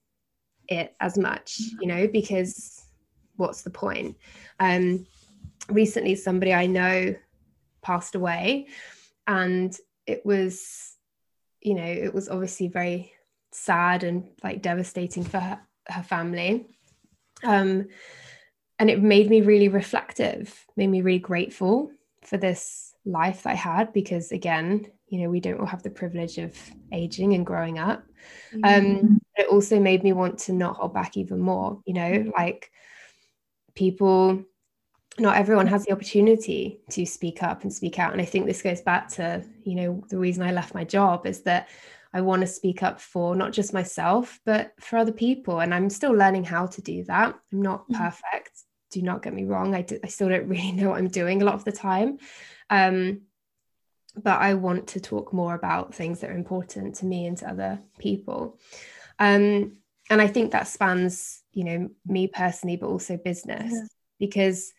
it 0.68 0.96
as 1.00 1.18
much, 1.18 1.60
you 1.80 1.88
know, 1.88 2.08
because 2.08 2.86
what's 3.36 3.62
the 3.62 3.70
point? 3.70 4.18
Um, 4.60 5.06
recently, 5.70 6.16
somebody 6.16 6.54
I 6.54 6.66
know 6.66 7.16
passed 7.82 8.16
away, 8.16 8.68
and 9.28 9.76
it 10.08 10.26
was, 10.26 10.96
you 11.62 11.76
know, 11.76 11.86
it 11.86 12.14
was 12.14 12.30
obviously 12.30 12.70
very 12.70 13.14
sad 13.52 14.04
and 14.04 14.30
like 14.44 14.62
devastating 14.62 15.24
for 15.24 15.40
her, 15.40 15.60
her 15.88 16.04
family. 16.04 16.66
Um, 17.44 17.88
and 18.80 18.90
it 18.90 19.02
made 19.02 19.30
me 19.30 19.42
really 19.42 19.68
reflective, 19.68 20.66
made 20.76 20.88
me 20.88 21.02
really 21.02 21.20
grateful 21.20 21.92
for 22.24 22.38
this 22.38 22.94
life 23.06 23.44
that 23.44 23.52
I 23.52 23.56
had 23.56 23.94
because, 23.94 24.32
again, 24.32 24.88
you 25.08 25.22
know, 25.22 25.30
we 25.30 25.40
don't 25.40 25.60
all 25.60 25.66
have 25.66 25.84
the 25.84 25.90
privilege 25.90 26.38
of 26.38 26.54
aging 26.92 27.34
and 27.34 27.46
growing 27.46 27.80
up. 27.80 28.04
Um, 28.54 28.62
mm-hmm. 28.62 29.08
Um, 29.08 29.22
it 29.36 29.48
also 29.48 29.80
made 29.80 30.04
me 30.04 30.14
want 30.14 30.40
to 30.40 30.54
not 30.54 30.76
hold 30.76 30.94
back 30.94 31.18
even 31.18 31.40
more, 31.40 31.82
you 31.86 31.94
know, 31.94 32.12
mm-hmm. 32.12 32.32
like 32.38 32.72
people, 33.74 34.44
not 35.20 35.38
everyone 35.38 35.68
has 35.68 35.86
the 35.86 35.92
opportunity 35.92 36.80
to 36.92 37.06
speak 37.06 37.42
up 37.42 37.64
and 37.64 37.74
speak 37.74 38.00
out. 38.00 38.12
And 38.12 38.22
I 38.22 38.26
think 38.26 38.46
this 38.46 38.62
goes 38.62 38.82
back 38.82 39.10
to, 39.14 39.44
you 39.64 39.76
know, 39.76 40.04
the 40.10 40.18
reason 40.18 40.44
I 40.44 40.52
left 40.52 40.76
my 40.76 40.84
job 40.84 41.26
is 41.26 41.42
that 41.42 41.70
I 42.14 42.22
want 42.22 42.42
to 42.42 42.48
speak 42.48 42.84
up 42.84 43.02
for 43.02 43.36
not 43.36 43.52
just 43.52 43.74
myself, 43.74 44.40
but 44.46 44.74
for 44.80 44.98
other 44.98 45.12
people. 45.12 45.60
And 45.60 45.74
I'm 45.74 45.90
still 45.90 46.14
learning 46.14 46.44
how 46.44 46.68
to 46.68 46.82
do 46.82 47.04
that. 47.06 47.36
I'm 47.52 47.62
not 47.62 47.84
mm-hmm. 47.84 48.04
perfect. 48.04 48.52
Do 48.92 49.02
not 49.02 49.24
get 49.24 49.34
me 49.34 49.46
wrong. 49.46 49.76
I, 49.76 49.82
do, 49.82 50.00
I 50.04 50.08
still 50.08 50.30
don't 50.30 50.48
really 50.50 50.72
know 50.72 50.90
what 50.90 51.00
I'm 51.00 51.10
doing 51.10 51.42
a 51.42 51.46
lot 51.46 51.56
of 51.56 51.66
the 51.66 51.72
time. 51.72 52.20
Um, 52.70 53.22
but 54.16 54.42
I 54.42 54.56
want 54.56 54.88
to 54.90 55.00
talk 55.00 55.34
more 55.34 55.54
about 55.54 55.94
things 55.94 56.22
that 56.22 56.30
are 56.32 56.36
important 56.36 56.96
to 56.96 57.06
me 57.06 57.28
and 57.28 57.38
to 57.38 57.50
other 57.50 57.80
people. 58.00 58.60
Um, 59.20 59.78
and 60.10 60.22
I 60.22 60.28
think 60.28 60.52
that 60.52 60.68
spans, 60.68 61.44
you 61.52 61.64
know, 61.64 61.90
me 62.06 62.28
personally, 62.28 62.78
but 62.78 62.88
also 62.88 63.18
business, 63.18 63.72
yeah. 63.74 63.82
because 64.20 64.74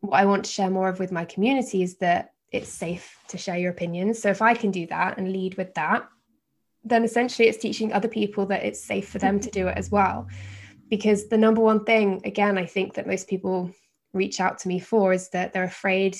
what 0.00 0.18
I 0.18 0.24
want 0.26 0.44
to 0.44 0.50
share 0.50 0.70
more 0.70 0.88
of 0.88 0.98
with 0.98 1.12
my 1.12 1.24
community 1.24 1.82
is 1.82 1.96
that 1.98 2.32
it's 2.52 2.68
safe 2.68 3.18
to 3.28 3.38
share 3.38 3.58
your 3.58 3.70
opinions. 3.70 4.20
So 4.20 4.30
if 4.30 4.42
I 4.42 4.54
can 4.54 4.70
do 4.70 4.86
that 4.86 5.18
and 5.18 5.32
lead 5.32 5.56
with 5.56 5.74
that, 5.74 6.08
then 6.84 7.04
essentially 7.04 7.48
it's 7.48 7.58
teaching 7.58 7.92
other 7.92 8.08
people 8.08 8.46
that 8.46 8.64
it's 8.64 8.82
safe 8.82 9.08
for 9.08 9.18
them 9.18 9.40
to 9.40 9.50
do 9.50 9.66
it 9.68 9.76
as 9.76 9.90
well. 9.90 10.28
Because 10.88 11.28
the 11.28 11.38
number 11.38 11.60
one 11.60 11.84
thing, 11.84 12.20
again, 12.24 12.56
I 12.56 12.66
think 12.66 12.94
that 12.94 13.08
most 13.08 13.28
people 13.28 13.72
reach 14.12 14.40
out 14.40 14.58
to 14.58 14.68
me 14.68 14.78
for 14.78 15.12
is 15.12 15.28
that 15.30 15.52
they're 15.52 15.64
afraid 15.64 16.16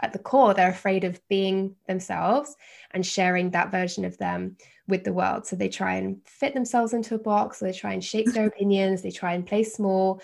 at 0.00 0.12
the 0.12 0.18
core, 0.18 0.54
they're 0.54 0.70
afraid 0.70 1.04
of 1.04 1.20
being 1.28 1.74
themselves 1.86 2.56
and 2.92 3.04
sharing 3.04 3.50
that 3.50 3.70
version 3.70 4.04
of 4.04 4.18
them 4.18 4.56
with 4.86 5.04
the 5.04 5.12
world. 5.12 5.46
So 5.46 5.56
they 5.56 5.68
try 5.68 5.94
and 5.94 6.20
fit 6.24 6.54
themselves 6.54 6.92
into 6.92 7.14
a 7.14 7.18
box, 7.18 7.62
or 7.62 7.66
they 7.66 7.72
try 7.72 7.92
and 7.92 8.04
shape 8.04 8.32
their 8.32 8.46
opinions, 8.52 9.02
they 9.02 9.10
try 9.10 9.34
and 9.34 9.46
play 9.46 9.64
small, 9.64 10.20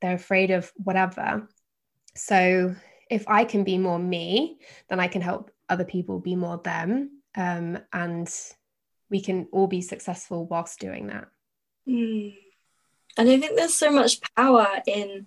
they're 0.00 0.14
afraid 0.14 0.50
of 0.50 0.70
whatever. 0.76 1.48
So 2.16 2.74
if 3.10 3.24
I 3.28 3.44
can 3.44 3.64
be 3.64 3.78
more 3.78 3.98
me, 3.98 4.58
then 4.88 5.00
I 5.00 5.08
can 5.08 5.22
help 5.22 5.50
other 5.68 5.84
people 5.84 6.18
be 6.18 6.36
more 6.36 6.58
them. 6.58 7.22
Um, 7.36 7.78
and 7.92 8.32
we 9.10 9.20
can 9.20 9.48
all 9.52 9.66
be 9.66 9.82
successful 9.82 10.46
whilst 10.46 10.80
doing 10.80 11.08
that. 11.08 11.28
Mm. 11.88 12.34
And 13.16 13.30
I 13.30 13.38
think 13.38 13.56
there's 13.56 13.74
so 13.74 13.90
much 13.90 14.20
power 14.36 14.68
in 14.86 15.26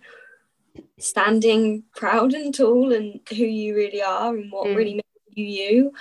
standing 0.97 1.83
proud 1.95 2.33
and 2.33 2.53
tall 2.53 2.93
and 2.93 3.19
who 3.29 3.45
you 3.45 3.75
really 3.75 4.01
are 4.01 4.35
and 4.35 4.51
what 4.51 4.67
mm. 4.67 4.75
really 4.75 4.93
makes 4.95 5.07
you 5.35 5.45
you. 5.45 5.93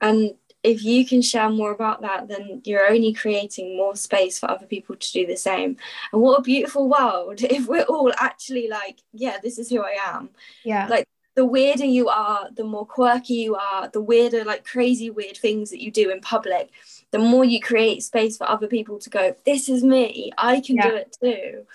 And 0.00 0.34
if 0.66 0.82
you 0.82 1.06
can 1.06 1.22
share 1.22 1.48
more 1.48 1.70
about 1.70 2.02
that, 2.02 2.26
then 2.26 2.60
you're 2.64 2.90
only 2.90 3.12
creating 3.12 3.76
more 3.76 3.94
space 3.94 4.38
for 4.38 4.50
other 4.50 4.66
people 4.66 4.96
to 4.96 5.12
do 5.12 5.24
the 5.24 5.36
same. 5.36 5.76
And 6.12 6.20
what 6.20 6.40
a 6.40 6.42
beautiful 6.42 6.88
world 6.88 7.40
if 7.42 7.68
we're 7.68 7.84
all 7.84 8.12
actually 8.18 8.68
like, 8.68 9.00
yeah, 9.12 9.38
this 9.42 9.58
is 9.58 9.70
who 9.70 9.82
I 9.82 9.96
am. 10.04 10.30
Yeah. 10.64 10.88
Like 10.88 11.08
the 11.36 11.44
weirder 11.44 11.84
you 11.84 12.08
are, 12.08 12.50
the 12.50 12.64
more 12.64 12.84
quirky 12.84 13.34
you 13.34 13.54
are, 13.54 13.88
the 13.88 14.00
weirder, 14.00 14.44
like 14.44 14.64
crazy 14.64 15.08
weird 15.08 15.36
things 15.36 15.70
that 15.70 15.80
you 15.82 15.92
do 15.92 16.10
in 16.10 16.20
public, 16.20 16.70
the 17.12 17.20
more 17.20 17.44
you 17.44 17.60
create 17.60 18.02
space 18.02 18.36
for 18.36 18.48
other 18.50 18.66
people 18.66 18.98
to 18.98 19.10
go, 19.10 19.36
This 19.44 19.68
is 19.68 19.84
me, 19.84 20.32
I 20.36 20.60
can 20.60 20.76
yeah. 20.76 20.88
do 20.88 20.96
it 20.96 21.16
too. 21.22 21.66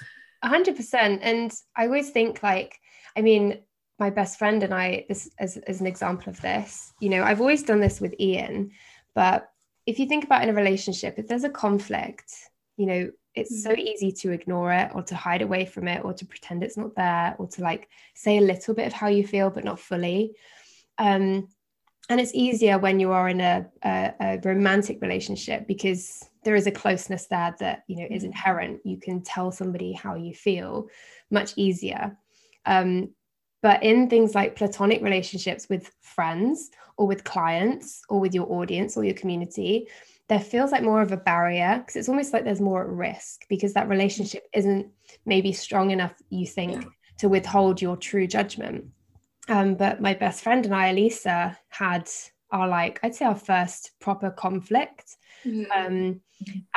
A 0.41 0.49
hundred 0.49 0.75
percent. 0.75 1.21
And 1.23 1.53
I 1.77 1.85
always 1.85 2.09
think 2.09 2.43
like, 2.43 2.81
I 3.15 3.21
mean, 3.21 3.59
my 4.01 4.09
best 4.09 4.39
friend 4.39 4.63
and 4.63 4.73
I, 4.73 5.05
this 5.07 5.29
as, 5.37 5.57
as 5.57 5.79
an 5.79 5.85
example 5.85 6.31
of 6.31 6.41
this, 6.41 6.91
you 6.99 7.09
know, 7.09 7.23
I've 7.23 7.39
always 7.39 7.61
done 7.61 7.79
this 7.79 8.01
with 8.01 8.15
Ian, 8.19 8.71
but 9.13 9.49
if 9.85 9.99
you 9.99 10.07
think 10.07 10.23
about 10.23 10.41
in 10.41 10.49
a 10.49 10.53
relationship, 10.53 11.15
if 11.17 11.27
there's 11.27 11.43
a 11.43 11.49
conflict, 11.49 12.33
you 12.77 12.87
know, 12.87 13.11
it's 13.35 13.63
so 13.63 13.69
mm-hmm. 13.69 13.79
easy 13.79 14.11
to 14.11 14.31
ignore 14.31 14.73
it 14.73 14.89
or 14.95 15.03
to 15.03 15.15
hide 15.15 15.43
away 15.43 15.65
from 15.65 15.87
it 15.87 16.03
or 16.03 16.13
to 16.13 16.25
pretend 16.25 16.63
it's 16.63 16.77
not 16.77 16.95
there 16.95 17.35
or 17.37 17.47
to 17.47 17.61
like 17.61 17.87
say 18.15 18.37
a 18.37 18.41
little 18.41 18.73
bit 18.73 18.87
of 18.87 18.93
how 18.93 19.07
you 19.07 19.25
feel 19.25 19.49
but 19.49 19.63
not 19.63 19.79
fully 19.79 20.33
um, 20.97 21.47
and 22.09 22.19
it's 22.19 22.33
easier 22.33 22.77
when 22.77 22.99
you 22.99 23.11
are 23.11 23.29
in 23.29 23.39
a, 23.39 23.65
a, 23.85 24.13
a, 24.19 24.39
romantic 24.43 25.01
relationship 25.01 25.65
because 25.65 26.25
there 26.43 26.55
is 26.55 26.67
a 26.67 26.71
closeness 26.71 27.27
there 27.27 27.55
that 27.59 27.83
you 27.87 27.95
know 27.95 28.07
is 28.09 28.23
mm-hmm. 28.23 28.33
inherent 28.33 28.81
you 28.83 28.97
can 28.97 29.21
tell 29.21 29.49
somebody 29.49 29.93
how 29.93 30.15
you 30.15 30.33
feel 30.33 30.89
much 31.29 31.53
easier 31.55 32.17
um, 32.65 33.09
but 33.61 33.81
in 33.83 34.09
things 34.09 34.35
like 34.35 34.55
platonic 34.55 35.01
relationships 35.01 35.67
with 35.69 35.91
friends 36.01 36.71
or 36.97 37.07
with 37.07 37.23
clients 37.23 38.01
or 38.09 38.19
with 38.19 38.33
your 38.33 38.51
audience 38.51 38.97
or 38.97 39.03
your 39.03 39.13
community 39.13 39.87
there 40.31 40.39
feels 40.39 40.71
like 40.71 40.81
more 40.81 41.01
of 41.01 41.11
a 41.11 41.17
barrier 41.17 41.79
because 41.79 41.97
it's 41.97 42.07
almost 42.07 42.31
like 42.31 42.45
there's 42.45 42.61
more 42.61 42.83
at 42.83 42.89
risk 42.89 43.41
because 43.49 43.73
that 43.73 43.89
relationship 43.89 44.47
isn't 44.53 44.87
maybe 45.25 45.51
strong 45.51 45.91
enough, 45.91 46.13
you 46.29 46.47
think, 46.47 46.71
yeah. 46.71 46.89
to 47.17 47.27
withhold 47.27 47.81
your 47.81 47.97
true 47.97 48.25
judgment. 48.25 48.85
Um, 49.49 49.75
but 49.75 49.99
my 49.99 50.13
best 50.13 50.41
friend 50.41 50.65
and 50.65 50.73
I, 50.73 50.87
Elisa, 50.87 51.57
had 51.67 52.09
our 52.49 52.65
like, 52.69 53.01
I'd 53.03 53.13
say 53.13 53.25
our 53.25 53.35
first 53.35 53.91
proper 53.99 54.31
conflict. 54.31 55.17
Mm-hmm. 55.45 55.69
Um, 55.69 56.21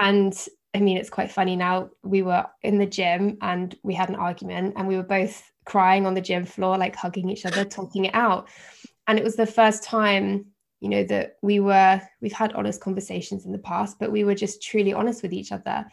and 0.00 0.48
I 0.74 0.80
mean, 0.80 0.96
it's 0.96 1.08
quite 1.08 1.30
funny 1.30 1.54
now. 1.54 1.90
We 2.02 2.22
were 2.22 2.46
in 2.62 2.78
the 2.78 2.86
gym 2.86 3.38
and 3.40 3.72
we 3.84 3.94
had 3.94 4.08
an 4.08 4.16
argument, 4.16 4.74
and 4.76 4.88
we 4.88 4.96
were 4.96 5.04
both 5.04 5.52
crying 5.64 6.06
on 6.06 6.14
the 6.14 6.20
gym 6.20 6.44
floor, 6.44 6.76
like 6.78 6.96
hugging 6.96 7.28
each 7.30 7.46
other, 7.46 7.64
talking 7.64 8.06
it 8.06 8.14
out. 8.14 8.48
And 9.06 9.18
it 9.18 9.24
was 9.24 9.36
the 9.36 9.46
first 9.46 9.82
time 9.82 10.46
you 10.84 10.90
know 10.90 11.04
that 11.04 11.38
we 11.40 11.60
were 11.60 11.98
we've 12.20 12.32
had 12.32 12.52
honest 12.52 12.78
conversations 12.78 13.46
in 13.46 13.52
the 13.52 13.58
past 13.58 13.98
but 13.98 14.12
we 14.12 14.22
were 14.22 14.34
just 14.34 14.62
truly 14.62 14.92
honest 14.92 15.22
with 15.22 15.32
each 15.32 15.50
other 15.50 15.86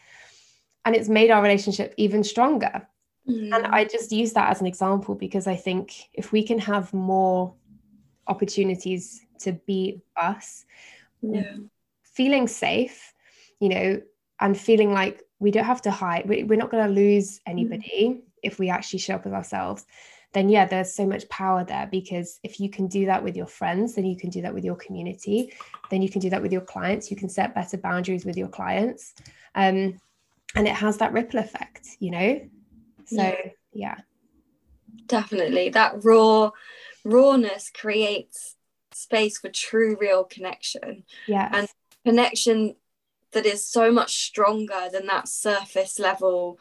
and 0.83 0.95
it's 0.95 1.07
made 1.07 1.31
our 1.31 1.41
relationship 1.41 1.93
even 1.95 2.25
stronger 2.25 2.85
mm. 3.27 3.55
and 3.55 3.67
i 3.67 3.85
just 3.85 4.11
use 4.11 4.33
that 4.33 4.49
as 4.49 4.59
an 4.59 4.67
example 4.67 5.15
because 5.15 5.47
i 5.47 5.55
think 5.55 6.09
if 6.13 6.33
we 6.33 6.43
can 6.43 6.59
have 6.59 6.93
more 6.93 7.53
opportunities 8.27 9.21
to 9.39 9.53
be 9.65 10.01
us 10.17 10.65
yeah. 11.21 11.55
feeling 12.03 12.45
safe 12.45 13.13
you 13.61 13.69
know 13.69 14.01
and 14.41 14.57
feeling 14.57 14.91
like 14.91 15.23
we 15.39 15.51
don't 15.51 15.63
have 15.63 15.81
to 15.81 15.91
hide 15.91 16.27
we're 16.27 16.57
not 16.57 16.69
going 16.69 16.85
to 16.85 16.93
lose 16.93 17.39
anybody 17.45 18.09
mm. 18.09 18.21
If 18.43 18.59
we 18.59 18.69
actually 18.69 18.99
show 18.99 19.15
up 19.15 19.25
as 19.25 19.33
ourselves 19.33 19.85
then 20.33 20.49
yeah, 20.49 20.65
there's 20.65 20.93
so 20.93 21.05
much 21.05 21.27
power 21.29 21.63
there 21.63 21.87
because 21.91 22.39
if 22.43 22.59
you 22.59 22.69
can 22.69 22.87
do 22.87 23.05
that 23.07 23.23
with 23.23 23.35
your 23.35 23.47
friends, 23.47 23.95
then 23.95 24.05
you 24.05 24.15
can 24.15 24.29
do 24.29 24.41
that 24.41 24.53
with 24.53 24.63
your 24.63 24.75
community, 24.75 25.53
then 25.89 26.01
you 26.01 26.09
can 26.09 26.21
do 26.21 26.29
that 26.29 26.41
with 26.41 26.53
your 26.53 26.61
clients. 26.61 27.11
You 27.11 27.17
can 27.17 27.27
set 27.27 27.53
better 27.53 27.77
boundaries 27.77 28.23
with 28.23 28.37
your 28.37 28.47
clients. 28.47 29.13
Um, 29.55 29.99
and 30.55 30.67
it 30.67 30.75
has 30.75 30.97
that 30.97 31.11
ripple 31.11 31.39
effect, 31.39 31.85
you 31.99 32.11
know? 32.11 32.41
So, 33.05 33.17
yeah. 33.17 33.35
yeah. 33.73 33.95
Definitely. 35.07 35.69
That 35.69 36.03
raw 36.03 36.51
rawness 37.03 37.69
creates 37.73 38.55
space 38.93 39.39
for 39.39 39.49
true, 39.49 39.97
real 39.99 40.23
connection. 40.23 41.03
Yeah. 41.27 41.49
And 41.51 41.67
connection 42.05 42.75
that 43.33 43.45
is 43.45 43.65
so 43.65 43.91
much 43.91 44.23
stronger 44.25 44.89
than 44.91 45.07
that 45.07 45.27
surface 45.27 45.99
level 45.99 46.57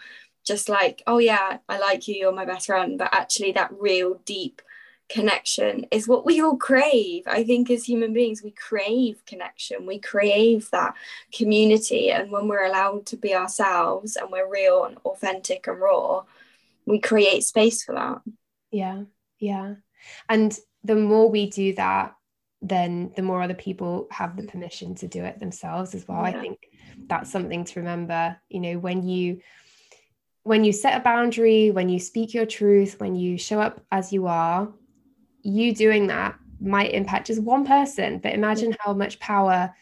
just 0.51 0.69
like 0.69 1.01
oh 1.07 1.19
yeah 1.19 1.59
i 1.69 1.79
like 1.79 2.09
you 2.09 2.17
you're 2.17 2.33
my 2.33 2.45
best 2.45 2.67
friend. 2.67 2.99
But 2.99 3.15
actually 3.15 3.53
that 3.53 3.71
real 3.79 4.21
deep 4.25 4.61
connection 5.09 5.87
is 5.91 6.07
what 6.07 6.25
we 6.25 6.41
all 6.41 6.57
crave 6.57 7.25
i 7.27 7.43
think 7.43 7.71
as 7.71 7.85
human 7.85 8.13
beings. 8.13 8.43
We 8.43 8.53
crave 8.53 9.25
connection. 9.27 9.87
We 9.87 9.99
crave 9.99 10.69
that 10.71 10.95
community. 11.33 12.11
And 12.11 12.31
when 12.33 12.49
we're 12.49 12.67
allowed 12.67 13.07
to 13.07 13.17
be 13.17 13.35
ourselves 13.35 14.17
and 14.17 14.31
we're 14.31 14.51
real 14.51 14.85
and 14.85 14.99
authentic 15.05 15.67
and 15.69 15.81
raw 15.81 16.25
we 16.87 16.99
create 16.99 17.45
space 17.45 17.85
for 17.85 17.95
that. 17.95 18.19
Yeah 18.73 19.03
yeah. 19.39 19.75
And 20.29 20.57
the 20.83 20.97
more 20.97 21.31
we 21.31 21.49
do 21.49 21.75
that 21.75 22.15
then 22.63 23.11
the 23.17 23.23
more 23.23 23.41
other 23.41 23.55
people 23.55 24.07
have 24.11 24.37
the 24.37 24.43
permission 24.43 24.95
to 24.95 25.09
do 25.09 25.25
it 25.25 25.39
themselves 25.39 25.95
as 25.95 26.07
well. 26.07 26.23
Yeah. 26.23 26.29
i 26.29 26.41
think 26.41 26.59
that's 27.07 27.33
something 27.33 27.65
to 27.65 27.81
remember. 27.81 28.37
You 28.49 28.61
know 28.61 28.79
when 28.79 29.03
you 29.03 29.41
when 30.43 30.65
you 30.65 30.73
set 30.73 30.99
a 30.99 31.05
boundary, 31.05 31.71
when 31.71 31.89
you 31.89 31.99
speak 31.99 32.35
your 32.35 32.47
truth, 32.47 32.99
when 32.99 33.15
you 33.15 33.39
show 33.39 33.61
up 33.61 33.85
as 33.93 34.13
you 34.13 34.27
are, 34.27 34.73
you 35.43 35.75
doing 35.75 36.07
that 36.09 36.37
might 36.61 36.93
impact 36.93 37.29
just 37.29 37.43
one 37.43 37.67
person. 37.67 38.19
But 38.19 38.35
imagine 38.35 38.77
how 38.81 38.93
much 38.93 39.19
power 39.19 39.75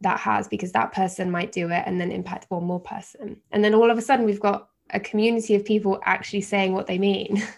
that 0.00 0.20
has 0.20 0.48
because 0.48 0.72
that 0.72 0.92
person 0.92 1.30
might 1.30 1.52
do 1.52 1.70
it 1.70 1.82
and 1.86 2.00
then 2.00 2.12
impact 2.12 2.46
one 2.48 2.64
more 2.64 2.80
person. 2.80 3.40
And 3.50 3.64
then 3.64 3.74
all 3.74 3.90
of 3.90 3.98
a 3.98 4.02
sudden, 4.02 4.26
we've 4.26 4.40
got 4.40 4.68
a 4.90 5.00
community 5.00 5.54
of 5.54 5.64
people 5.64 6.00
actually 6.04 6.42
saying 6.42 6.72
what 6.72 6.86
they 6.86 6.98
mean. 6.98 7.42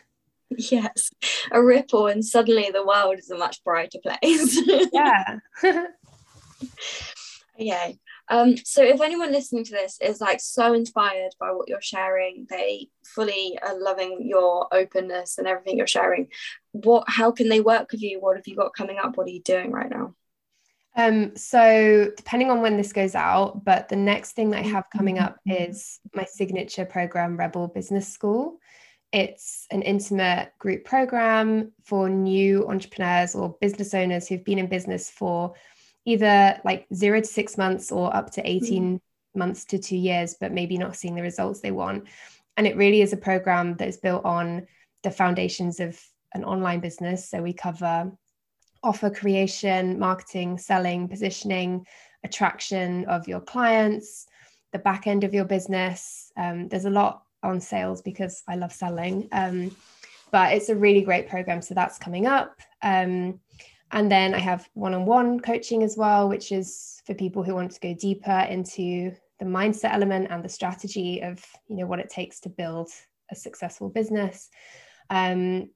Yes, 0.57 1.11
a 1.53 1.62
ripple, 1.62 2.09
and 2.09 2.24
suddenly 2.24 2.70
the 2.72 2.84
world 2.84 3.16
is 3.18 3.30
a 3.30 3.38
much 3.38 3.62
brighter 3.62 3.98
place. 4.03 4.61
yeah. 4.92 5.38
okay. 7.55 7.98
Um, 8.31 8.57
so 8.57 8.83
if 8.83 9.01
anyone 9.01 9.33
listening 9.33 9.64
to 9.64 9.72
this 9.72 9.99
is 10.01 10.20
like 10.20 10.41
so 10.41 10.72
inspired 10.72 11.35
by 11.41 11.49
what 11.49 11.68
you're 11.68 11.83
sharing, 11.83 12.47
they 12.49 12.89
fully 13.05 13.59
are 13.61 13.78
loving 13.78 14.24
your 14.24 14.72
openness 14.72 15.37
and 15.37 15.49
everything 15.49 15.76
you're 15.76 15.89
sharing. 15.89 16.28
What 16.70 17.05
how 17.09 17.33
can 17.33 17.49
they 17.49 17.61
work 17.61 17.91
with 17.91 18.03
you? 18.03 18.20
What 18.20 18.37
have 18.37 18.47
you 18.47 18.55
got 18.55 18.72
coming 18.72 18.99
up? 19.03 19.16
What 19.16 19.26
are 19.26 19.31
you 19.31 19.43
doing 19.43 19.72
right 19.72 19.91
now? 19.91 20.14
Um, 20.97 21.37
so 21.37 22.11
depending 22.16 22.51
on 22.51 22.62
when 22.62 22.76
this 22.76 22.93
goes 22.93 23.16
out, 23.16 23.64
but 23.64 23.89
the 23.89 23.97
next 23.97 24.33
thing 24.33 24.51
that 24.51 24.64
I 24.64 24.68
have 24.68 24.85
coming 24.97 25.18
up 25.18 25.37
is 25.45 25.99
my 26.14 26.24
signature 26.24 26.85
program, 26.85 27.37
Rebel 27.37 27.66
Business 27.66 28.09
School. 28.09 28.59
It's 29.12 29.66
an 29.72 29.83
intimate 29.83 30.53
group 30.61 30.85
program 30.85 31.72
for 31.85 32.09
new 32.09 32.68
entrepreneurs 32.68 33.35
or 33.35 33.57
business 33.61 33.93
owners 33.93 34.28
who've 34.28 34.45
been 34.45 34.61
in 34.61 34.68
business 34.68 35.11
for 35.11 35.55
either 36.05 36.61
like 36.64 36.86
zero 36.94 37.20
to 37.20 37.26
six 37.26 37.59
months 37.59 37.92
or 37.92 38.14
up 38.14 38.30
to 38.32 38.48
18 38.48 38.98
mm. 38.98 39.01
months 39.38 39.64
to 39.66 39.78
two 39.78 39.96
years, 39.96 40.36
but 40.40 40.53
maybe 40.53 40.78
not 40.78 40.96
seeing 40.96 41.14
the 41.14 41.22
results 41.22 41.61
they 41.61 41.70
want. 41.70 42.05
And 42.57 42.66
it 42.66 42.76
really 42.76 43.03
is 43.03 43.12
a 43.12 43.16
program 43.16 43.76
that 43.76 43.88
is 43.88 43.98
built 43.98 44.24
on 44.24 44.66
the 45.03 45.11
foundations 45.11 45.80
of 45.80 46.01
an 46.34 46.44
online 46.44 46.80
business. 46.80 47.28
So 47.28 47.42
we 47.42 47.53
cover 47.53 48.12
offer 48.82 49.11
creation, 49.11 49.98
marketing, 49.98 50.57
selling, 50.57 51.07
positioning, 51.07 51.86
attraction 52.24 53.05
of 53.07 53.28
your 53.28 53.40
clients, 53.40 54.26
the 54.72 54.78
back 54.78 55.07
end 55.07 55.24
of 55.24 55.34
your 55.34 55.44
business. 55.44 56.32
Um, 56.36 56.68
there's 56.68 56.86
a 56.86 56.90
lot 56.90 57.22
on 57.42 57.61
sales 57.61 58.03
because 58.03 58.42
I 58.48 58.57
love 58.57 58.72
selling. 58.72 59.28
Um, 59.32 59.76
but 60.30 60.53
it's 60.53 60.68
a 60.68 60.76
really 60.76 61.03
great 61.03 61.28
program. 61.28 61.61
So 61.61 61.74
that's 61.74 61.98
coming 61.98 62.26
up. 62.26 62.61
Um, 62.82 63.40
and 63.93 64.11
then 64.11 64.34
I 64.34 64.38
have 64.38 64.68
one 64.74 64.95
on 64.95 65.05
one 65.05 65.41
coaching 65.41 65.82
as 65.82 65.97
well, 65.97 66.28
which 66.28 66.53
is 66.53 67.03
for 67.07 67.14
people 67.14 67.43
who 67.43 67.55
want 67.55 67.72
to 67.72 67.80
go 67.80 67.95
deeper 67.95 68.47
into 68.49 69.12
the 69.38 69.45
mindset 69.47 69.93
element 69.93 70.28
and 70.30 70.45
the 70.45 70.49
strategy 70.49 71.22
of 71.22 71.45
you 71.68 71.76
know 71.76 71.86
what 71.86 71.99
it 71.99 72.11
takes 72.11 72.41
to 72.41 72.49
build 72.49 72.88
a 73.30 73.36
successful 73.36 73.88
business. 73.88 74.49
Um, 75.09 75.70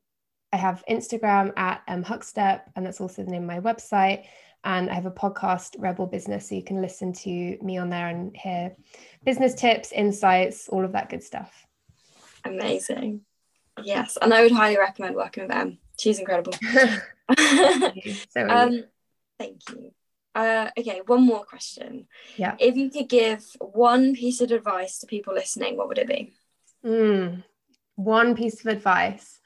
I 0.52 0.56
have 0.56 0.84
Instagram 0.88 1.52
at 1.56 1.82
um, 1.88 2.04
Huckstep, 2.04 2.60
and 2.76 2.86
that's 2.86 3.00
also 3.00 3.24
the 3.24 3.30
name 3.30 3.48
of 3.48 3.64
my 3.64 3.72
website. 3.72 4.26
And 4.62 4.88
I 4.88 4.94
have 4.94 5.06
a 5.06 5.10
podcast, 5.10 5.74
Rebel 5.78 6.06
Business, 6.06 6.48
so 6.48 6.54
you 6.54 6.62
can 6.62 6.80
listen 6.80 7.12
to 7.12 7.58
me 7.60 7.76
on 7.76 7.90
there 7.90 8.08
and 8.08 8.34
hear 8.36 8.74
business 9.24 9.54
tips, 9.54 9.92
insights, 9.92 10.68
all 10.68 10.84
of 10.84 10.92
that 10.92 11.10
good 11.10 11.22
stuff. 11.22 11.66
Amazing. 12.44 13.22
Yes, 13.82 14.16
and 14.20 14.32
I 14.32 14.42
would 14.42 14.52
highly 14.52 14.78
recommend 14.78 15.16
working 15.16 15.44
with 15.44 15.52
them. 15.52 15.78
She's 15.98 16.18
incredible. 16.18 16.52
so 17.38 18.48
um, 18.48 18.84
thank 19.38 19.60
you. 19.70 19.92
Uh, 20.34 20.70
okay, 20.76 21.00
one 21.06 21.24
more 21.24 21.44
question. 21.44 22.06
Yeah. 22.36 22.56
If 22.58 22.76
you 22.76 22.90
could 22.90 23.08
give 23.08 23.44
one 23.60 24.14
piece 24.14 24.40
of 24.40 24.50
advice 24.50 24.98
to 24.98 25.06
people 25.06 25.34
listening, 25.34 25.76
what 25.76 25.88
would 25.88 25.98
it 25.98 26.08
be? 26.08 26.32
Mm, 26.84 27.44
one 27.94 28.34
piece 28.34 28.60
of 28.60 28.66
advice. 28.66 29.40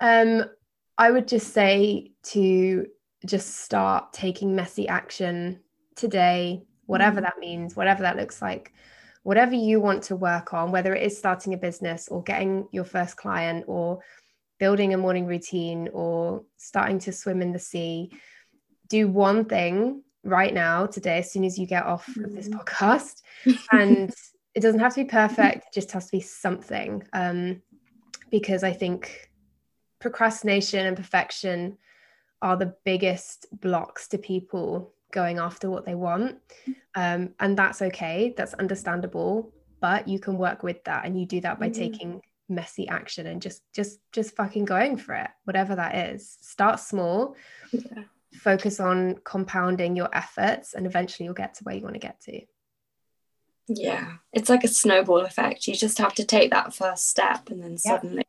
Um, 0.00 0.44
I 0.98 1.10
would 1.10 1.26
just 1.26 1.52
say 1.52 2.12
to 2.24 2.86
just 3.24 3.56
start 3.56 4.12
taking 4.12 4.54
messy 4.54 4.86
action 4.86 5.60
today, 5.96 6.62
whatever 6.86 7.20
mm. 7.20 7.24
that 7.24 7.38
means, 7.40 7.74
whatever 7.74 8.02
that 8.02 8.16
looks 8.16 8.40
like, 8.40 8.72
whatever 9.26 9.56
you 9.56 9.80
want 9.80 10.04
to 10.04 10.14
work 10.14 10.54
on, 10.54 10.70
whether 10.70 10.94
it 10.94 11.02
is 11.02 11.18
starting 11.18 11.52
a 11.52 11.56
business 11.56 12.06
or 12.06 12.22
getting 12.22 12.68
your 12.70 12.84
first 12.84 13.16
client 13.16 13.64
or 13.66 13.98
building 14.60 14.94
a 14.94 14.96
morning 14.96 15.26
routine 15.26 15.88
or 15.92 16.44
starting 16.58 17.00
to 17.00 17.10
swim 17.10 17.42
in 17.42 17.50
the 17.50 17.58
sea, 17.58 18.12
do 18.88 19.08
one 19.08 19.44
thing 19.44 20.04
right 20.22 20.54
now, 20.54 20.86
today, 20.86 21.18
as 21.18 21.32
soon 21.32 21.42
as 21.42 21.58
you 21.58 21.66
get 21.66 21.84
off 21.84 22.06
mm-hmm. 22.06 22.22
of 22.22 22.36
this 22.36 22.48
mm. 22.48 22.56
podcast. 22.56 23.22
And 23.72 24.14
it 24.54 24.60
doesn't 24.60 24.78
have 24.78 24.94
to 24.94 25.02
be 25.02 25.10
perfect, 25.10 25.56
it 25.56 25.74
just 25.74 25.90
has 25.90 26.06
to 26.06 26.12
be 26.12 26.20
something. 26.20 27.02
Um, 27.12 27.62
because 28.30 28.62
I 28.62 28.74
think 28.74 29.28
procrastination 29.98 30.86
and 30.86 30.96
perfection 30.96 31.78
are 32.42 32.56
the 32.56 32.76
biggest 32.84 33.46
blocks 33.50 34.06
to 34.08 34.18
people 34.18 34.94
going 35.12 35.38
after 35.38 35.70
what 35.70 35.84
they 35.84 35.94
want. 35.94 36.38
Um, 36.94 37.34
and 37.40 37.56
that's 37.56 37.82
okay, 37.82 38.34
that's 38.36 38.54
understandable, 38.54 39.52
but 39.80 40.08
you 40.08 40.18
can 40.18 40.38
work 40.38 40.62
with 40.62 40.82
that 40.84 41.04
and 41.04 41.18
you 41.18 41.26
do 41.26 41.40
that 41.42 41.60
by 41.60 41.68
mm-hmm. 41.68 41.80
taking 41.80 42.22
messy 42.48 42.86
action 42.88 43.26
and 43.26 43.42
just 43.42 43.62
just 43.72 43.98
just 44.12 44.36
fucking 44.36 44.64
going 44.64 44.96
for 44.96 45.14
it 45.14 45.30
whatever 45.44 45.74
that 45.74 45.94
is. 45.94 46.38
Start 46.40 46.80
small. 46.80 47.36
Yeah. 47.72 48.04
focus 48.32 48.80
on 48.80 49.16
compounding 49.24 49.96
your 49.96 50.14
efforts 50.14 50.74
and 50.74 50.86
eventually 50.86 51.24
you'll 51.24 51.34
get 51.34 51.54
to 51.54 51.64
where 51.64 51.74
you 51.74 51.82
want 51.82 51.94
to 51.94 52.00
get 52.00 52.20
to. 52.20 52.40
Yeah. 53.68 54.12
It's 54.32 54.48
like 54.48 54.62
a 54.62 54.68
snowball 54.68 55.22
effect. 55.22 55.66
You 55.66 55.74
just 55.74 55.98
have 55.98 56.14
to 56.14 56.24
take 56.24 56.50
that 56.50 56.74
first 56.74 57.08
step 57.08 57.48
and 57.50 57.62
then 57.62 57.78
suddenly 57.78 58.24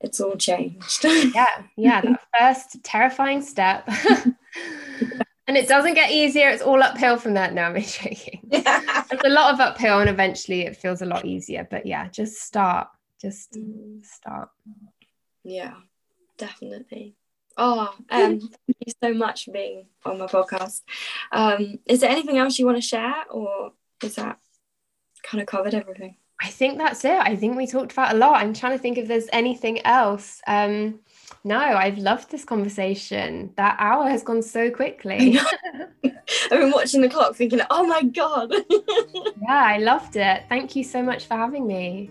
yeah. 0.00 0.06
it's 0.06 0.20
all 0.20 0.36
changed. 0.36 1.04
Yeah. 1.04 1.62
Yeah 1.76 2.00
that 2.02 2.20
first 2.38 2.82
terrifying 2.84 3.42
step 3.42 3.88
and 5.46 5.56
it 5.56 5.68
doesn't 5.68 5.94
get 5.94 6.10
easier. 6.10 6.48
It's 6.48 6.62
all 6.62 6.82
uphill 6.82 7.16
from 7.16 7.34
that 7.34 7.54
now 7.54 7.68
i'm 7.68 7.80
joking. 7.80 8.40
Yeah. 8.50 9.04
there's 9.10 9.22
a 9.24 9.28
lot 9.28 9.54
of 9.54 9.60
uphill 9.60 10.00
and 10.00 10.10
eventually 10.10 10.62
it 10.62 10.76
feels 10.76 11.02
a 11.02 11.06
lot 11.06 11.24
easier. 11.24 11.66
But 11.70 11.86
yeah 11.86 12.08
just 12.08 12.40
start. 12.42 12.88
Just 13.20 13.56
start. 14.02 14.50
Yeah 15.44 15.74
definitely. 16.38 17.14
Oh 17.56 17.94
um 18.10 18.40
thank 18.40 18.76
you 18.86 18.92
so 19.02 19.14
much 19.14 19.44
for 19.44 19.52
being 19.52 19.86
on 20.04 20.18
my 20.18 20.26
podcast. 20.26 20.82
Um 21.32 21.78
is 21.86 22.00
there 22.00 22.10
anything 22.10 22.38
else 22.38 22.58
you 22.58 22.66
want 22.66 22.78
to 22.78 22.82
share 22.82 23.24
or 23.30 23.72
is 24.02 24.16
that 24.16 24.38
kind 25.22 25.40
of 25.40 25.46
covered 25.46 25.74
everything? 25.74 26.16
I 26.40 26.48
think 26.48 26.76
that's 26.76 27.02
it. 27.04 27.18
I 27.18 27.34
think 27.34 27.56
we 27.56 27.66
talked 27.66 27.92
about 27.92 28.14
a 28.14 28.18
lot. 28.18 28.36
I'm 28.36 28.52
trying 28.52 28.72
to 28.72 28.78
think 28.78 28.98
if 28.98 29.08
there's 29.08 29.28
anything 29.32 29.80
else. 29.86 30.40
Um 30.46 31.00
no 31.44 31.58
i've 31.58 31.98
loved 31.98 32.30
this 32.30 32.44
conversation 32.44 33.52
that 33.56 33.76
hour 33.78 34.08
has 34.08 34.22
gone 34.22 34.42
so 34.42 34.70
quickly 34.70 35.38
i've 36.04 36.50
been 36.50 36.70
watching 36.70 37.00
the 37.00 37.08
clock 37.08 37.34
thinking 37.34 37.60
oh 37.70 37.86
my 37.86 38.02
god 38.02 38.52
yeah 39.42 39.64
i 39.64 39.78
loved 39.78 40.16
it 40.16 40.44
thank 40.48 40.76
you 40.76 40.84
so 40.84 41.02
much 41.02 41.26
for 41.26 41.34
having 41.34 41.66
me 41.66 42.10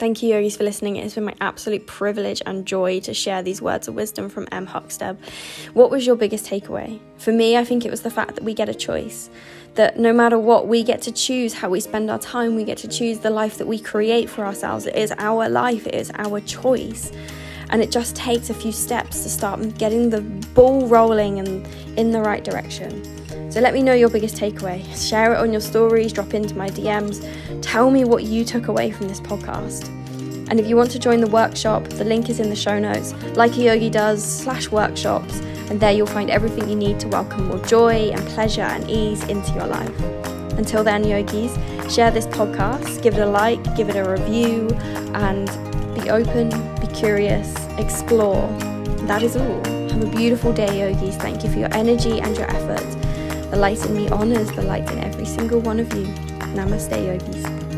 Thank 0.00 0.22
you, 0.22 0.30
yogis, 0.30 0.56
for 0.56 0.64
listening. 0.64 0.96
It 0.96 1.02
has 1.02 1.14
been 1.14 1.26
my 1.26 1.34
absolute 1.42 1.86
privilege 1.86 2.40
and 2.46 2.64
joy 2.64 3.00
to 3.00 3.12
share 3.12 3.42
these 3.42 3.60
words 3.60 3.86
of 3.86 3.94
wisdom 3.94 4.30
from 4.30 4.48
M. 4.50 4.66
Huckstep. 4.66 5.18
What 5.74 5.90
was 5.90 6.06
your 6.06 6.16
biggest 6.16 6.46
takeaway? 6.46 6.98
For 7.18 7.32
me, 7.32 7.58
I 7.58 7.66
think 7.66 7.84
it 7.84 7.90
was 7.90 8.00
the 8.00 8.10
fact 8.10 8.34
that 8.36 8.42
we 8.42 8.54
get 8.54 8.70
a 8.70 8.74
choice. 8.74 9.28
That 9.74 9.98
no 9.98 10.14
matter 10.14 10.38
what, 10.38 10.68
we 10.68 10.82
get 10.82 11.02
to 11.02 11.12
choose 11.12 11.52
how 11.52 11.68
we 11.68 11.80
spend 11.80 12.10
our 12.10 12.18
time, 12.18 12.56
we 12.56 12.64
get 12.64 12.78
to 12.78 12.88
choose 12.88 13.18
the 13.18 13.28
life 13.28 13.58
that 13.58 13.66
we 13.66 13.78
create 13.78 14.30
for 14.30 14.46
ourselves. 14.46 14.86
It 14.86 14.96
is 14.96 15.12
our 15.18 15.50
life, 15.50 15.86
it 15.86 15.94
is 15.94 16.10
our 16.14 16.40
choice. 16.40 17.12
And 17.70 17.80
it 17.80 17.90
just 17.90 18.14
takes 18.14 18.50
a 18.50 18.54
few 18.54 18.72
steps 18.72 19.22
to 19.22 19.28
start 19.28 19.78
getting 19.78 20.10
the 20.10 20.20
ball 20.54 20.86
rolling 20.86 21.38
and 21.38 21.66
in 21.98 22.10
the 22.10 22.20
right 22.20 22.44
direction. 22.44 23.02
So 23.50 23.60
let 23.60 23.74
me 23.74 23.82
know 23.82 23.94
your 23.94 24.10
biggest 24.10 24.36
takeaway. 24.36 24.84
Share 25.08 25.34
it 25.34 25.38
on 25.38 25.50
your 25.52 25.60
stories, 25.60 26.12
drop 26.12 26.34
into 26.34 26.54
my 26.56 26.68
DMs. 26.68 27.20
Tell 27.62 27.90
me 27.90 28.04
what 28.04 28.24
you 28.24 28.44
took 28.44 28.68
away 28.68 28.90
from 28.90 29.08
this 29.08 29.20
podcast. 29.20 29.88
And 30.50 30.58
if 30.58 30.66
you 30.66 30.76
want 30.76 30.90
to 30.92 30.98
join 30.98 31.20
the 31.20 31.28
workshop, 31.28 31.84
the 31.84 32.04
link 32.04 32.28
is 32.28 32.40
in 32.40 32.50
the 32.50 32.56
show 32.56 32.78
notes, 32.78 33.12
like 33.36 33.56
a 33.56 33.62
yogi 33.62 33.88
does, 33.88 34.24
slash 34.24 34.68
workshops, 34.68 35.38
and 35.70 35.78
there 35.78 35.92
you'll 35.92 36.08
find 36.08 36.28
everything 36.28 36.68
you 36.68 36.74
need 36.74 36.98
to 37.00 37.08
welcome 37.08 37.46
more 37.46 37.64
joy 37.64 38.10
and 38.10 38.20
pleasure 38.30 38.62
and 38.62 38.90
ease 38.90 39.22
into 39.28 39.52
your 39.52 39.66
life. 39.66 40.00
Until 40.58 40.82
then, 40.82 41.04
yogis, 41.04 41.54
share 41.92 42.10
this 42.10 42.26
podcast, 42.26 43.00
give 43.00 43.14
it 43.14 43.20
a 43.20 43.26
like, 43.26 43.62
give 43.76 43.88
it 43.88 43.96
a 43.96 44.10
review, 44.10 44.68
and 45.14 45.46
be 45.94 46.10
open, 46.10 46.50
curious, 46.90 47.54
explore. 47.78 48.46
That 49.06 49.22
is 49.22 49.36
all. 49.36 49.64
Have 49.64 50.02
a 50.02 50.10
beautiful 50.16 50.52
day, 50.52 50.80
yogis. 50.80 51.16
Thank 51.16 51.42
you 51.44 51.50
for 51.50 51.58
your 51.58 51.72
energy 51.74 52.20
and 52.20 52.36
your 52.36 52.50
efforts. 52.50 52.94
The 53.50 53.56
light 53.56 53.84
in 53.84 53.94
me 53.96 54.08
honors 54.08 54.50
the 54.52 54.62
light 54.62 54.90
in 54.90 54.98
every 54.98 55.24
single 55.24 55.60
one 55.60 55.80
of 55.80 55.92
you. 55.94 56.06
Namaste, 56.54 57.04
yogis. 57.04 57.69